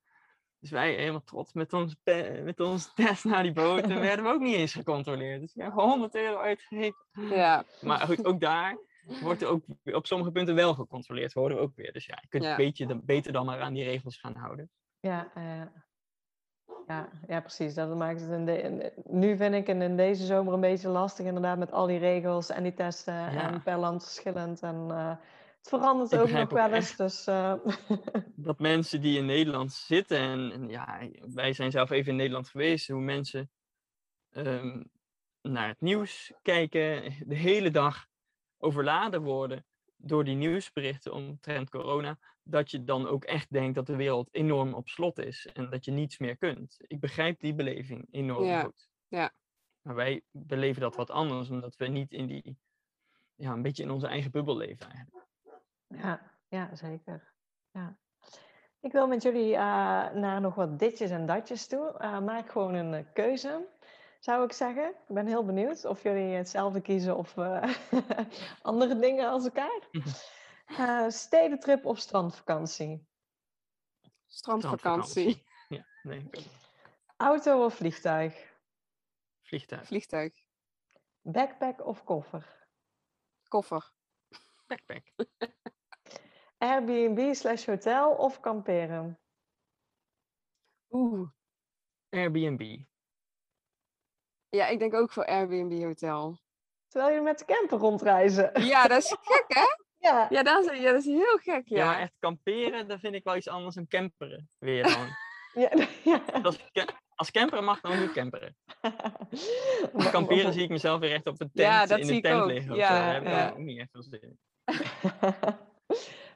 Dus 0.58 0.70
wij 0.70 0.94
helemaal 0.94 1.22
trots 1.22 1.52
met 1.52 1.72
onze, 1.72 1.96
met 2.44 2.60
onze 2.60 2.92
test 3.04 3.24
naar 3.24 3.42
die 3.42 3.52
boot. 3.52 3.82
En 3.82 4.00
werden 4.00 4.24
we 4.24 4.30
ook 4.30 4.40
niet 4.40 4.56
eens 4.56 4.72
gecontroleerd. 4.72 5.40
Dus 5.40 5.54
we 5.54 5.62
hebben 5.62 5.84
100 5.84 6.14
euro 6.14 6.38
uitgegeven. 6.38 7.06
Ja. 7.12 7.64
Maar 7.80 8.00
goed, 8.00 8.24
ook 8.24 8.40
daar 8.40 8.78
wordt 9.22 9.42
er 9.42 9.48
ook 9.48 9.64
op 9.84 10.06
sommige 10.06 10.30
punten 10.30 10.54
wel 10.54 10.74
gecontroleerd. 10.74 11.32
Worden 11.32 11.56
we 11.56 11.62
ook 11.62 11.76
weer. 11.76 11.92
Dus 11.92 12.06
ja, 12.06 12.18
je 12.20 12.28
kunt 12.28 12.44
ja. 12.44 12.50
een 12.50 12.56
beetje 12.56 13.00
beter 13.02 13.32
dan 13.32 13.46
maar 13.46 13.60
aan 13.60 13.74
die 13.74 13.84
regels 13.84 14.18
gaan 14.18 14.34
houden. 14.34 14.70
Ja, 15.00 15.30
uh, 15.36 15.62
ja, 16.86 17.08
ja, 17.26 17.40
precies. 17.40 17.74
Dat 17.74 17.96
maakt 17.96 18.20
het 18.20 18.30
in 18.30 18.44
de, 18.44 18.92
nu 19.04 19.36
vind 19.36 19.54
ik 19.54 19.66
het 19.66 19.80
in 19.80 19.96
deze 19.96 20.26
zomer 20.26 20.52
een 20.52 20.60
beetje 20.60 20.88
lastig 20.88 21.26
inderdaad 21.26 21.58
met 21.58 21.72
al 21.72 21.86
die 21.86 21.98
regels 21.98 22.50
en 22.50 22.62
die 22.62 22.74
testen 22.74 23.28
en 23.28 23.62
per 23.62 23.78
land 23.78 24.02
verschillend. 24.02 24.62
En, 24.62 24.86
uh, 24.90 25.08
het 25.58 25.68
verandert 25.68 26.16
ook 26.16 26.30
nog 26.30 26.50
wel 26.50 26.72
eens. 26.72 26.96
Dus, 26.96 27.28
uh... 27.28 27.54
dat 28.34 28.58
mensen 28.58 29.00
die 29.00 29.18
in 29.18 29.26
Nederland 29.26 29.72
zitten, 29.72 30.18
en, 30.18 30.52
en, 30.52 30.68
ja, 30.68 31.00
wij 31.34 31.52
zijn 31.52 31.70
zelf 31.70 31.90
even 31.90 32.10
in 32.10 32.16
Nederland 32.16 32.48
geweest, 32.48 32.88
hoe 32.88 33.00
mensen 33.00 33.50
um, 34.30 34.90
naar 35.42 35.68
het 35.68 35.80
nieuws 35.80 36.32
kijken, 36.42 37.14
de 37.26 37.34
hele 37.34 37.70
dag 37.70 38.06
overladen 38.58 39.22
worden 39.22 39.64
door 39.96 40.24
die 40.24 40.36
nieuwsberichten 40.36 41.12
omtrent 41.12 41.70
corona, 41.70 42.18
dat 42.42 42.70
je 42.70 42.84
dan 42.84 43.06
ook 43.06 43.24
echt 43.24 43.52
denkt 43.52 43.74
dat 43.74 43.86
de 43.86 43.96
wereld 43.96 44.28
enorm 44.34 44.74
op 44.74 44.88
slot 44.88 45.18
is 45.18 45.46
en 45.46 45.70
dat 45.70 45.84
je 45.84 45.90
niets 45.90 46.18
meer 46.18 46.36
kunt. 46.36 46.76
Ik 46.86 47.00
begrijp 47.00 47.40
die 47.40 47.54
beleving 47.54 48.06
enorm 48.10 48.44
Ja. 48.44 48.62
goed. 48.62 48.88
Ja. 49.08 49.32
Maar 49.82 49.94
wij 49.94 50.22
beleven 50.30 50.80
dat 50.80 50.96
wat 50.96 51.10
anders, 51.10 51.50
omdat 51.50 51.76
we 51.76 51.86
niet 51.86 52.12
in 52.12 52.26
die, 52.26 52.58
ja, 53.34 53.52
een 53.52 53.62
beetje 53.62 53.82
in 53.82 53.90
onze 53.90 54.06
eigen 54.06 54.30
bubbel 54.30 54.56
leven 54.56 54.90
eigenlijk. 54.90 55.26
Ja, 55.86 56.32
ja 56.48 56.74
zeker. 56.74 57.32
Ja. 57.72 57.96
Ik 58.80 58.92
wil 58.92 59.06
met 59.06 59.22
jullie 59.22 59.54
eh, 59.54 59.60
naar 60.12 60.40
nog 60.40 60.54
wat 60.54 60.78
ditjes 60.78 61.10
en 61.10 61.26
datjes 61.26 61.66
toe. 61.66 61.98
Eh, 61.98 62.20
maak 62.20 62.50
gewoon 62.50 62.74
een 62.74 62.94
eh, 62.94 63.04
keuze, 63.12 63.68
zou 64.20 64.44
ik 64.44 64.52
zeggen. 64.52 64.88
Ik 64.88 65.14
ben 65.14 65.26
heel 65.26 65.44
benieuwd 65.44 65.84
of 65.84 66.02
jullie 66.02 66.34
hetzelfde 66.34 66.80
kiezen 66.80 67.16
of 67.16 67.36
eh, 67.36 67.74
andere 68.62 68.98
dingen 68.98 69.28
als 69.28 69.44
elkaar. 69.44 69.88
Eh, 70.78 71.08
stedentrip 71.08 71.84
of 71.84 71.98
strandvakantie? 71.98 73.06
Strandvakantie. 74.26 75.42
Ja, 75.68 75.86
nee. 76.02 76.30
Auto 77.16 77.64
of 77.64 77.74
vliegtuig? 77.74 78.58
vliegtuig. 79.42 79.86
Vliegtuig. 79.86 80.32
Backpack 81.20 81.86
of 81.86 82.04
koffer? 82.04 82.66
Koffer. 83.48 83.92
Backpack. 84.66 85.12
Airbnb 86.58 87.34
slash 87.34 87.66
hotel 87.66 88.10
of 88.12 88.40
kamperen? 88.40 89.20
Oeh. 90.90 91.28
Airbnb. 92.08 92.82
Ja, 94.48 94.66
ik 94.66 94.78
denk 94.78 94.94
ook 94.94 95.12
voor 95.12 95.26
Airbnb 95.26 95.82
hotel. 95.82 96.38
Terwijl 96.88 97.10
jullie 97.10 97.28
met 97.28 97.38
de 97.38 97.44
camper 97.44 97.78
rondreizen. 97.78 98.62
Ja, 98.64 98.88
dat 98.88 99.02
is 99.02 99.16
gek, 99.20 99.44
hè? 99.48 99.64
Ja, 100.02 100.26
Ja, 100.30 100.42
dat 100.42 100.64
is, 100.70 100.78
ja, 100.80 100.92
dat 100.92 101.00
is 101.00 101.04
heel 101.06 101.38
gek, 101.38 101.68
Ja. 101.68 101.76
ja. 101.78 101.84
maar 101.84 102.00
echt 102.00 102.14
kamperen, 102.18 102.88
dat 102.88 103.00
vind 103.00 103.14
ik 103.14 103.24
wel 103.24 103.36
iets 103.36 103.48
anders 103.48 103.74
dan 103.74 103.86
camperen. 103.86 104.50
Weer 104.58 104.82
dan. 104.82 105.06
ja, 105.62 105.86
ja. 106.04 106.22
als, 106.42 106.58
als 107.14 107.30
camperen 107.30 107.64
mag, 107.64 107.80
dan 107.80 107.98
moet 107.98 108.12
camperen. 108.12 108.56
Maar- 109.92 110.10
Kamperen 110.10 110.52
zie 110.52 110.62
ik 110.62 110.68
mezelf 110.68 111.00
weer 111.00 111.12
echt 111.12 111.26
op 111.26 111.40
een 111.40 111.50
tent, 111.52 111.68
Ja, 111.68 111.86
dat 111.86 111.98
in 111.98 112.04
zie 112.04 112.12
een 112.12 112.18
ik 112.18 112.24
tent 112.24 112.40
ook. 112.40 112.46
liggen. 112.48 112.70
of 112.72 112.76
Ja, 112.78 112.86
zo. 112.88 112.94
Daar 112.94 113.12
heb 113.14 113.22
ik 113.22 113.28
ja. 113.28 113.50
ook 113.50 113.58
niet 113.58 113.78
echt 113.78 113.90
veel 113.90 114.02
zin 114.02 114.20
in. 114.20 114.38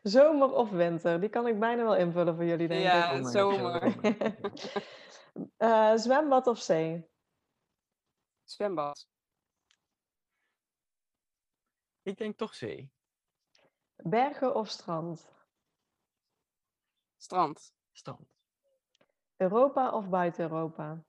Zomer 0.03 0.53
of 0.53 0.71
winter? 0.71 1.21
Die 1.21 1.29
kan 1.29 1.47
ik 1.47 1.59
bijna 1.59 1.83
wel 1.83 1.97
invullen 1.97 2.35
voor 2.35 2.45
jullie, 2.45 2.69
denk 2.69 2.83
Ja, 2.83 3.11
ik. 3.11 3.25
Oh 3.25 3.31
zomer. 3.31 3.81
zomer. 3.81 4.37
Eh, 5.57 5.95
zwembad 5.97 6.47
of 6.47 6.59
zee? 6.59 7.09
Zwembad. 8.45 9.09
Ik 12.03 12.17
denk 12.19 12.37
toch 12.37 12.55
zee. 12.55 12.93
Bergen 14.09 14.55
of 14.55 14.69
strand? 14.69 15.29
Strand. 17.17 17.75
Strand. 17.93 18.29
Europa 19.37 19.91
of 19.91 20.09
buiten 20.09 20.45
Europa? 20.45 21.05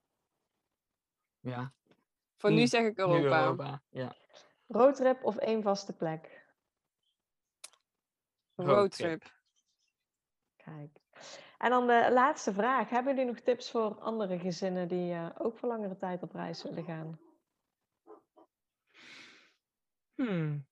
Ja, 1.40 1.72
Voor 2.36 2.50
nu 2.50 2.56
Nu- 2.56 2.66
zeg 2.66 2.84
ik 2.86 2.96
nu 2.96 3.02
Europa. 3.02 3.40
Europa. 3.40 3.82
Ja. 3.88 4.14
Roadtrip 4.66 5.24
of 5.24 5.36
één 5.36 5.62
vaste 5.62 5.96
plek? 5.96 6.44
Roadtrip. 8.54 9.34
Kijk. 10.56 10.98
En 11.58 11.70
dan 11.70 11.86
de 11.86 12.08
laatste 12.12 12.52
vraag. 12.52 12.88
Hebben 12.90 13.14
jullie 13.14 13.30
nog 13.32 13.40
tips 13.40 13.70
voor 13.70 14.00
andere 14.00 14.38
gezinnen 14.38 14.88
die 14.88 15.12
eh, 15.12 15.30
ook 15.38 15.58
voor 15.58 15.68
langere 15.68 15.96
tijd 15.96 16.22
op 16.22 16.32
reis 16.32 16.62
willen 16.62 16.84
gaan? 16.84 17.20
Hmm. 20.14 20.66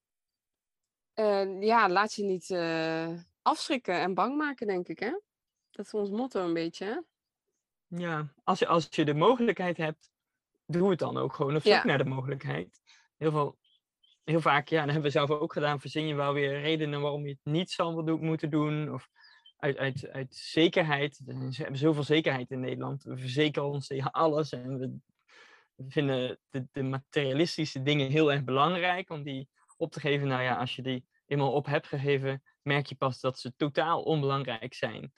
Eh, 1.15 1.63
ja, 1.63 1.89
laat 1.89 2.15
je 2.15 2.23
niet 2.25 2.51
eh, 2.51 3.09
afschrikken 3.43 3.95
en 4.01 4.15
bang 4.15 4.37
maken, 4.37 4.67
denk 4.67 4.89
ik, 4.89 4.99
hè? 4.99 5.11
Dat 5.71 5.87
is 5.87 5.95
ons 5.95 6.11
motto 6.11 6.45
een 6.45 6.55
beetje, 6.55 6.85
hè? 6.85 7.01
Ja, 7.99 8.33
als 8.45 8.59
je, 8.59 8.67
als 8.67 8.87
je 8.91 9.05
de 9.05 9.15
mogelijkheid 9.15 9.77
hebt, 9.77 10.11
doe 10.67 10.91
het 10.91 10.99
dan 10.99 11.17
ook 11.17 11.33
gewoon. 11.35 11.57
Of 11.57 11.63
zoek 11.63 11.73
Ja. 11.73 11.85
naar 11.85 11.99
de 11.99 12.05
mogelijkheid. 12.05 12.81
Heel, 13.17 13.31
veel, 13.31 13.59
heel 14.25 14.41
vaak, 14.41 14.69
ja, 14.69 14.77
dat 14.77 14.87
hebben 14.93 15.03
we 15.13 15.19
zelf 15.19 15.31
ook 15.31 15.53
gedaan, 15.53 15.81
verzin 15.81 16.07
je 16.07 16.15
wel 16.15 16.33
weer 16.33 16.61
redenen 16.61 17.01
waarom 17.01 17.23
je 17.27 17.31
het 17.43 17.53
niet 17.53 17.77
do- 17.77 18.19
moeten 18.19 18.51
doen. 18.51 18.93
Of 18.93 19.09
uit, 19.57 19.77
uit, 19.77 20.09
uit 20.09 20.35
zekerheid. 20.35 21.21
We 21.25 21.33
hebben 21.57 21.77
zoveel 21.77 22.03
zekerheid 22.03 22.51
in 22.51 22.61
Nederland. 22.61 23.03
We 23.03 23.17
verzekeren 23.17 23.69
ons 23.69 23.87
tegen 23.87 24.11
alles. 24.11 24.53
En 24.53 24.79
we 24.79 24.99
vinden 25.89 26.39
de, 26.51 26.67
de 26.73 26.83
materialistische 26.83 27.83
dingen 27.83 28.11
heel 28.11 28.33
erg 28.33 28.45
belangrijk 28.45 29.11
om 29.11 29.23
die 29.23 29.49
op 29.85 29.93
te 29.93 30.01
geven. 30.01 30.29
Nou 30.29 30.43
ja, 30.43 30.57
als 30.57 30.77
je 30.77 30.83
die 30.83 31.07
eenmaal 31.27 31.53
op 31.53 31.67
hebt 31.67 31.87
gegeven, 31.87 32.43
merk 32.63 32.87
je 32.87 32.95
pas 32.95 33.21
dat 33.21 33.39
ze 33.39 33.57
totaal 33.57 34.03
onbelangrijk 34.03 34.75
zijn. 34.75 35.13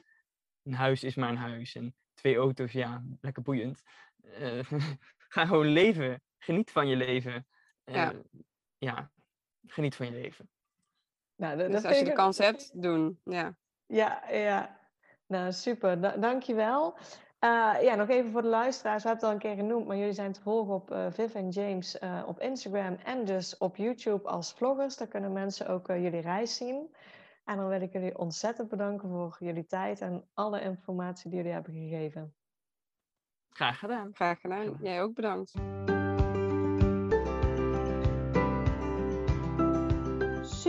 Een 0.63 0.75
huis 0.75 1.05
is 1.05 1.15
maar 1.15 1.29
een 1.29 1.37
huis. 1.37 1.75
En 1.75 1.95
twee 2.15 2.37
auto's, 2.37 2.73
ja, 2.73 3.05
lekker 3.21 3.43
boeiend. 3.43 3.83
Eh, 4.23 4.65
ga 5.29 5.47
gewoon 5.47 5.67
leven. 5.67 6.23
Geniet 6.39 6.71
van 6.71 6.89
je 6.89 6.97
leven. 6.97 7.47
Ja. 7.85 8.13
Eh, 8.13 8.19
ja, 8.79 9.13
geniet 9.67 9.95
van 9.97 10.07
je 10.07 10.13
leven. 10.13 10.51
Nou, 11.37 11.57
dat- 11.57 11.67
Dus 11.67 11.83
dat 11.83 11.85
als 11.91 11.99
je 11.99 12.05
de 12.05 12.13
kans 12.13 12.39
hebt, 12.39 12.83
doen. 12.83 13.21
Ja. 13.25 13.59
Ja, 13.87 14.31
ja. 14.31 14.81
Nou, 15.27 15.53
super. 15.53 16.01
Da 16.01 16.17
dankjewel. 16.17 16.99
Eh 17.39 17.75
ja, 17.83 17.95
nog 17.95 18.09
even 18.09 18.31
voor 18.31 18.43
de 18.43 18.49
luisteraars. 18.49 19.03
We 19.03 19.09
hebben 19.09 19.29
het 19.29 19.41
al 19.41 19.49
een 19.49 19.57
keer 19.57 19.65
genoemd, 19.65 19.87
maar 19.87 19.97
jullie 19.97 20.13
zijn 20.13 20.33
te 20.33 20.41
volgen 20.41 20.75
op 20.75 20.91
eh 20.91 21.07
Viv 21.11 21.35
en 21.35 21.49
James 21.49 21.99
eh, 21.99 22.23
op 22.27 22.41
Instagram 22.41 22.95
en 23.05 23.25
dus 23.25 23.59
op 23.59 23.77
YouTube 23.77 24.29
als 24.29 24.53
vloggers. 24.53 24.97
Daar 24.97 25.09
kunnen 25.09 25.33
mensen 25.33 25.69
ook 25.69 25.87
jullie 25.87 26.21
reis 26.21 26.57
zien. 26.57 26.95
En 27.45 27.57
dan 27.57 27.69
wil 27.69 27.81
ik 27.81 27.93
jullie 27.93 28.19
ontzettend 28.19 28.69
bedanken 28.69 29.09
voor 29.09 29.37
jullie 29.39 29.67
tijd 29.67 30.01
en 30.01 30.29
alle 30.35 30.61
informatie 30.61 31.31
die 31.31 31.39
jullie 31.39 31.53
hebben 31.53 31.73
gegeven. 31.73 32.35
Graag 33.49 33.79
gedaan. 33.79 34.11
Graag 34.15 34.41
gedaan. 34.41 34.79
Jij 34.81 35.03
ook 35.03 35.15
bedankt. 35.15 35.53